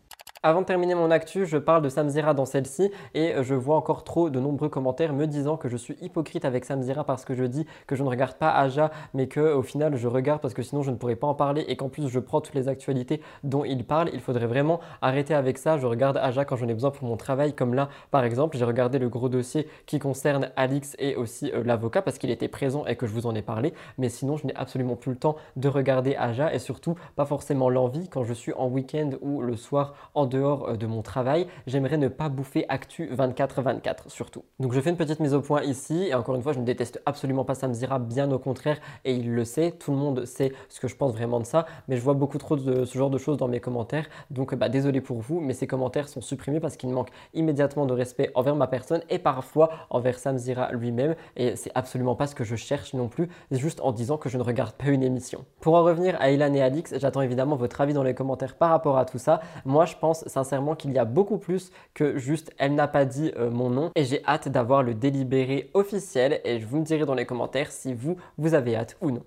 [0.42, 4.06] Avant de terminer mon actu, je parle de Samzira dans celle-ci et je vois encore
[4.06, 7.44] trop de nombreux commentaires me disant que je suis hypocrite avec Samzira parce que je
[7.44, 10.62] dis que je ne regarde pas Aja mais que au final je regarde parce que
[10.62, 13.22] sinon je ne pourrais pas en parler et qu'en plus je prends toutes les actualités
[13.44, 14.12] dont il parle.
[14.14, 15.78] Il faudrait vraiment arrêter avec ça.
[15.78, 18.64] Je regarde Aja quand j'en ai besoin pour mon travail comme là par exemple j'ai
[18.64, 22.86] regardé le gros dossier qui concerne Alix et aussi euh, l'avocat parce qu'il était présent
[22.86, 25.36] et que je vous en ai parlé mais sinon je n'ai absolument plus le temps
[25.58, 29.58] de regarder Aja et surtout pas forcément l'envie quand je suis en week-end ou le
[29.58, 34.44] soir en dehors euh, de mon travail, j'aimerais ne pas bouffer Actu 24-24 surtout.
[34.60, 36.66] Donc je fais une petite mise au point ici et encore une fois je ne
[36.66, 40.54] déteste absolument pas Samzira, bien au contraire et il le sait, tout le monde sait
[40.70, 43.10] ce que je pense vraiment de ça, mais je vois beaucoup trop de ce genre
[43.10, 46.60] de choses dans mes commentaires, donc bah, désolé pour vous, mais ces commentaires sont supprimés
[46.60, 51.56] parce qu'il manque immédiatement de respect envers ma personne et parfois envers Samzira lui-même et
[51.56, 54.44] c'est absolument pas ce que je cherche non plus, juste en disant que je ne
[54.44, 55.46] regarde pas une émission.
[55.60, 58.70] Pour en revenir à Ilan et Alix, j'attends évidemment votre avis dans les commentaires par
[58.70, 59.42] rapport à tout ça.
[59.66, 63.32] Moi je pense sincèrement qu'il y a beaucoup plus que juste elle n'a pas dit
[63.38, 67.06] euh, mon nom et j'ai hâte d'avoir le délibéré officiel et je vous me dirai
[67.06, 69.24] dans les commentaires si vous, vous avez hâte ou non.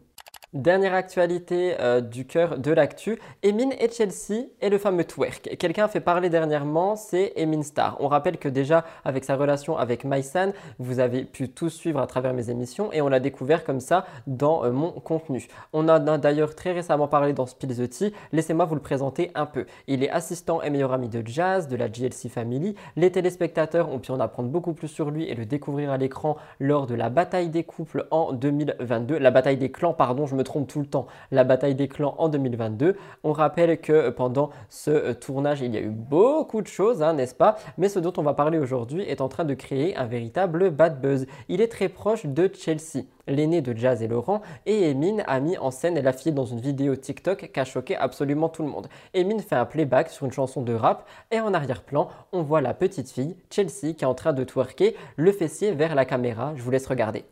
[0.53, 5.57] Dernière actualité euh, du cœur de l'actu, Emin et Chelsea et le fameux twerk.
[5.59, 7.97] Quelqu'un a fait parler dernièrement, c'est Emin Star.
[8.01, 12.07] On rappelle que déjà avec sa relation avec Maïsan, vous avez pu tout suivre à
[12.07, 15.49] travers mes émissions et on l'a découvert comme ça dans euh, mon contenu.
[15.73, 19.31] On en a d'ailleurs très récemment parlé dans Spill the Tea, laissez-moi vous le présenter
[19.35, 19.65] un peu.
[19.87, 22.75] Il est assistant et meilleur ami de Jazz, de la GLC Family.
[22.97, 26.37] Les téléspectateurs ont pu en apprendre beaucoup plus sur lui et le découvrir à l'écran
[26.61, 29.17] lors de la bataille des couples en 2022.
[29.17, 32.15] La bataille des clans, pardon, je me trompe tout le temps, la bataille des clans
[32.19, 32.97] en 2022.
[33.25, 37.15] On rappelle que pendant ce euh, tournage, il y a eu beaucoup de choses, hein,
[37.15, 37.57] n'est-ce pas?
[37.79, 41.01] Mais ce dont on va parler aujourd'hui est en train de créer un véritable bad
[41.01, 41.27] buzz.
[41.49, 45.57] Il est très proche de Chelsea l'aîné de Jazz et Laurent, et Emin a mis
[45.59, 48.89] en scène la fille dans une vidéo TikTok qui a choqué absolument tout le monde.
[49.15, 52.75] Emin fait un playback sur une chanson de rap, et en arrière-plan, on voit la
[52.75, 56.53] petite fille, Chelsea, qui est en train de twerker le fessier vers la caméra.
[56.57, 57.25] Je vous laisse regarder.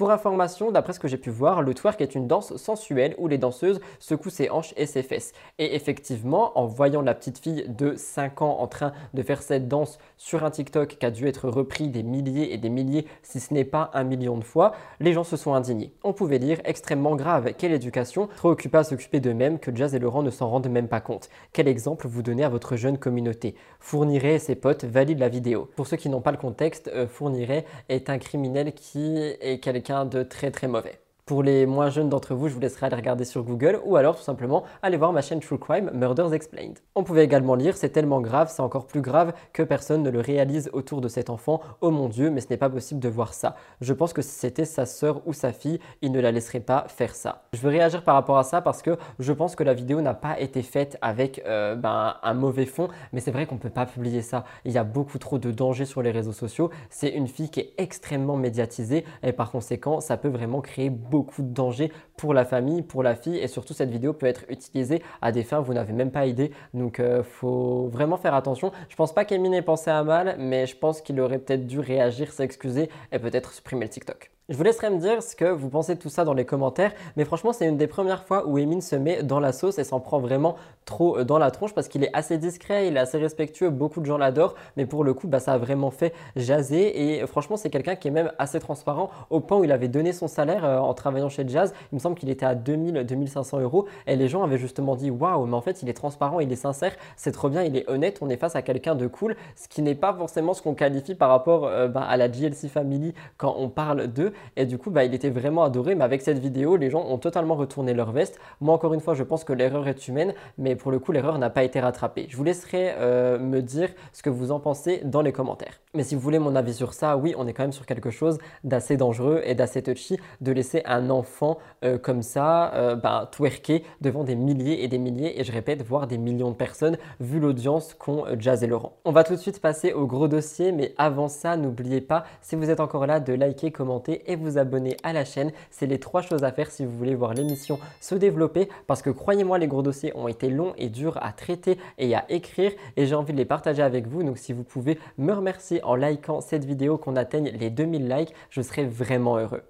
[0.00, 3.28] Pour information, d'après ce que j'ai pu voir, le twerk est une danse sensuelle où
[3.28, 5.34] les danseuses secouent ses hanches et ses fesses.
[5.58, 9.68] Et effectivement, en voyant la petite fille de 5 ans en train de faire cette
[9.68, 13.40] danse sur un TikTok qui a dû être repris des milliers et des milliers, si
[13.40, 15.92] ce n'est pas un million de fois, les gens se sont indignés.
[16.02, 19.98] On pouvait lire extrêmement grave, quelle éducation, trop occupée à s'occuper d'eux-mêmes que Jazz et
[19.98, 21.28] Laurent ne s'en rendent même pas compte.
[21.52, 23.54] Quel exemple vous donnez à votre jeune communauté?
[23.80, 25.68] Fourniret et ses potes valident la vidéo.
[25.76, 29.89] Pour ceux qui n'ont pas le contexte, euh, Fourniret est un criminel qui est quelqu'un
[29.90, 31.00] de très très mauvais.
[31.30, 34.16] Pour les moins jeunes d'entre vous, je vous laisserai aller regarder sur Google ou alors
[34.16, 36.80] tout simplement aller voir ma chaîne True Crime Murders Explained.
[36.96, 40.18] On pouvait également lire c'est tellement grave, c'est encore plus grave que personne ne le
[40.18, 41.60] réalise autour de cet enfant.
[41.82, 43.54] Oh mon dieu, mais ce n'est pas possible de voir ça.
[43.80, 46.86] Je pense que si c'était sa sœur ou sa fille, il ne la laisserait pas
[46.88, 47.44] faire ça.
[47.52, 50.14] Je veux réagir par rapport à ça parce que je pense que la vidéo n'a
[50.14, 53.70] pas été faite avec euh, ben, un mauvais fond, mais c'est vrai qu'on ne peut
[53.70, 54.42] pas publier ça.
[54.64, 56.70] Il y a beaucoup trop de dangers sur les réseaux sociaux.
[56.88, 61.19] C'est une fille qui est extrêmement médiatisée et par conséquent, ça peut vraiment créer beaucoup
[61.20, 64.44] beaucoup de danger pour la famille, pour la fille et surtout cette vidéo peut être
[64.48, 66.50] utilisée à des fins vous n'avez même pas idée.
[66.72, 68.72] Donc euh, faut vraiment faire attention.
[68.88, 71.78] Je pense pas qu'Emine ait pensé à mal, mais je pense qu'il aurait peut-être dû
[71.78, 74.30] réagir, s'excuser et peut-être supprimer le TikTok.
[74.50, 76.90] Je vous laisserai me dire ce que vous pensez de tout ça dans les commentaires,
[77.16, 79.84] mais franchement c'est une des premières fois où Emine se met dans la sauce et
[79.84, 82.98] s'en prend vraiment trop euh, dans la tronche parce qu'il est assez discret, il est
[82.98, 86.12] assez respectueux, beaucoup de gens l'adorent, mais pour le coup bah, ça a vraiment fait
[86.34, 89.86] jaser et franchement c'est quelqu'un qui est même assez transparent au point où il avait
[89.86, 93.60] donné son salaire euh, en travaillant chez Jazz, il me semble qu'il était à 2000-2500
[93.60, 96.50] euros et les gens avaient justement dit waouh mais en fait il est transparent, il
[96.50, 99.36] est sincère, c'est trop bien, il est honnête, on est face à quelqu'un de cool,
[99.54, 102.66] ce qui n'est pas forcément ce qu'on qualifie par rapport euh, bah, à la GLC
[102.66, 105.94] Family quand on parle d'eux et du coup, bah, il était vraiment adoré.
[105.94, 108.38] Mais avec cette vidéo, les gens ont totalement retourné leur veste.
[108.60, 111.38] Moi, encore une fois, je pense que l'erreur est humaine, mais pour le coup, l'erreur
[111.38, 112.26] n'a pas été rattrapée.
[112.28, 115.80] Je vous laisserai euh, me dire ce que vous en pensez dans les commentaires.
[115.94, 118.10] Mais si vous voulez mon avis sur ça, oui, on est quand même sur quelque
[118.10, 123.28] chose d'assez dangereux et d'assez touchy de laisser un enfant euh, comme ça euh, bah,
[123.32, 126.96] twerker devant des milliers et des milliers, et je répète, voire des millions de personnes,
[127.18, 128.92] vu l'audience qu'ont Jazz et Laurent.
[129.04, 132.56] On va tout de suite passer au gros dossier, mais avant ça, n'oubliez pas, si
[132.56, 135.52] vous êtes encore là, de liker, commenter et vous abonner à la chaîne.
[135.70, 139.10] C'est les trois choses à faire si vous voulez voir l'émission se développer parce que
[139.10, 143.06] croyez-moi, les gros dossiers ont été longs et durs à traiter et à écrire et
[143.06, 144.22] j'ai envie de les partager avec vous.
[144.22, 148.34] Donc si vous pouvez me remercier en likant cette vidéo qu'on atteigne les 2000 likes,
[148.50, 149.62] je serai vraiment heureux.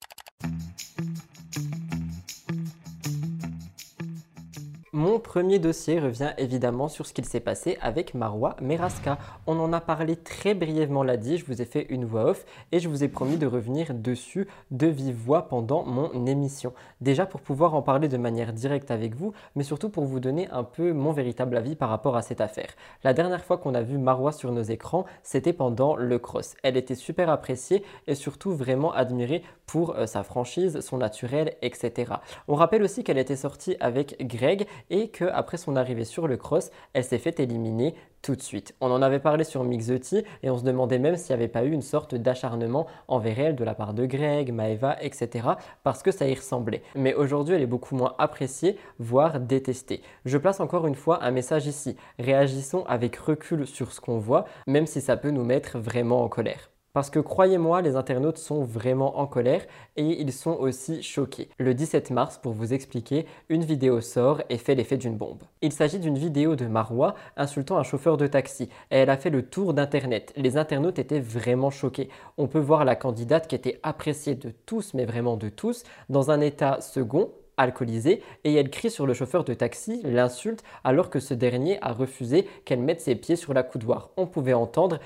[5.01, 9.17] Mon premier dossier revient évidemment sur ce qu'il s'est passé avec Marwa Meraska.
[9.47, 12.81] On en a parlé très brièvement dit, je vous ai fait une voix off et
[12.81, 16.75] je vous ai promis de revenir dessus de vive voix pendant mon émission.
[17.01, 20.51] Déjà pour pouvoir en parler de manière directe avec vous, mais surtout pour vous donner
[20.51, 22.75] un peu mon véritable avis par rapport à cette affaire.
[23.03, 26.57] La dernière fois qu'on a vu Marwa sur nos écrans, c'était pendant le cross.
[26.63, 32.15] Elle était super appréciée et surtout vraiment admirée pour euh, sa franchise, son naturel, etc.
[32.49, 36.71] On rappelle aussi qu'elle était sortie avec Greg et qu'après son arrivée sur le cross,
[36.93, 38.75] elle s'est fait éliminer tout de suite.
[38.81, 41.65] On en avait parlé sur Mixety et on se demandait même s'il n'y avait pas
[41.65, 45.49] eu une sorte d'acharnement envers elle de la part de Greg, Maeva, etc.
[45.85, 46.83] parce que ça y ressemblait.
[46.95, 50.03] Mais aujourd'hui, elle est beaucoup moins appréciée, voire détestée.
[50.25, 51.97] Je place encore une fois un message ici.
[52.19, 56.29] Réagissons avec recul sur ce qu'on voit, même si ça peut nous mettre vraiment en
[56.29, 56.71] colère.
[56.93, 59.65] Parce que croyez-moi, les internautes sont vraiment en colère
[59.97, 61.49] et ils sont aussi choqués.
[61.59, 65.45] Le 17 mars, pour vous expliquer, une vidéo sort et fait l'effet d'une bombe.
[65.63, 69.31] Il s'agit d'une vidéo de Marwa insultant un chauffeur de taxi et elle a fait
[69.31, 70.33] le tour d'internet.
[70.37, 72.09] Les internautes étaient vraiment choqués.
[72.39, 76.33] On peut voir la candidate qui était appréciée de tous, mais vraiment de tous, dans
[76.33, 81.21] un état second, alcoolisé et elle crie sur le chauffeur de taxi, l'insulte alors que
[81.21, 84.11] ce dernier a refusé qu'elle mette ses pieds sur la coudoir.
[84.17, 84.99] On pouvait entendre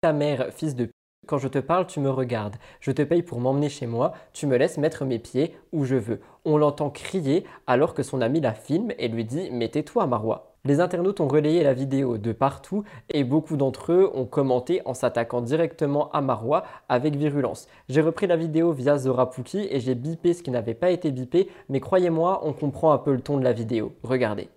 [0.00, 0.90] ta mère, fils de
[1.28, 2.56] quand je te parle, tu me regardes.
[2.80, 4.14] Je te paye pour m'emmener chez moi.
[4.32, 6.20] Tu me laisses mettre mes pieds où je veux.
[6.46, 10.54] On l'entend crier alors que son ami la filme et lui dit Mais tais-toi, Marwa.
[10.64, 14.94] Les internautes ont relayé la vidéo de partout et beaucoup d'entre eux ont commenté en
[14.94, 17.68] s'attaquant directement à Marwa avec virulence.
[17.88, 21.48] J'ai repris la vidéo via Zora et j'ai bipé ce qui n'avait pas été bipé,
[21.68, 23.92] mais croyez-moi, on comprend un peu le ton de la vidéo.
[24.02, 24.48] Regardez.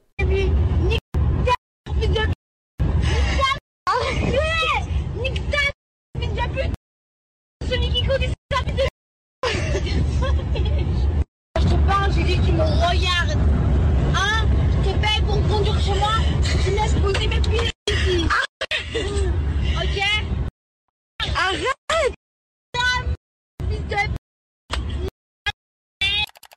[12.15, 13.37] J'ai dit tu me regardes.
[14.15, 14.47] Hein?
[14.83, 16.13] Je te paye pour conduire chez moi?
[16.63, 18.27] Tu me laisses poser mes pieds ici.
[19.75, 19.97] Ok?
[21.35, 21.81] Arrête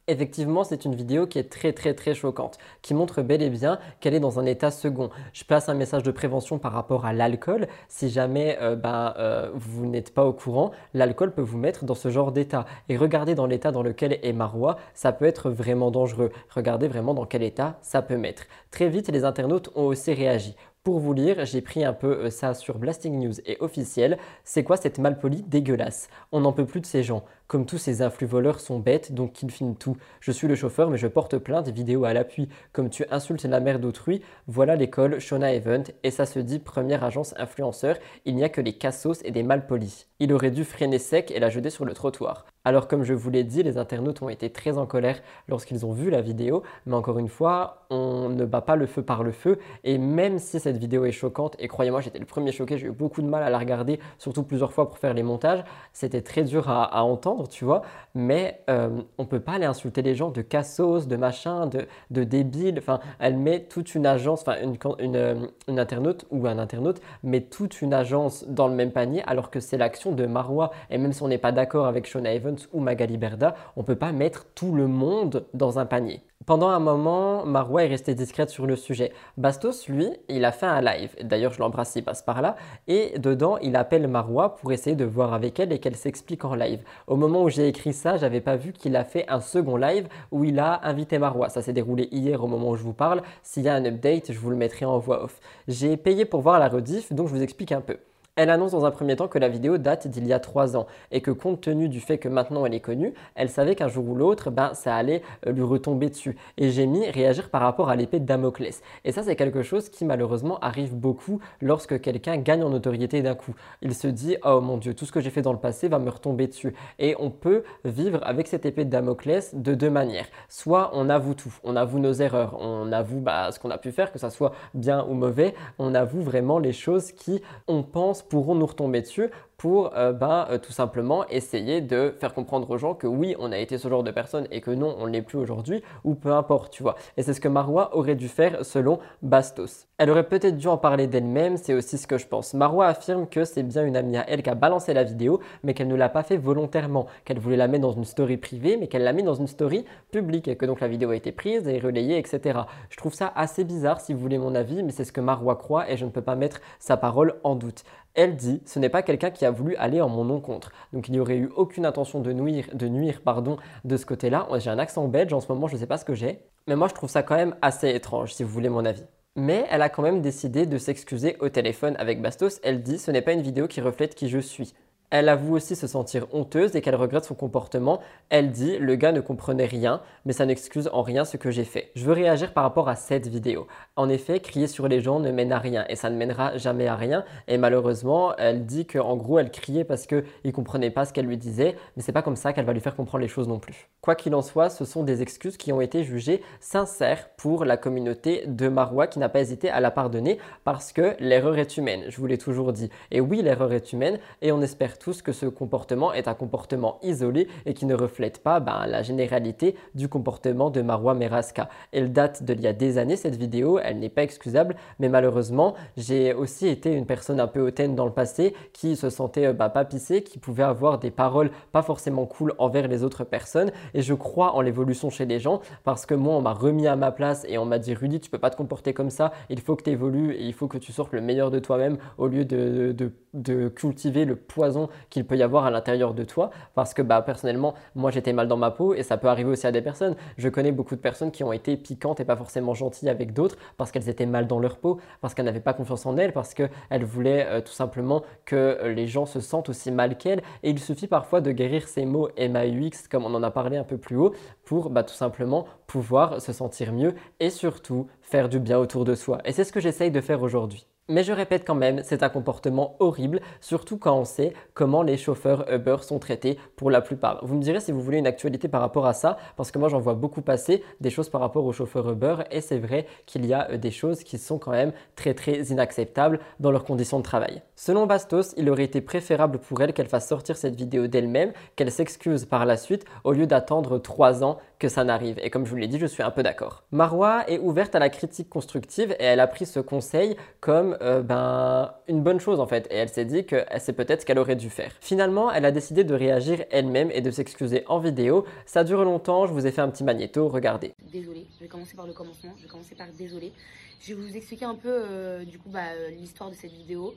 [0.07, 3.79] Effectivement, c'est une vidéo qui est très très très choquante, qui montre bel et bien
[4.01, 5.09] qu'elle est dans un état second.
[5.33, 7.69] Je passe un message de prévention par rapport à l'alcool.
[7.89, 11.95] Si jamais euh, ben, euh, vous n'êtes pas au courant, l'alcool peut vous mettre dans
[11.95, 12.67] ce genre d'état.
[12.91, 16.33] Et regardez dans l'état dans lequel est Marois, ça peut être vraiment dangereux.
[16.51, 18.43] Regardez vraiment dans quel état ça peut mettre.
[18.71, 20.55] Très vite, les internautes ont aussi réagi.
[20.85, 24.19] Pour vous lire, j'ai pris un peu euh, ça sur Blasting News et officiel.
[24.45, 26.11] C'est quoi cette malpolie dégueulasse?
[26.31, 27.25] On n'en peut plus de ces gens.
[27.47, 29.99] Comme tous ces influx voleurs sont bêtes, donc qu'ils filment tout.
[30.21, 32.49] Je suis le chauffeur, mais je porte plainte, vidéo à l'appui.
[32.73, 37.05] Comme tu insultes la mère d'autrui, voilà l'école Shona Event, et ça se dit première
[37.05, 37.97] agence influenceur.
[38.25, 40.09] Il n'y a que les cassos et des malpolis.
[40.21, 42.47] Il aurait dû freiner sec et la jeter sur le trottoir.
[42.65, 45.93] Alors comme je vous l'ai dit, les internautes ont été très en colère lorsqu'ils ont
[45.93, 49.33] vu la vidéo, mais encore une fois, on ne bat pas le feu par le
[49.33, 52.87] feu, et même si cette vidéo est choquante, et croyez-moi, j'étais le premier choqué, j'ai
[52.87, 55.63] eu beaucoup de mal à la regarder, surtout plusieurs fois pour faire les montages,
[55.93, 57.83] c'était très dur à entendre tu vois,
[58.15, 62.25] mais euh, on peut pas aller insulter les gens de cassos, de machin, de, de
[62.25, 62.79] débiles.
[62.79, 65.35] Enfin, elle met toute une agence, enfin, une, une, euh,
[65.69, 69.61] une, internaute ou un internaute met toute une agence dans le même panier alors que
[69.61, 70.71] c'est l'action de Marois.
[70.91, 73.97] Et même si on n'est pas d'accord avec Shona Evans ou Magali Berda, on peut
[73.97, 76.23] pas mettre tout le monde dans un panier.
[76.47, 79.13] Pendant un moment, Marois est restée discrète sur le sujet.
[79.39, 81.17] Bastos, lui, il a fait un live.
[81.23, 82.57] D'ailleurs, je l'embrasse, il passe par là.
[82.87, 86.55] Et dedans, il appelle Marois pour essayer de voir avec elle et qu'elle s'explique en
[86.55, 86.83] live.
[87.07, 90.07] Au moment où j'ai écrit ça, j'avais pas vu qu'il a fait un second live
[90.33, 91.49] où il a invité Marois.
[91.49, 93.23] Ça s'est déroulé hier au moment où je vous parle.
[93.43, 95.41] S'il y a un update, je vous le mettrai en voix off.
[95.67, 97.97] J'ai payé pour voir la rediff, donc je vous explique un peu.
[98.37, 100.89] Elle annonce dans un premier temps que la vidéo date d'il y a trois ans
[101.13, 104.09] et que compte tenu du fait que maintenant elle est connue, elle savait qu'un jour
[104.09, 106.37] ou l'autre, ben, ça allait euh, lui retomber dessus.
[106.59, 108.83] Et j'ai mis réagir par rapport à l'épée de Damoclès.
[109.05, 113.37] Et ça, c'est quelque chose qui malheureusement arrive beaucoup lorsque quelqu'un gagne en notoriété d'un
[113.37, 113.55] coup.
[113.83, 116.01] Il se dit, oh mon Dieu, tout ce que j'ai fait dans le passé va
[116.01, 116.75] me retomber dessus.
[116.99, 120.27] Et on peut vivre avec cette épée de Damoclès de deux manières.
[120.49, 123.93] Soit on avoue tout, on avoue nos erreurs, on avoue bah, ce qu'on a pu
[123.93, 128.24] faire, que ça soit bien ou mauvais, on avoue vraiment les choses qui, on pense,
[128.29, 132.79] pourront nous retomber dessus pour euh, ben, euh, tout simplement essayer de faire comprendre aux
[132.79, 135.13] gens que oui, on a été ce genre de personne et que non, on ne
[135.13, 136.97] l'est plus aujourd'hui, ou peu importe, tu vois.
[137.17, 139.87] Et c'est ce que Marois aurait dû faire selon Bastos.
[139.99, 142.55] Elle aurait peut-être dû en parler d'elle-même, c'est aussi ce que je pense.
[142.55, 145.73] Marois affirme que c'est bien une amie à elle qui a balancé la vidéo, mais
[145.73, 148.89] qu'elle ne l'a pas fait volontairement, qu'elle voulait la mettre dans une story privée, mais
[148.89, 151.69] qu'elle l'a mis dans une story publique, et que donc la vidéo a été prise
[151.69, 152.61] et relayée, etc.
[152.91, 155.57] Je trouve ça assez bizarre si vous voulez mon avis, mais c'est ce que Marois
[155.57, 157.85] croit et je ne peux pas mettre sa parole en doute.
[158.15, 160.73] Elle dit, ce n'est pas quelqu'un qui voulu aller en mon encontre.
[160.93, 164.49] Donc il n'y aurait eu aucune intention de nuire, de nuire pardon, de ce côté-là.
[164.59, 166.41] J'ai un accent belge en ce moment, je ne sais pas ce que j'ai.
[166.67, 169.05] Mais moi je trouve ça quand même assez étrange, si vous voulez mon avis.
[169.37, 172.61] Mais elle a quand même décidé de s'excuser au téléphone avec Bastos.
[172.63, 174.75] Elle dit, ce n'est pas une vidéo qui reflète qui je suis.
[175.11, 178.01] Elle avoue aussi se sentir honteuse et qu'elle regrette son comportement.
[178.31, 181.65] Elle dit Le gars ne comprenait rien, mais ça n'excuse en rien ce que j'ai
[181.65, 181.93] fait.
[181.95, 183.69] Je veux réagir par rapport à cette vidéo.
[183.97, 186.89] En effet, crier sur les gens ne mène à rien et ça ne mènera jamais
[186.89, 187.25] à rien.
[187.47, 191.27] Et malheureusement, elle dit qu'en gros, elle criait parce qu'il ne comprenait pas ce qu'elle
[191.27, 193.59] lui disait, mais c'est pas comme ça qu'elle va lui faire comprendre les choses non
[193.59, 193.89] plus.
[194.01, 197.77] Quoi qu'il en soit, ce sont des excuses qui ont été jugées sincères pour la
[197.77, 202.05] communauté de Marois qui n'a pas hésité à la pardonner parce que l'erreur est humaine.
[202.09, 202.91] Je vous l'ai toujours dit.
[203.11, 206.99] Et oui, l'erreur est humaine et on espère tous que ce comportement est un comportement
[207.03, 211.69] isolé et qui ne reflète pas ben, la généralité du comportement de Marwa Meraska.
[211.93, 215.75] Elle date d'il y a des années cette vidéo, elle n'est pas excusable, mais malheureusement,
[215.97, 219.69] j'ai aussi été une personne un peu hautaine dans le passé qui se sentait bah,
[219.69, 223.71] pas pissée, qui pouvait avoir des paroles pas forcément cool envers les autres personnes.
[223.95, 226.97] Et je crois en l'évolution chez les gens parce que moi, on m'a remis à
[226.97, 229.61] ma place et on m'a dit Rudy, tu peux pas te comporter comme ça, il
[229.61, 232.27] faut que tu évolues et il faut que tu sortes le meilleur de toi-même au
[232.27, 236.51] lieu de, de, de cultiver le poison qu'il peut y avoir à l'intérieur de toi.
[236.75, 239.67] Parce que bah, personnellement, moi j'étais mal dans ma peau et ça peut arriver aussi
[239.67, 240.17] à des personnes.
[240.37, 243.57] Je connais beaucoup de personnes qui ont été piquantes et pas forcément gentilles avec d'autres
[243.77, 246.55] parce qu'elles étaient mal dans leur peau, parce qu'elles n'avaient pas confiance en elles, parce
[246.55, 250.43] qu'elles voulaient euh, tout simplement que les gens se sentent aussi mal qu'elles.
[250.63, 253.85] Et il suffit parfois de guérir ces mots MAUX, comme on en a parlé un
[253.85, 254.35] peu plus haut,
[254.65, 259.15] pour bah, tout simplement pouvoir se sentir mieux et surtout faire du bien autour de
[259.15, 259.39] soi.
[259.45, 260.87] Et c'est ce que j'essaye de faire aujourd'hui.
[261.11, 265.19] Mais je répète quand même, c'est un comportement horrible, surtout quand on sait comment les
[265.19, 267.45] chauffeurs Uber sont traités pour la plupart.
[267.45, 269.91] Vous me direz si vous voulez une actualité par rapport à ça, parce que moi
[269.91, 273.45] j'en vois beaucoup passer des choses par rapport aux chauffeurs Uber, et c'est vrai qu'il
[273.45, 277.19] y a euh, des choses qui sont quand même très très inacceptables dans leurs conditions
[277.19, 277.61] de travail.
[277.77, 281.93] Selon Bastos, il aurait été préférable pour elle qu'elle fasse sortir cette vidéo d'elle-même, qu'elle
[281.93, 285.39] s'excuse par la suite, au lieu d'attendre 3 ans que ça n'arrive.
[285.43, 286.85] Et comme je vous l'ai dit, je suis un peu d'accord.
[286.93, 291.23] Marwa est ouverte à la critique constructive et elle a pris ce conseil comme euh,
[291.23, 292.87] ben, une bonne chose en fait.
[292.91, 294.93] Et elle s'est dit que c'est peut-être ce qu'elle aurait dû faire.
[295.01, 298.45] Finalement, elle a décidé de réagir elle-même et de s'excuser en vidéo.
[298.67, 300.93] Ça dure longtemps, je vous ai fait un petit magnéto, regardez.
[301.13, 303.53] Désolée, je vais commencer par le commencement, je vais commencer par désolé.
[304.01, 307.15] Je vais vous expliquer un peu euh, du coup bah, euh, l'histoire de cette vidéo.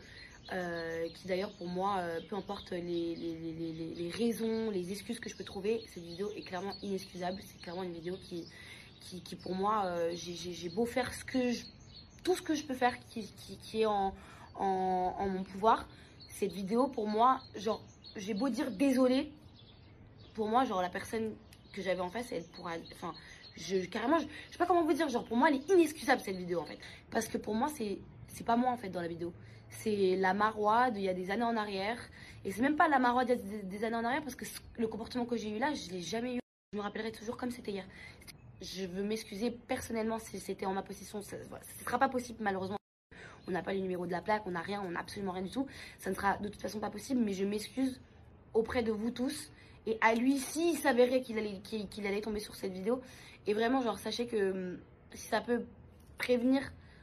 [1.14, 1.98] Qui d'ailleurs pour moi,
[2.30, 6.30] peu importe les, les, les, les, raisons, les excuses que je peux trouver, cette vidéo
[6.38, 7.38] est clairement inexcusable.
[7.42, 8.46] C'est clairement une vidéo qui,
[9.02, 11.66] qui, qui pour moi, j'ai beau faire ce que je,
[12.28, 14.14] tout ce que je peux faire qui, est en,
[14.60, 15.88] mon pouvoir.
[16.28, 17.82] Cette vidéo pour moi, genre,
[18.18, 19.32] j'ai beau dire désolé,
[20.34, 21.34] pour moi, genre la personne
[21.72, 23.14] que j'avais en face, elle pourra, enfin,
[23.56, 26.22] je, carrément, je, je sais pas comment vous dire, genre pour moi, elle est inexcusable
[26.22, 26.78] cette vidéo en fait,
[27.12, 27.98] parce que pour moi, c'est,
[28.28, 29.32] c'est pas moi en fait dans la vidéo
[29.70, 31.98] c'est la Marois d'il y a des années en arrière.
[32.46, 34.46] Et c'est même pas la Marois d'il y a des, années en arrière parce que
[34.78, 36.40] le comportement que j'ai eu là, je l'ai jamais eu.
[36.74, 37.86] Je me rappellerai toujours comme c'était hier.
[38.62, 41.22] Je veux m'excuser personnellement si c'était en ma possession.
[41.22, 41.42] Ce ne
[41.86, 42.78] sera pas possible malheureusement.
[43.48, 45.44] On n'a pas le numéro de la plaque, on n'a rien, on n'a absolument rien
[45.44, 45.68] du tout.
[46.00, 48.02] Ça ne sera de toute façon pas possible, mais je m'excuse
[48.54, 49.52] auprès de vous tous.
[49.86, 51.62] Et à lui, s'il s'avérait qu'il allait,
[52.00, 53.02] allait tomber sur cette vidéo.
[53.46, 54.80] Et vraiment, genre, sachez que hum,
[55.14, 55.64] si ça peut
[56.18, 56.62] prévenir,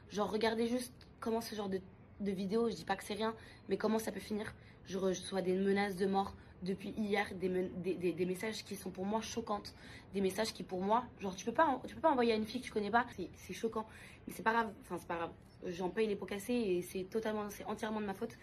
[0.09, 1.79] genre, regardez juste comment ce genre de
[2.19, 3.33] de vidéos, je dis pas que c'est rien,
[3.69, 4.53] mais comment ça peut finir
[4.85, 6.33] Je reçois des menaces de mort
[6.65, 9.73] depuis hier, des, messages qui sont pour moi choquantes,
[10.13, 12.45] des messages qui pour moi, genre tu peux pas, tu peux pas envoyer à une
[12.45, 13.05] fille que tu connais pas,
[13.35, 13.87] c'est choquant,
[14.27, 15.31] mais c'est pas grave, enfin c'est pas grave,
[15.65, 18.37] j'en paye les pots cassés et c'est totalement, c'est entièrement de ma faute.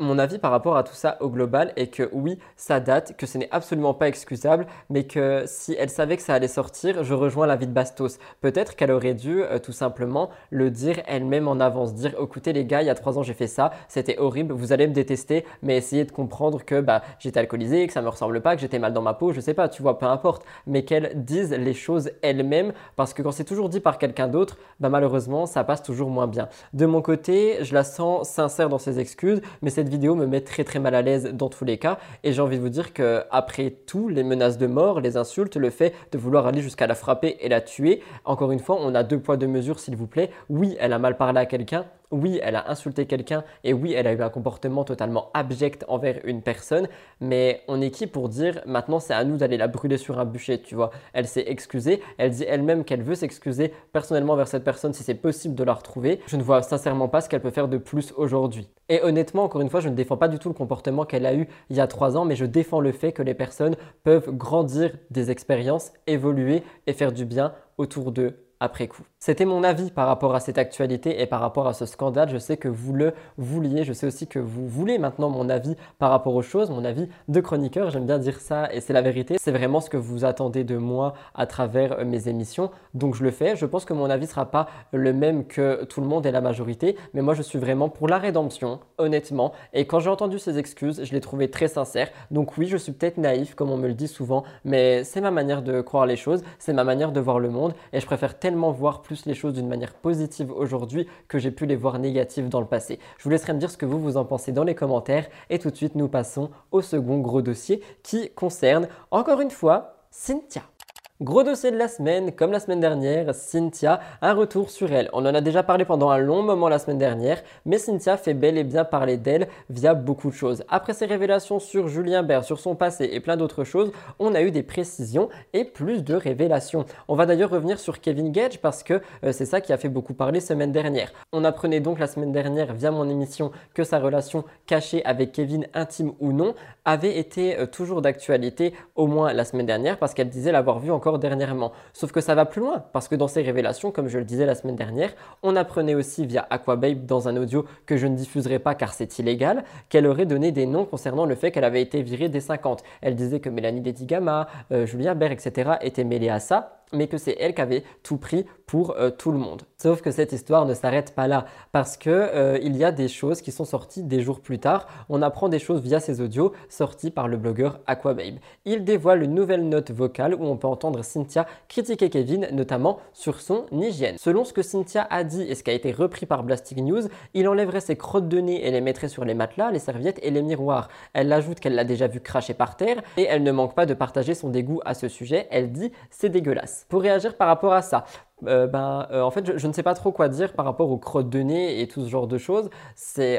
[0.00, 3.26] Mon avis par rapport à tout ça au global est que oui, ça date, que
[3.26, 7.14] ce n'est absolument pas excusable, mais que si elle savait que ça allait sortir, je
[7.14, 8.18] rejoins l'avis de Bastos.
[8.40, 12.64] Peut-être qu'elle aurait dû euh, tout simplement le dire elle-même en avance, dire écoutez les
[12.64, 15.44] gars, il y a trois ans j'ai fait ça, c'était horrible, vous allez me détester,
[15.62, 18.80] mais essayez de comprendre que bah, j'étais alcoolisé, que ça me ressemble pas, que j'étais
[18.80, 21.72] mal dans ma peau, je sais pas, tu vois, peu importe, mais qu'elle dise les
[21.72, 25.84] choses elle-même, parce que quand c'est toujours dit par quelqu'un d'autre, bah, malheureusement ça passe
[25.84, 26.48] toujours moins bien.
[26.72, 30.40] De mon côté, je la sens sincère dans ses excuses, mais c'est vidéo me met
[30.40, 32.92] très très mal à l'aise dans tous les cas et j'ai envie de vous dire
[32.92, 36.86] que après tout, les menaces de mort, les insultes, le fait de vouloir aller jusqu'à
[36.86, 39.96] la frapper et la tuer, encore une fois, on a deux poids deux mesures s'il
[39.96, 40.30] vous plaît.
[40.48, 44.06] Oui, elle a mal parlé à quelqu'un, oui, elle a insulté quelqu'un et oui, elle
[44.06, 46.88] a eu un comportement totalement abject envers une personne,
[47.20, 50.24] mais on est qui pour dire maintenant c'est à nous d'aller la brûler sur un
[50.24, 50.90] bûcher, tu vois?
[51.12, 55.14] Elle s'est excusée, elle dit elle-même qu'elle veut s'excuser personnellement vers cette personne si c'est
[55.14, 56.20] possible de la retrouver.
[56.26, 58.68] Je ne vois sincèrement pas ce qu'elle peut faire de plus aujourd'hui.
[58.88, 61.34] Et honnêtement, encore une fois, je ne défends pas du tout le comportement qu'elle a
[61.34, 64.30] eu il y a trois ans, mais je défends le fait que les personnes peuvent
[64.30, 69.02] grandir des expériences, évoluer et faire du bien autour d'eux après coup.
[69.18, 72.28] C'était mon avis par rapport à cette actualité et par rapport à ce scandale.
[72.28, 75.76] Je sais que vous le vouliez, je sais aussi que vous voulez maintenant mon avis
[75.98, 77.90] par rapport aux choses, mon avis de chroniqueur.
[77.90, 79.36] J'aime bien dire ça et c'est la vérité.
[79.38, 82.70] C'est vraiment ce que vous attendez de moi à travers euh, mes émissions.
[82.92, 83.56] Donc je le fais.
[83.56, 86.40] Je pense que mon avis sera pas le même que tout le monde et la
[86.40, 89.52] majorité, mais moi je suis vraiment pour la rédemption, honnêtement.
[89.72, 92.10] Et quand j'ai entendu ces excuses, je les trouvais très sincères.
[92.30, 95.30] Donc oui, je suis peut-être naïf, comme on me le dit souvent, mais c'est ma
[95.30, 98.38] manière de croire les choses, c'est ma manière de voir le monde et je préfère
[98.44, 102.50] tellement voir plus les choses d'une manière positive aujourd'hui que j'ai pu les voir négatives
[102.50, 102.98] dans le passé.
[103.16, 105.58] Je vous laisserai me dire ce que vous vous en pensez dans les commentaires et
[105.58, 110.73] tout de suite nous passons au second gros dossier qui concerne encore une fois Cynthia.
[111.20, 115.08] Gros dossier de la semaine, comme la semaine dernière, Cynthia, un retour sur elle.
[115.12, 118.34] On en a déjà parlé pendant un long moment la semaine dernière, mais Cynthia fait
[118.34, 120.64] bel et bien parler d'elle via beaucoup de choses.
[120.68, 124.42] Après ses révélations sur Julien Bert, sur son passé et plein d'autres choses, on a
[124.42, 126.84] eu des précisions et plus de révélations.
[127.06, 129.88] On va d'ailleurs revenir sur Kevin Gage parce que euh, c'est ça qui a fait
[129.88, 131.12] beaucoup parler semaine dernière.
[131.32, 135.68] On apprenait donc la semaine dernière via mon émission que sa relation cachée avec Kevin,
[135.74, 140.28] intime ou non, avait été euh, toujours d'actualité, au moins la semaine dernière, parce qu'elle
[140.28, 141.72] disait l'avoir vu dernièrement.
[141.92, 144.46] Sauf que ça va plus loin, parce que dans ces révélations, comme je le disais
[144.46, 148.58] la semaine dernière, on apprenait aussi via Aquababe dans un audio que je ne diffuserai
[148.58, 152.02] pas car c'est illégal, qu'elle aurait donné des noms concernant le fait qu'elle avait été
[152.02, 152.82] virée des 50.
[153.02, 155.72] Elle disait que Mélanie Dedigama, euh, Julien Bert, etc.
[155.82, 159.32] étaient mêlés à ça mais que c'est elle qui avait tout pris pour euh, tout
[159.32, 159.62] le monde.
[159.76, 163.08] Sauf que cette histoire ne s'arrête pas là, parce que euh, il y a des
[163.08, 164.86] choses qui sont sorties des jours plus tard.
[165.08, 168.38] On apprend des choses via ces audios sortis par le blogueur Aquababe.
[168.64, 173.40] Il dévoile une nouvelle note vocale où on peut entendre Cynthia critiquer Kevin, notamment sur
[173.40, 174.16] son hygiène.
[174.18, 177.02] Selon ce que Cynthia a dit et ce qui a été repris par Blasting News,
[177.34, 180.30] il enlèverait ses crottes de nez et les mettrait sur les matelas, les serviettes et
[180.30, 180.88] les miroirs.
[181.12, 183.94] Elle ajoute qu'elle l'a déjà vu cracher par terre et elle ne manque pas de
[183.94, 185.46] partager son dégoût à ce sujet.
[185.50, 186.83] Elle dit c'est dégueulasse.
[186.88, 188.04] Pour réagir par rapport à ça,
[188.46, 190.98] euh, ben, euh, en fait, je, ne sais pas trop quoi dire par rapport aux
[190.98, 192.70] crottes de nez et tout ce genre de choses.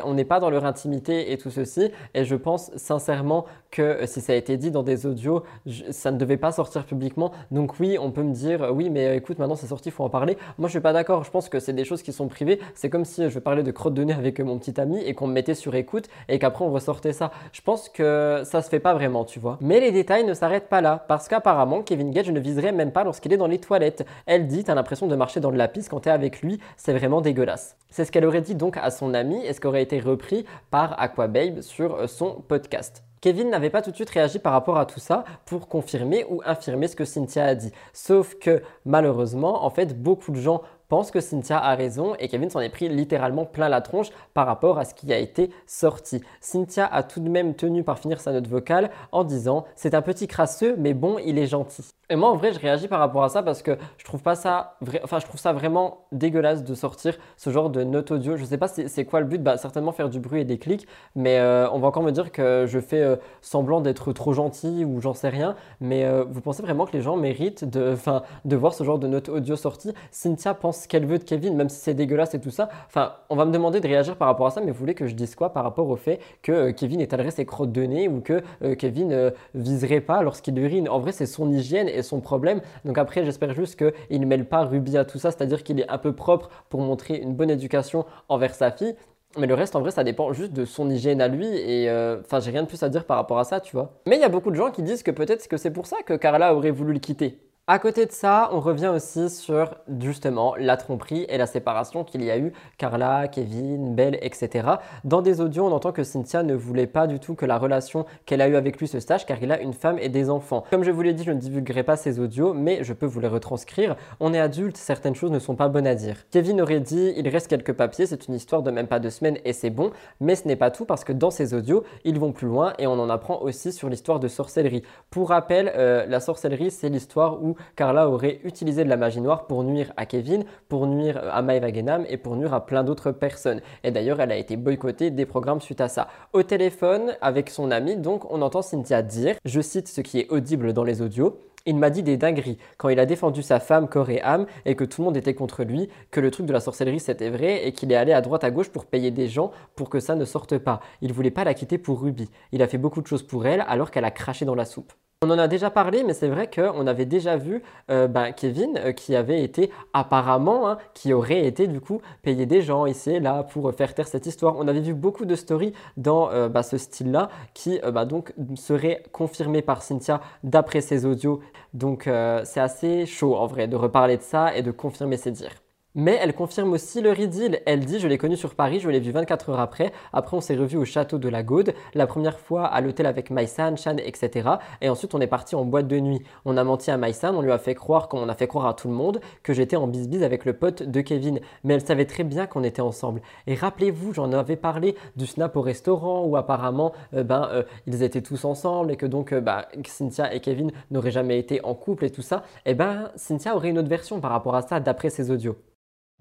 [0.03, 1.91] On n'est pas dans leur intimité et tout ceci.
[2.13, 5.43] Et je pense sincèrement que euh, si ça a été dit dans des audios,
[5.89, 7.31] ça ne devait pas sortir publiquement.
[7.51, 10.09] Donc oui, on peut me dire, oui, mais écoute, maintenant c'est sorti, il faut en
[10.09, 10.37] parler.
[10.57, 11.23] Moi, je suis pas d'accord.
[11.23, 12.59] Je pense que c'est des choses qui sont privées.
[12.73, 15.27] C'est comme si je parlais de crottes de nez avec mon petit ami et qu'on
[15.27, 17.31] me mettait sur écoute et qu'après on ressortait ça.
[17.51, 19.57] Je pense que ça se fait pas vraiment, tu vois.
[19.61, 23.03] Mais les détails ne s'arrêtent pas là, parce qu'apparemment, Kevin Gage ne viserait même pas
[23.03, 24.05] lorsqu'il est dans les toilettes.
[24.25, 26.93] Elle dit, t'as l'impression de marcher dans de la pisse quand t'es avec lui, c'est
[26.93, 27.75] vraiment dégueulasse.
[27.89, 30.45] C'est ce qu'elle aurait dit donc à son ami et ce qui aurait été repris
[30.71, 33.03] par Aquababe sur euh, son podcast.
[33.21, 36.41] Kevin n'avait pas tout de suite réagi par rapport à tout ça pour confirmer ou
[36.45, 37.71] infirmer ce que Cynthia a dit.
[37.91, 42.49] Sauf que malheureusement, en fait, beaucoup de gens pensent que Cynthia a raison et Kevin
[42.49, 46.21] s'en est pris littéralement plein la tronche par rapport à ce qui a été sorti.
[46.39, 50.01] Cynthia a tout de même tenu par finir sa note vocale en disant c'est un
[50.01, 51.83] petit crasseux mais bon il est gentil.
[52.11, 54.35] Et moi en vrai je réagis par rapport à ça parce que je trouve pas
[54.35, 58.37] ça enfin je trouve ça vraiment dégueulasse de sortir ce genre de note audio.
[58.37, 60.87] Je sais pas c'est quoi le but, bah certainement faire du bruit et des clics,
[61.15, 64.85] mais euh, on va encore me dire que je fais euh, semblant d'être trop gentil
[64.85, 68.21] ou j'en sais rien, mais euh, vous pensez vraiment que les gens méritent de, enfin,
[68.45, 71.69] de voir ce genre de note audio sortie Cynthia pense qu'elle veut de Kevin, même
[71.69, 72.69] si c'est dégueulasse et tout ça.
[72.87, 75.07] Enfin, on va me demander de réagir par rapport à ça, mais vous voulez que
[75.07, 78.21] je dise quoi par rapport au fait que Kevin étalerait ses crottes de nez ou
[78.21, 78.43] que
[78.75, 80.87] Kevin viserait pas lorsqu'il urine?
[80.87, 82.61] En vrai, c'est son hygiène et son problème.
[82.83, 85.89] Donc après, j'espère juste qu'il ne mêle pas Ruby à tout ça, c'est-à-dire qu'il est
[85.89, 88.95] un peu propre pour montrer une bonne éducation envers sa fille.
[89.37, 91.47] Mais le reste, en vrai, ça dépend juste de son hygiène à lui.
[91.47, 93.99] Et euh, enfin, j'ai rien de plus à dire par rapport à ça, tu vois.
[94.07, 95.97] Mais il y a beaucoup de gens qui disent que peut-être que c'est pour ça
[96.05, 97.39] que Carla aurait voulu le quitter.
[97.67, 102.23] À côté de ça, on revient aussi sur justement la tromperie et la séparation qu'il
[102.23, 104.67] y a eu, Carla, Kevin, Belle, etc.
[105.03, 108.05] Dans des audios, on entend que Cynthia ne voulait pas du tout que la relation
[108.27, 110.63] qu'elle a eue avec lui se sache car il a une femme et des enfants.
[110.69, 113.19] Comme je vous l'ai dit, je ne divulguerai pas ces audios, mais je peux vous
[113.19, 113.95] les retranscrire.
[114.19, 116.17] On est adulte, certaines choses ne sont pas bonnes à dire.
[116.29, 119.39] Kevin aurait dit, il reste quelques papiers, c'est une histoire de même pas deux semaines
[119.43, 119.89] et c'est bon,
[120.19, 122.85] mais ce n'est pas tout parce que dans ces audios, ils vont plus loin et
[122.85, 124.83] on en apprend aussi sur l'histoire de sorcellerie.
[125.09, 129.47] Pour rappel, euh, la sorcellerie, c'est l'histoire où Carla aurait utilisé de la magie noire
[129.47, 132.83] pour nuire à Kevin, pour nuire euh, à Maeva Genam et pour nuire à plein
[132.83, 133.61] d'autres personnes.
[133.83, 136.07] Et d'ailleurs, elle a été boycottée des programmes suite à ça.
[136.33, 140.29] Au téléphone, avec son ami, donc, on entend Cynthia dire, je cite ce qui est
[140.29, 143.87] audible dans les audios, il m'a dit des dingueries quand il a défendu sa femme
[143.87, 146.53] corps et âme et que tout le monde était contre lui, que le truc de
[146.53, 149.27] la sorcellerie c'était vrai et qu'il est allé à droite à gauche pour payer des
[149.27, 150.79] gens pour que ça ne sorte pas.
[151.01, 152.29] Il voulait pas la quitter pour Ruby.
[152.51, 154.93] Il a fait beaucoup de choses pour elle alors qu'elle a craché dans la soupe.
[155.21, 158.77] On en a déjà parlé, mais c'est vrai qu'on avait déjà vu euh, ben, Kevin
[158.77, 163.11] euh, qui avait été apparemment, hein, qui aurait été du coup payer des gens ici
[163.11, 164.55] et là pour faire taire cette histoire.
[164.57, 169.03] On avait vu beaucoup de stories dans euh, bah, ce style-là qui bah, donc seraient
[169.13, 171.39] confirmées par Cynthia d'après ses audios.
[171.73, 172.03] Donc
[172.43, 175.64] c'est assez chaud en vrai de reparler de ça et de confirmer ses dires.
[175.97, 177.61] Mais elle confirme aussi le idylle.
[177.65, 179.93] Elle dit Je l'ai connu sur Paris, je l'ai vu 24 heures après.
[180.11, 181.73] Après, on s'est revu au château de la Gaude.
[181.93, 184.49] La première fois à l'hôtel avec Maïsan, Chan, etc.
[184.81, 186.21] Et ensuite, on est parti en boîte de nuit.
[186.43, 188.65] On a menti à Maïsan, on lui a fait croire, comme on a fait croire
[188.67, 191.39] à tout le monde, que j'étais en bisbise avec le pote de Kevin.
[191.63, 193.21] Mais elle savait très bien qu'on était ensemble.
[193.47, 198.03] Et rappelez-vous, j'en avais parlé du snap au restaurant où apparemment, euh, ben, euh, ils
[198.03, 201.73] étaient tous ensemble et que donc, euh, bah, Cynthia et Kevin n'auraient jamais été en
[201.73, 202.43] couple et tout ça.
[202.65, 205.55] Et ben, Cynthia aurait une autre version par rapport à ça d'après ses audios.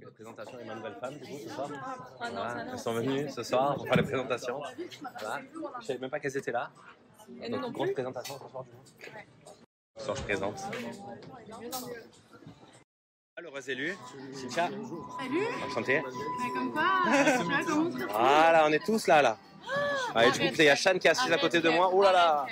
[0.03, 1.69] La présentation et ma nouvelle femme, du coup, ce soir.
[2.19, 4.61] Voilà, elles sont venues ce soir pour faire la présentation.
[5.21, 5.41] Voilà.
[5.81, 6.71] Je savais même pas qu'elles étaient là.
[7.41, 7.95] Et nous Donc, non grosse plus.
[7.95, 8.83] présentation ce soir, du coup.
[9.97, 10.61] Ce soir, je présente.
[13.41, 13.97] L'heureuse élue,
[14.33, 14.69] Cynthia.
[14.69, 16.03] Salut Enchanté.
[16.55, 19.39] Comme quoi, tu vois comment on se Voilà, on est tous là, là.
[20.15, 21.91] Allez, du coup, il y a Shan qui est assise à côté de moi.
[21.93, 22.47] Oh là là.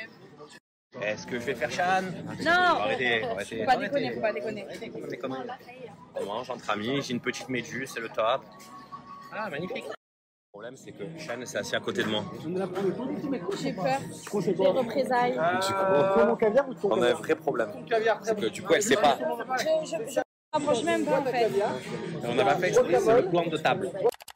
[1.01, 2.03] Est-ce que je vais faire Shan
[2.41, 2.51] Non.
[2.51, 3.59] Arrêtez, arrêtez.
[3.61, 4.67] Faut pas déconner, faut pas déconner.
[4.93, 5.37] Faut pas déconner.
[6.21, 8.43] On mange entre amis, j'ai une petite méduse, c'est le top.
[9.33, 9.85] Ah, magnifique.
[9.87, 12.25] Le problème, c'est que Shan s'est assis à côté de moi.
[13.59, 13.99] J'ai peur
[14.75, 15.39] des représailles.
[16.85, 17.71] On a un vrai problème.
[18.23, 19.17] C'est que du coup, elle sait pas.
[19.19, 20.21] Je, je, je
[20.53, 21.51] m'approche même pas en fait.
[22.25, 23.91] On n'a pas fait exprès, c'est le plan de table.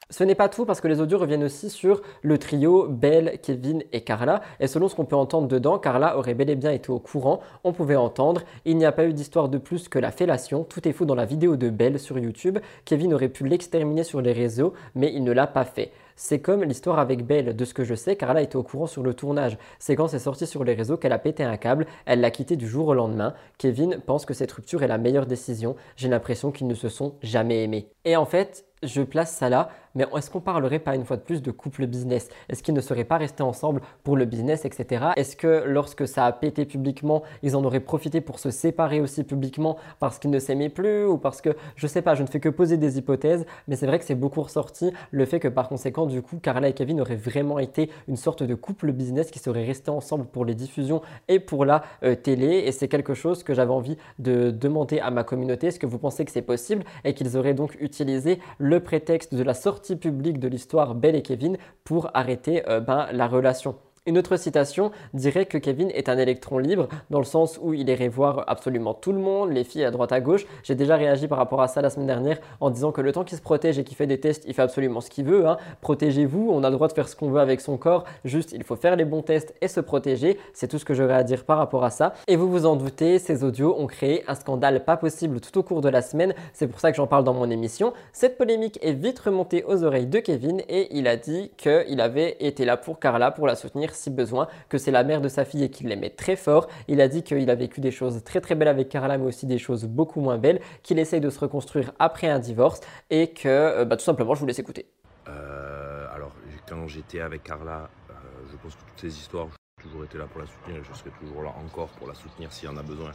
[0.09, 3.83] Ce n'est pas tout parce que les audios reviennent aussi sur le trio Belle, Kevin
[3.91, 4.39] et Carla.
[4.61, 7.41] Et selon ce qu'on peut entendre dedans, Carla aurait bel et bien été au courant.
[7.65, 10.63] On pouvait entendre il n'y a pas eu d'histoire de plus que la fellation.
[10.63, 12.57] Tout est fou dans la vidéo de Belle sur YouTube.
[12.85, 15.91] Kevin aurait pu l'exterminer sur les réseaux, mais il ne l'a pas fait.
[16.15, 19.03] C'est comme l'histoire avec Belle, de ce que je sais, Carla était au courant sur
[19.03, 19.57] le tournage.
[19.77, 22.55] C'est quand c'est sorti sur les réseaux qu'elle a pété un câble, elle l'a quitté
[22.55, 23.35] du jour au lendemain.
[23.59, 25.75] Kevin pense que cette rupture est la meilleure décision.
[25.95, 27.91] J'ai l'impression qu'ils ne se sont jamais aimés.
[28.03, 31.23] Et en fait, je place ça là, mais est-ce qu'on parlerait pas une fois de
[31.23, 32.29] plus de couple business?
[32.49, 35.07] Est-ce qu'ils ne seraient pas restés ensemble pour le business, etc.
[35.15, 39.23] Est-ce que lorsque ça a pété publiquement, ils en auraient profité pour se séparer aussi
[39.23, 42.39] publiquement parce qu'ils ne s'aimaient plus ou parce que, je sais pas, je ne fais
[42.39, 45.67] que poser des hypothèses, mais c'est vrai que c'est beaucoup ressorti le fait que par
[45.67, 49.39] conséquent, du coup, Carla et Kevin auraient vraiment été une sorte de couple business qui
[49.39, 52.63] serait resté ensemble pour les diffusions et pour la euh, télé.
[52.65, 55.67] Et c'est quelque chose que j'avais envie de demander à ma communauté.
[55.67, 59.41] Est-ce que vous pensez que c'est possible et qu'ils auraient donc utilisé le prétexte de
[59.41, 63.75] la sortie publique de l'histoire Belle et Kevin pour arrêter euh, ben, la relation
[64.07, 67.89] une autre citation dirait que Kevin est un électron libre dans le sens où il
[67.89, 70.47] irait voir absolument tout le monde, les filles à droite à gauche.
[70.63, 73.25] J'ai déjà réagi par rapport à ça la semaine dernière en disant que le temps
[73.25, 75.45] qu'il se protège et qu'il fait des tests, il fait absolument ce qu'il veut.
[75.45, 75.57] Hein.
[75.81, 78.63] Protégez-vous, on a le droit de faire ce qu'on veut avec son corps, juste il
[78.63, 80.39] faut faire les bons tests et se protéger.
[80.53, 82.13] C'est tout ce que j'aurais à dire par rapport à ça.
[82.27, 85.63] Et vous vous en doutez, ces audios ont créé un scandale pas possible tout au
[85.63, 86.33] cours de la semaine.
[86.53, 87.91] C'est pour ça que j'en parle dans mon émission.
[88.13, 92.37] Cette polémique est vite remontée aux oreilles de Kevin et il a dit qu'il avait
[92.39, 95.45] été là pour Carla pour la soutenir si besoin, que c'est la mère de sa
[95.45, 96.67] fille et qu'il l'aimait très fort.
[96.87, 99.45] Il a dit qu'il a vécu des choses très très belles avec Carla, mais aussi
[99.45, 103.47] des choses beaucoup moins belles, qu'il essaye de se reconstruire après un divorce et que
[103.47, 104.85] euh, bah, tout simplement je vous laisse écouter.
[105.27, 106.31] Euh, alors
[106.67, 108.13] quand j'étais avec Carla, euh,
[108.51, 109.47] je pense que toutes ces histoires,
[109.77, 112.13] j'ai toujours été là pour la soutenir et je serai toujours là encore pour la
[112.13, 113.11] soutenir s'il y en a besoin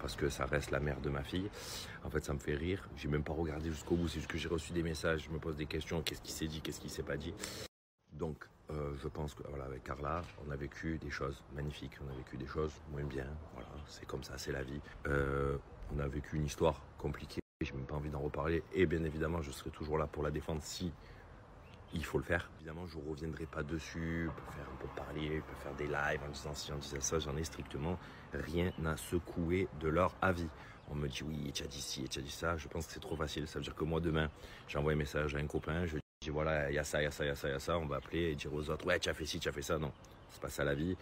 [0.00, 1.48] parce que ça reste la mère de ma fille.
[2.04, 2.88] En fait, ça me fait rire.
[2.96, 4.08] J'ai même pas regardé jusqu'au bout.
[4.08, 6.02] C'est juste que j'ai reçu des messages, je me pose des questions.
[6.02, 7.34] Qu'est-ce qui s'est dit, qu'est-ce qui s'est pas dit?
[8.12, 12.12] Donc, euh, je pense que voilà, avec Carla, on a vécu des choses magnifiques, on
[12.12, 13.26] a vécu des choses moins bien.
[13.54, 14.80] Voilà, c'est comme ça, c'est la vie.
[15.06, 15.56] Euh,
[15.94, 17.40] on a vécu une histoire compliquée.
[17.60, 18.62] J'ai même pas envie d'en reparler.
[18.74, 20.92] Et bien évidemment, je serai toujours là pour la défendre si
[21.94, 22.50] il faut le faire.
[22.56, 24.28] Évidemment, je ne reviendrai pas dessus.
[24.28, 26.78] On peut, faire, on peut parler, on peut faire des lives en disant si on
[26.78, 27.18] disait ça.
[27.20, 27.98] J'en ai strictement
[28.32, 30.48] rien à secouer de leur avis.
[30.88, 32.56] On me dit oui, tu as dit ci, tu as dit ça.
[32.56, 33.46] Je pense que c'est trop facile.
[33.46, 34.28] Ça veut dire que moi, demain,
[34.66, 35.86] j'envoie un message à un copain.
[35.86, 37.48] Je dis voilà, il y a ça, il y a ça, il y a ça,
[37.48, 37.78] il y a ça.
[37.78, 39.62] On va appeler et dire aux autres ouais, tu as fait ci, tu as fait
[39.62, 39.78] ça.
[39.78, 39.92] Non,
[40.30, 40.96] c'est pas ça la vie.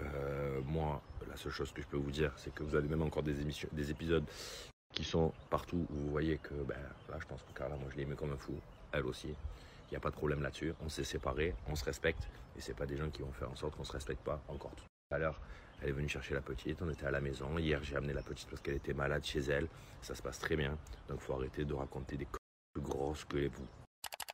[0.00, 3.02] Euh, moi, la seule chose que je peux vous dire, c'est que vous avez même
[3.02, 4.24] encore des, émissions, des épisodes
[4.94, 6.76] qui sont partout où vous voyez que, ben,
[7.08, 8.54] là, je pense que Carla, moi, je l'ai aimé comme un fou.
[8.92, 9.28] Elle aussi.
[9.28, 10.72] Il n'y a pas de problème là-dessus.
[10.84, 12.28] On s'est séparés, on se respecte.
[12.56, 14.40] Et c'est pas des gens qui vont faire en sorte qu'on se respecte pas.
[14.48, 15.40] Encore tout à l'heure,
[15.82, 16.80] elle est venue chercher la petite.
[16.82, 17.58] On était à la maison.
[17.58, 19.66] Hier, j'ai amené la petite parce qu'elle était malade chez elle.
[20.02, 20.78] Ça se passe très bien.
[21.08, 23.66] Donc, faut arrêter de raconter des plus grosses que vous.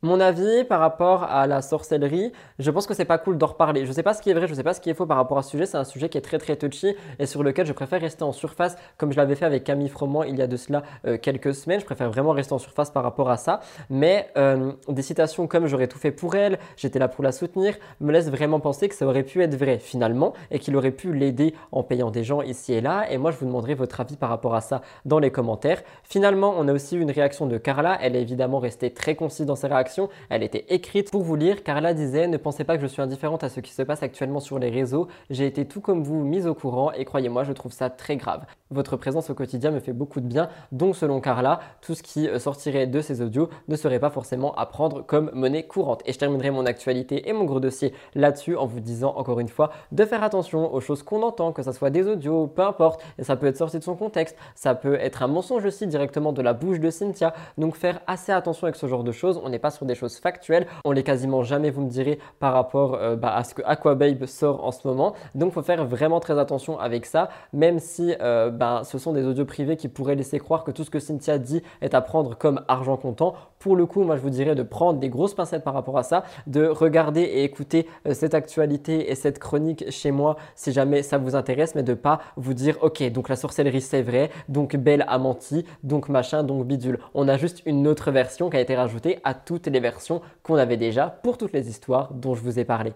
[0.03, 3.87] Mon avis par rapport à la sorcellerie, je pense que c'est pas cool d'en reparler.
[3.87, 5.17] Je sais pas ce qui est vrai, je sais pas ce qui est faux par
[5.17, 5.65] rapport à ce sujet.
[5.65, 8.33] C'est un sujet qui est très très touchy et sur lequel je préfère rester en
[8.33, 11.55] surface, comme je l'avais fait avec Camille Froment il y a de cela euh, quelques
[11.55, 11.81] semaines.
[11.81, 13.61] Je préfère vraiment rester en surface par rapport à ça.
[13.89, 17.75] Mais euh, des citations comme j'aurais tout fait pour elle, j'étais là pour la soutenir,
[18.01, 21.15] me laissent vraiment penser que ça aurait pu être vrai finalement et qu'il aurait pu
[21.15, 23.11] l'aider en payant des gens ici et là.
[23.11, 25.83] Et moi, je vous demanderai votre avis par rapport à ça dans les commentaires.
[26.03, 27.97] Finalement, on a aussi eu une réaction de Carla.
[28.03, 29.84] Elle est évidemment restée très concise dans ses réactions.
[30.31, 31.63] Elle était écrite pour vous lire.
[31.63, 34.41] Carla disait Ne pensez pas que je suis indifférente à ce qui se passe actuellement
[34.41, 35.09] sur les réseaux.
[35.31, 38.45] J'ai été tout comme vous mise au courant et croyez-moi, je trouve ça très grave.
[38.71, 40.49] Votre présence au quotidien me fait beaucoup de bien.
[40.73, 44.55] Donc, selon Carla, tout ce qui euh, sortirait de ces audios ne serait pas forcément
[44.57, 46.03] à prendre comme monnaie courante.
[46.07, 49.49] Et je terminerai mon actualité et mon gros dossier là-dessus en vous disant encore une
[49.49, 53.01] fois de faire attention aux choses qu'on entend, que ce soit des audios, peu importe.
[53.19, 56.33] Et ça peut être sorti de son contexte, ça peut être un mensonge aussi directement
[56.33, 57.35] de la bouche de Cynthia.
[57.59, 59.41] Donc, faire assez attention avec ce genre de choses.
[59.45, 60.67] On n'est pas sur des choses factuelles.
[60.85, 64.27] On l'est quasiment jamais, vous me direz, par rapport euh, bah, à ce que Aquababe
[64.27, 65.15] sort en ce moment.
[65.35, 69.13] Donc, il faut faire vraiment très attention avec ça, même si euh, bah, ce sont
[69.13, 72.01] des audios privés qui pourraient laisser croire que tout ce que Cynthia dit est à
[72.01, 73.35] prendre comme argent comptant.
[73.59, 76.03] Pour le coup, moi, je vous dirais de prendre des grosses pincettes par rapport à
[76.03, 81.03] ça, de regarder et écouter euh, cette actualité et cette chronique chez moi si jamais
[81.03, 84.77] ça vous intéresse, mais de pas vous dire, ok, donc la sorcellerie c'est vrai, donc
[84.77, 86.99] Belle a menti, donc machin, donc bidule.
[87.15, 89.35] On a juste une autre version qui a été rajoutée à
[89.71, 92.93] les versions qu'on avait déjà pour toutes les histoires dont je vous ai parlé.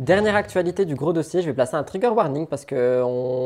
[0.00, 3.02] Dernière actualité du gros dossier, je vais placer un trigger warning parce que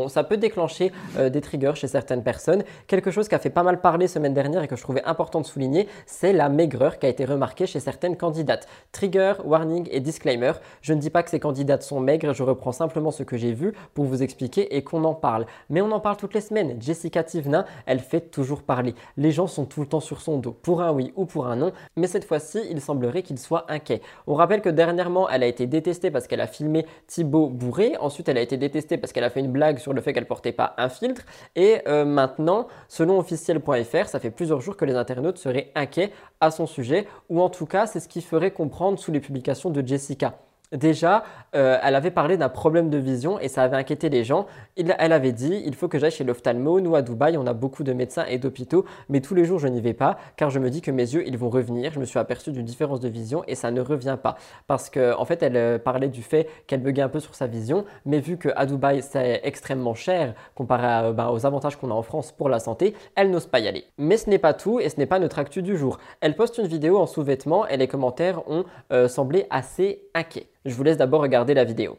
[0.09, 2.63] ça peut déclencher euh, des triggers chez certaines personnes.
[2.89, 5.41] Quelque chose qui a fait pas mal parler semaine dernière et que je trouvais important
[5.41, 8.69] de souligner, c'est la maigreur qui a été remarquée chez certaines candidates.
[8.93, 10.53] Trigger, warning et disclaimer.
[10.83, 13.55] Je ne dis pas que ces candidates sont maigres, je reprends simplement ce que j'ai
[13.55, 15.47] vu pour vous expliquer et qu'on en parle.
[15.71, 16.77] Mais on en parle toutes les semaines.
[16.83, 18.95] Jessica Tivna, elle fait toujours parler.
[19.17, 21.57] Les gens sont tout le temps sur son dos, pour un oui ou pour un
[21.57, 24.03] non, mais cette fois-ci, il semblerait qu'il soit inquiet.
[24.27, 27.97] On rappelle que dernièrement, elle a été détestée parce qu'elle a filmé Thibaut bourré.
[28.01, 30.27] Ensuite, elle a été détestée parce qu'elle a fait une blague sur le fait qu'elle
[30.27, 31.23] portait pas un filtre.
[31.57, 36.51] Et euh, maintenant, selon officiel.fr, ça fait plusieurs jours que les internautes seraient inquiets à
[36.51, 39.87] son sujet, ou en tout cas, c'est ce qui ferait comprendre sous les publications de
[39.87, 40.39] Jessica.
[40.73, 41.25] Déjà,
[41.55, 44.47] euh, elle avait parlé d'un problème de vision et ça avait inquiété les gens.
[44.77, 46.81] elle avait dit il faut que j'aille chez l'ophtalmo.
[46.81, 49.69] Nous, à Dubaï, on a beaucoup de médecins et d'hôpitaux, mais tous les jours, je
[49.69, 51.93] n'y vais pas car je me dis que mes yeux, ils vont revenir.
[51.93, 54.37] Je me suis aperçu d'une différence de vision et ça ne revient pas.
[54.67, 57.47] Parce qu'en en fait, elle euh, parlait du fait qu'elle buguait un peu sur sa
[57.47, 62.03] vision, mais vu qu'à Dubaï, c'est extrêmement cher comparé ben, aux avantages qu'on a en
[62.03, 63.85] France pour la santé, elle n'ose pas y aller.
[63.99, 65.99] Mais ce n'est pas tout et ce n'est pas notre actu du jour.
[66.21, 70.49] Elle poste une vidéo en sous-vêtements et les commentaires ont euh, semblé assez inquiets.
[70.65, 71.99] Je vous laisse d'abord regarder la vidéo.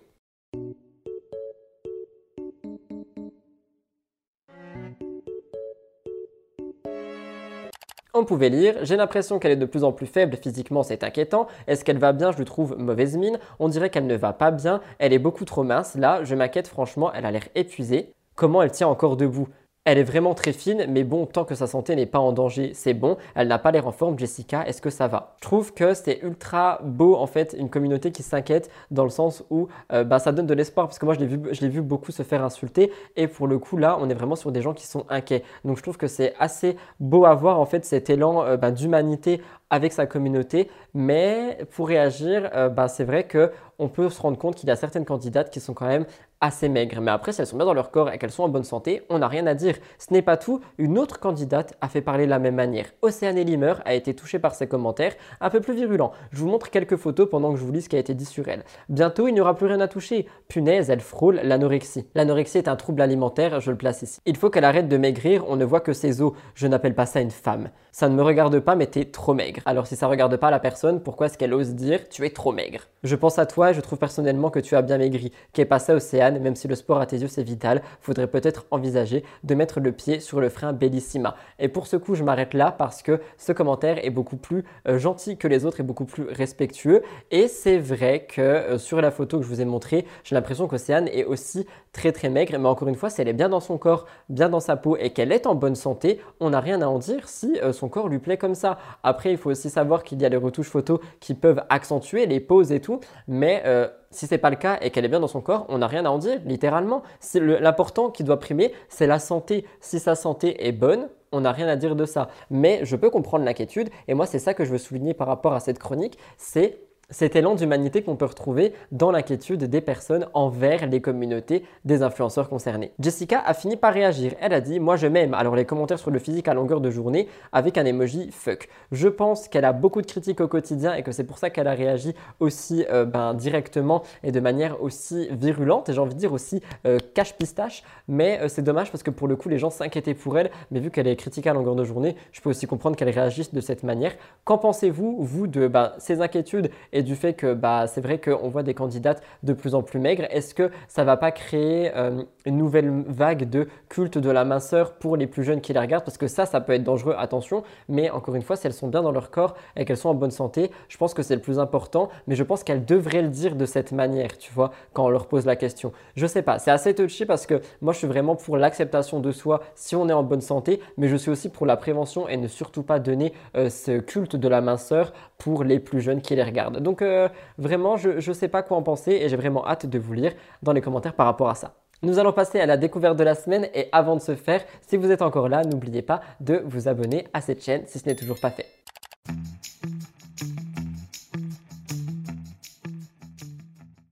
[8.16, 11.48] On pouvait lire, j'ai l'impression qu'elle est de plus en plus faible physiquement, c'est inquiétant.
[11.68, 12.32] Est-ce qu'elle va bien?
[12.32, 13.40] Je lui trouve mauvaise mine.
[13.60, 14.82] On dirait qu'elle ne va pas bien.
[15.00, 15.96] Elle est beaucoup trop mince.
[15.96, 18.14] Là, je m'inquiète franchement, elle a l'air épuisée.
[18.36, 19.50] Comment elle tient encore debout?
[19.86, 22.72] Elle est vraiment très fine, mais bon, tant que sa santé n'est pas en danger,
[22.74, 23.18] c'est bon.
[23.36, 25.36] Elle n'a pas l'air en forme, Jessica, est-ce que ça va?
[25.38, 29.44] Je trouve que c'est ultra beau, en fait, une communauté qui s'inquiète dans le sens
[29.50, 32.14] où euh, bah, ça donne de l'espoir, parce que moi, je l'ai vu, vu beaucoup
[32.14, 34.88] se faire insulter, et pour le coup, là, on est vraiment sur des gens qui
[34.88, 35.44] sont inquiets.
[35.66, 38.72] Donc, je trouve que c'est assez beau à voir, en fait, cet élan euh, bah,
[38.72, 44.38] d'humanité avec sa communauté, mais pour réagir, euh, bah, c'est vrai qu'on peut se rendre
[44.38, 46.06] compte qu'il y a certaines candidates qui sont quand même
[46.44, 47.00] assez maigres.
[47.02, 49.02] Mais après, si elles sont bien dans leur corps et qu'elles sont en bonne santé,
[49.10, 49.76] on n'a rien à dire.
[49.98, 50.60] Ce n'est pas tout.
[50.78, 52.88] Une autre candidate a fait parler de la même manière.
[53.02, 56.12] Océane Limer a été touchée par ses commentaires un peu plus virulents.
[56.32, 58.26] Je vous montre quelques photos pendant que je vous lis ce qui a été dit
[58.26, 58.66] sur elle.
[58.90, 60.28] Bientôt, il n'y aura plus rien à toucher.
[60.50, 62.06] Punaise, elle frôle l'anorexie.
[62.14, 64.20] L'anorexie est un trouble alimentaire, je le place ici.
[64.26, 66.34] Il faut qu'elle arrête de maigrir, on ne voit que ses os.
[66.56, 67.70] Je n'appelle pas ça une femme.
[67.94, 69.62] Ça ne me regarde pas, mais t'es trop maigre.
[69.66, 72.52] Alors si ça regarde pas la personne, pourquoi est-ce qu'elle ose dire tu es trop
[72.52, 75.32] maigre Je pense à toi et je trouve personnellement que tu as bien maigri.
[75.54, 75.94] Qu'est pas ça
[76.40, 79.92] Même si le sport à tes yeux c'est vital, faudrait peut-être envisager de mettre le
[79.92, 81.36] pied sur le frein Bellissima.
[81.60, 84.98] Et pour ce coup, je m'arrête là parce que ce commentaire est beaucoup plus euh,
[84.98, 87.04] gentil que les autres et beaucoup plus respectueux.
[87.32, 90.68] Et c'est vrai que euh, sur la photo que je vous ai montrée, j'ai l'impression
[90.68, 92.58] qu'Océane est aussi très très maigre.
[92.60, 94.98] Mais encore une fois, si elle est bien dans son corps, bien dans sa peau
[94.98, 97.90] et qu'elle est en bonne santé, on n'a rien à en dire si euh, son
[97.90, 98.78] corps lui plaît comme ça.
[99.04, 102.40] Après, il faut aussi savoir qu'il y a les retouches photos qui peuvent accentuer les
[102.40, 103.64] poses et tout, mais
[104.14, 106.06] si c'est pas le cas et qu'elle est bien dans son corps, on n'a rien
[106.06, 107.04] à en dire, littéralement.
[107.36, 109.66] L'important qui doit primer, c'est la santé.
[109.80, 112.30] Si sa santé est bonne, on n'a rien à dire de ça.
[112.50, 115.54] Mais je peux comprendre l'inquiétude, et moi c'est ça que je veux souligner par rapport
[115.54, 116.80] à cette chronique, c'est
[117.14, 122.50] cet élan d'humanité qu'on peut retrouver dans l'inquiétude des personnes envers les communautés des influenceurs
[122.50, 122.92] concernés.
[123.00, 124.34] Jessica a fini par réagir.
[124.42, 125.34] Elle a dit Moi je m'aime.
[125.34, 128.68] Alors les commentaires sur le physique à longueur de journée avec un emoji fuck.
[128.92, 131.68] Je pense qu'elle a beaucoup de critiques au quotidien et que c'est pour ça qu'elle
[131.68, 136.20] a réagi aussi euh, ben, directement et de manière aussi virulente et j'ai envie de
[136.20, 137.84] dire aussi euh, cache-pistache.
[138.08, 140.50] Mais euh, c'est dommage parce que pour le coup les gens s'inquiétaient pour elle.
[140.72, 143.54] Mais vu qu'elle est critiquée à longueur de journée, je peux aussi comprendre qu'elle réagisse
[143.54, 144.14] de cette manière.
[144.46, 148.50] Qu'en pensez-vous, vous, de ben, ces inquiétudes et du fait que bah, c'est vrai qu'on
[148.50, 150.26] voit des candidates de plus en plus maigres.
[150.30, 154.94] Est-ce que ça va pas créer euh, une nouvelle vague de culte de la minceur
[154.94, 156.06] pour les plus jeunes qui les regardent?
[156.06, 157.64] Parce que ça, ça peut être dangereux, attention.
[157.90, 160.14] Mais encore une fois, si elles sont bien dans leur corps et qu'elles sont en
[160.14, 162.10] bonne santé, je pense que c'est le plus important.
[162.28, 165.28] Mais je pense qu'elles devraient le dire de cette manière, tu vois, quand on leur
[165.28, 165.92] pose la question.
[166.16, 169.32] Je sais pas, c'est assez touchy parce que moi, je suis vraiment pour l'acceptation de
[169.32, 172.38] soi si on est en bonne santé, mais je suis aussi pour la prévention et
[172.38, 175.14] ne surtout pas donner euh, ce culte de la minceur
[175.44, 176.80] pour les plus jeunes qui les regardent.
[176.80, 180.00] Donc euh, vraiment, je ne sais pas quoi en penser et j'ai vraiment hâte de
[180.00, 181.74] vous lire dans les commentaires par rapport à ça.
[182.02, 184.96] Nous allons passer à la découverte de la semaine et avant de se faire, si
[184.96, 188.16] vous êtes encore là, n'oubliez pas de vous abonner à cette chaîne si ce n'est
[188.16, 188.68] toujours pas fait.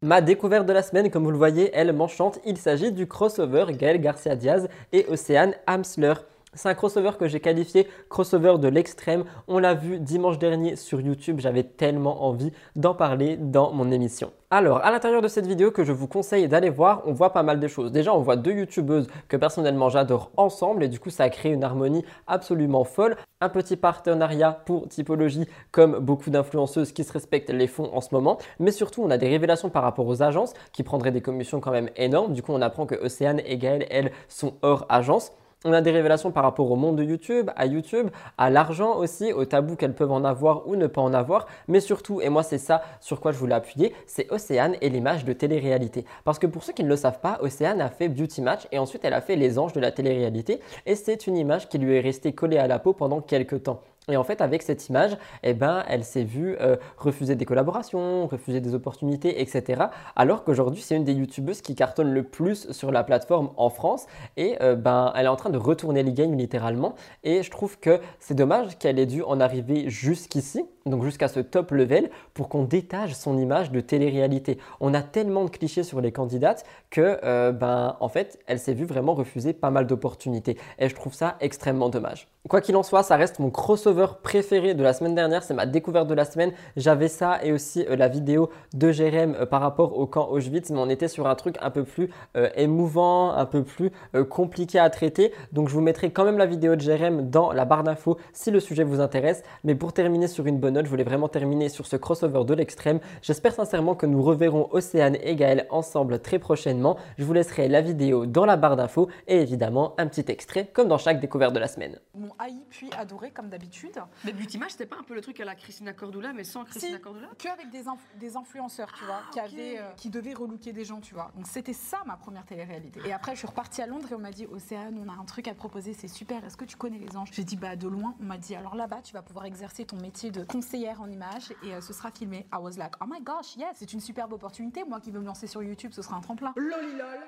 [0.01, 2.39] Ma découverte de la semaine, comme vous le voyez, elle m'enchante.
[2.43, 6.15] Il s'agit du crossover Gaël Garcia Diaz et Océane Hamsler.
[6.53, 9.23] C'est un crossover que j'ai qualifié crossover de l'extrême.
[9.47, 11.39] On l'a vu dimanche dernier sur YouTube.
[11.39, 14.33] J'avais tellement envie d'en parler dans mon émission.
[14.49, 17.41] Alors, à l'intérieur de cette vidéo que je vous conseille d'aller voir, on voit pas
[17.41, 17.93] mal de choses.
[17.93, 21.53] Déjà, on voit deux youtubeuses que personnellement j'adore ensemble et du coup, ça a créé
[21.53, 23.15] une harmonie absolument folle.
[23.39, 28.09] Un petit partenariat pour typologie comme beaucoup d'influenceuses qui se respectent les fonds en ce
[28.11, 28.39] moment.
[28.59, 31.71] Mais surtout, on a des révélations par rapport aux agences qui prendraient des commissions quand
[31.71, 32.33] même énormes.
[32.33, 35.31] Du coup, on apprend que Océane et Gaëlle, elles, sont hors agence.
[35.63, 38.09] On a des révélations par rapport au monde de YouTube, à YouTube,
[38.39, 41.79] à l'argent aussi, aux tabous qu'elles peuvent en avoir ou ne pas en avoir, mais
[41.79, 45.33] surtout, et moi c'est ça sur quoi je voulais appuyer, c'est Océane et l'image de
[45.33, 46.03] télé-réalité.
[46.23, 48.79] Parce que pour ceux qui ne le savent pas, Océane a fait Beauty Match et
[48.79, 51.95] ensuite elle a fait Les Anges de la télé-réalité et c'est une image qui lui
[51.95, 53.83] est restée collée à la peau pendant quelques temps.
[54.09, 58.25] Et en fait, avec cette image, eh ben, elle s'est vue euh, refuser des collaborations,
[58.25, 59.83] refuser des opportunités, etc.
[60.15, 64.07] Alors qu'aujourd'hui, c'est une des youtubeuses qui cartonne le plus sur la plateforme en France.
[64.37, 66.95] Et euh, ben, elle est en train de retourner les games littéralement.
[67.23, 71.39] Et je trouve que c'est dommage qu'elle ait dû en arriver jusqu'ici donc jusqu'à ce
[71.39, 74.57] top level, pour qu'on détache son image de télé-réalité.
[74.79, 78.73] On a tellement de clichés sur les candidates que, euh, ben, en fait, elle s'est
[78.73, 80.57] vue vraiment refuser pas mal d'opportunités.
[80.79, 82.27] Et je trouve ça extrêmement dommage.
[82.49, 85.43] Quoi qu'il en soit, ça reste mon crossover préféré de la semaine dernière.
[85.43, 86.51] C'est ma découverte de la semaine.
[86.75, 90.71] J'avais ça et aussi euh, la vidéo de Jérém euh, par rapport au camp Auschwitz,
[90.71, 92.09] mais on était sur un truc un peu plus
[92.55, 93.91] émouvant, un peu plus
[94.29, 95.31] compliqué à traiter.
[95.51, 98.51] Donc je vous mettrai quand même la vidéo de Jérém dans la barre d'infos si
[98.51, 99.43] le sujet vous intéresse.
[99.63, 102.53] Mais pour terminer sur une bonne note, je voulais vraiment terminer sur ce crossover de
[102.53, 102.99] l'extrême.
[103.21, 106.97] J'espère sincèrement que nous reverrons Océane et Gaël ensemble très prochainement.
[107.17, 110.87] Je vous laisserai la vidéo dans la barre d'infos et évidemment un petit extrait comme
[110.87, 111.99] dans chaque découverte de la semaine
[112.41, 114.01] haï puis adoré comme d'habitude.
[114.25, 116.97] Mais Match, c'était pas un peu le truc à la Christina Cordula, mais sans Christina
[116.97, 117.29] si, Cordula?
[117.37, 117.83] Que avec des,
[118.19, 121.31] des influenceurs, tu vois, qui, avaient, euh, qui devaient relooker des gens, tu vois.
[121.35, 122.99] Donc c'était ça ma première télé-réalité.
[123.05, 125.25] Et après, je suis repartie à Londres et on m'a dit Océane, on a un
[125.25, 126.43] truc à te proposer, c'est super.
[126.45, 127.29] Est-ce que tu connais les anges?
[127.31, 128.13] J'ai dit bah de loin.
[128.21, 131.51] On m'a dit alors là-bas, tu vas pouvoir exercer ton métier de conseillère en images
[131.63, 132.45] et euh, ce sera filmé.
[132.53, 134.83] I was like oh my gosh, yes, c'est une superbe opportunité.
[134.83, 136.53] Moi qui veux me lancer sur YouTube, ce sera un tremplin.
[136.55, 137.19] Lolilol.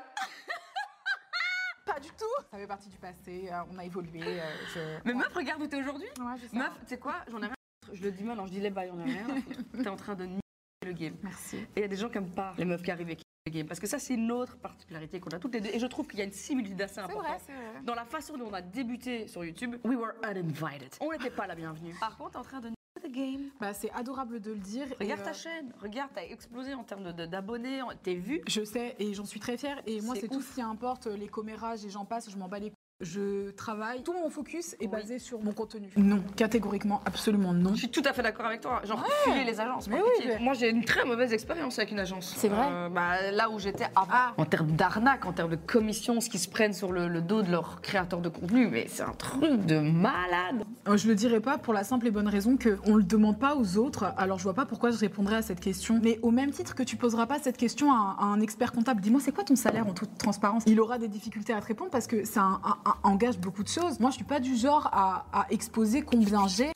[1.85, 2.43] Pas du tout.
[2.51, 3.49] Ça fait partie du passé.
[3.51, 4.21] Euh, on a évolué.
[4.23, 6.07] Euh, Mais meuf, regarde où t'es aujourd'hui.
[6.19, 6.41] Meuf,
[6.81, 7.55] tu sais quoi J'en ai rien.
[7.91, 9.25] Je le dis mal, je dis les bails, j'en ai rien.
[9.83, 10.39] T'es en train de nier
[10.85, 11.15] le game.
[11.23, 11.57] Merci.
[11.57, 13.23] Et il y a des gens qui aiment pas les meufs qui arrivent et qui
[13.47, 13.67] le game.
[13.67, 15.69] Parce que ça, c'est une autre particularité qu'on a toutes les deux.
[15.69, 17.25] Et je trouve qu'il y a une similitude assez importante.
[17.25, 17.81] Vrai, vrai.
[17.83, 20.95] Dans la façon dont on a débuté sur YouTube, we were uninvited.
[21.01, 21.95] On n'était pas la bienvenue.
[21.99, 22.82] Par contre, t'es en train de the
[23.13, 23.49] game.
[23.59, 24.87] Bah, c'est adorable de le dire.
[24.99, 28.41] Regarde et ta chaîne, regarde, t'as explosé en termes d'abonnés, t'es vu.
[28.47, 29.81] Je sais et j'en suis très fière.
[29.85, 32.59] Et moi, c'est tout ce qui importe, les commérages et j'en passe, je m'en bats
[32.59, 32.73] les
[33.03, 34.03] je travaille.
[34.03, 35.89] Tout mon focus est basé sur mon contenu.
[35.97, 37.73] Non, catégoriquement, absolument non.
[37.73, 38.81] Je suis tout à fait d'accord avec toi.
[38.85, 39.43] Genre, ouais.
[39.45, 39.87] les agences.
[39.87, 42.33] Mais oui, Moi, j'ai une très mauvaise expérience avec une agence.
[42.37, 42.65] C'est vrai.
[42.71, 44.07] Euh, bah, là où j'étais avant.
[44.11, 44.33] Ah.
[44.37, 47.51] En termes d'arnaque, en termes de commission, ce qui se prennent sur le, dos de
[47.51, 50.63] leurs créateurs de contenu, mais c'est un truc de malade.
[50.87, 53.39] Euh, je le dirais pas pour la simple et bonne raison que on le demande
[53.39, 54.13] pas aux autres.
[54.17, 55.99] Alors, je vois pas pourquoi je répondrais à cette question.
[56.03, 59.21] Mais au même titre que tu poseras pas cette question à un, expert comptable, dis-moi,
[59.21, 60.63] c'est quoi ton salaire en toute transparence?
[60.67, 62.59] Il aura des difficultés à te répondre parce que ça
[63.03, 66.71] engage beaucoup de moi, je suis pas du genre à, à exposer combien j'ai.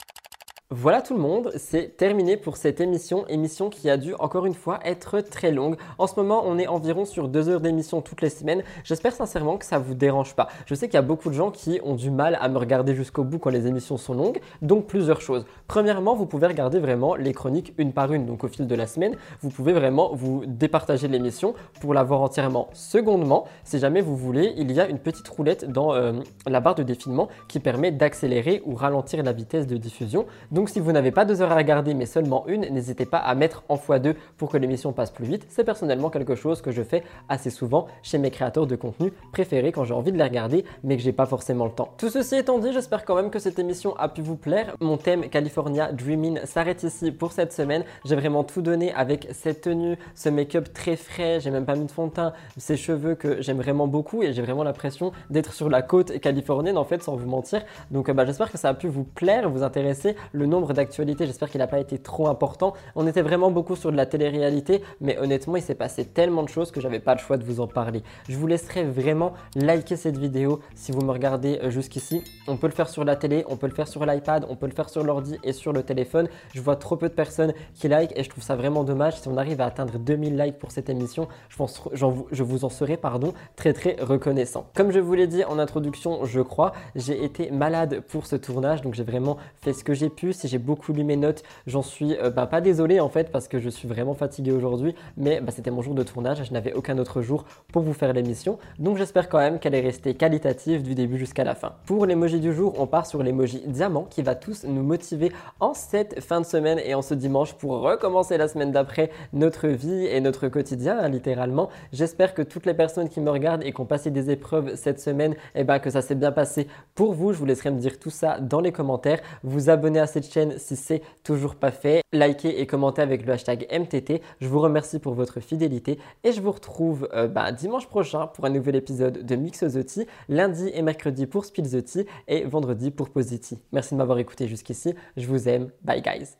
[0.70, 4.52] Voilà tout le monde, c'est terminé pour cette émission, émission qui a dû encore une
[4.52, 5.76] fois être très longue.
[5.96, 8.62] En ce moment, on est environ sur deux heures d'émission toutes les semaines.
[8.84, 10.48] J'espère sincèrement que ça vous dérange pas.
[10.66, 12.94] Je sais qu'il y a beaucoup de gens qui ont du mal à me regarder
[12.94, 15.46] jusqu'au bout quand les émissions sont longues, donc plusieurs choses.
[15.68, 18.86] Premièrement, vous pouvez regarder vraiment les chroniques une par une, donc au fil de la
[18.86, 22.68] semaine, vous pouvez vraiment vous départager l'émission pour la voir entièrement.
[22.74, 26.12] Secondement, si jamais vous voulez, il y a une petite roulette dans euh,
[26.46, 30.26] la barre de défilement qui permet d'accélérer ou ralentir la vitesse de diffusion.
[30.66, 33.62] Si vous n'avez pas deux heures à regarder mais seulement une, n'hésitez pas à mettre
[33.68, 35.46] en x2 pour que l'émission passe plus vite.
[35.50, 39.72] C'est personnellement quelque chose que je fais assez souvent chez mes créateurs de contenu préférés
[39.72, 41.90] quand j'ai envie de les regarder mais que j'ai pas forcément le temps.
[41.98, 44.74] Tout ceci étant dit, j'espère quand même que cette émission a pu vous plaire.
[44.80, 47.84] Mon thème California Dreaming s'arrête ici pour cette semaine.
[48.04, 51.86] J'ai vraiment tout donné avec cette tenue, ce make-up très frais, j'ai même pas mis
[51.86, 55.52] de fond de teint, ces cheveux que j'aime vraiment beaucoup et j'ai vraiment l'impression d'être
[55.52, 57.62] sur la côte californienne en fait sans vous mentir.
[57.90, 60.16] Donc bah, j'espère que ça a pu vous plaire, vous intéresser.
[60.48, 62.74] Nombre d'actualité, j'espère qu'il n'a pas été trop important.
[62.96, 66.48] On était vraiment beaucoup sur de la télé-réalité, mais honnêtement, il s'est passé tellement de
[66.48, 68.02] choses que j'avais pas le choix de vous en parler.
[68.28, 72.22] Je vous laisserai vraiment liker cette vidéo si vous me regardez euh, jusqu'ici.
[72.46, 74.66] On peut le faire sur la télé, on peut le faire sur l'iPad, on peut
[74.66, 76.28] le faire sur l'ordi et sur le téléphone.
[76.54, 79.20] Je vois trop peu de personnes qui like et je trouve ça vraiment dommage.
[79.20, 82.70] Si on arrive à atteindre 2000 likes pour cette émission, je, pense, je vous en
[82.70, 84.66] serai pardon, très très reconnaissant.
[84.74, 88.82] Comme je vous l'ai dit en introduction, je crois, j'ai été malade pour ce tournage,
[88.82, 90.32] donc j'ai vraiment fait ce que j'ai pu.
[90.38, 91.42] Si j'ai beaucoup lu mes notes.
[91.66, 94.94] J'en suis euh, bah, pas désolé en fait parce que je suis vraiment fatigué aujourd'hui,
[95.16, 96.44] mais bah, c'était mon jour de tournage.
[96.44, 98.58] Je n'avais aucun autre jour pour vous faire l'émission.
[98.78, 101.72] Donc j'espère quand même qu'elle est restée qualitative du début jusqu'à la fin.
[101.86, 105.74] Pour l'emoji du jour, on part sur l'emoji diamant qui va tous nous motiver en
[105.74, 110.06] cette fin de semaine et en ce dimanche pour recommencer la semaine d'après notre vie
[110.06, 111.68] et notre quotidien hein, littéralement.
[111.92, 115.00] J'espère que toutes les personnes qui me regardent et qui ont passé des épreuves cette
[115.00, 117.32] semaine, et eh ben, que ça s'est bien passé pour vous.
[117.32, 119.20] Je vous laisserai me dire tout ça dans les commentaires.
[119.42, 122.02] Vous abonner à chaîne si c'est toujours pas fait.
[122.12, 124.22] Likez et commentez avec le hashtag MTT.
[124.40, 128.44] Je vous remercie pour votre fidélité et je vous retrouve euh, bah, dimanche prochain pour
[128.44, 132.44] un nouvel épisode de Mix the Tea, lundi et mercredi pour Spill the Tea et
[132.44, 133.58] vendredi pour Positi.
[133.72, 134.94] Merci de m'avoir écouté jusqu'ici.
[135.16, 135.70] Je vous aime.
[135.82, 136.36] Bye guys.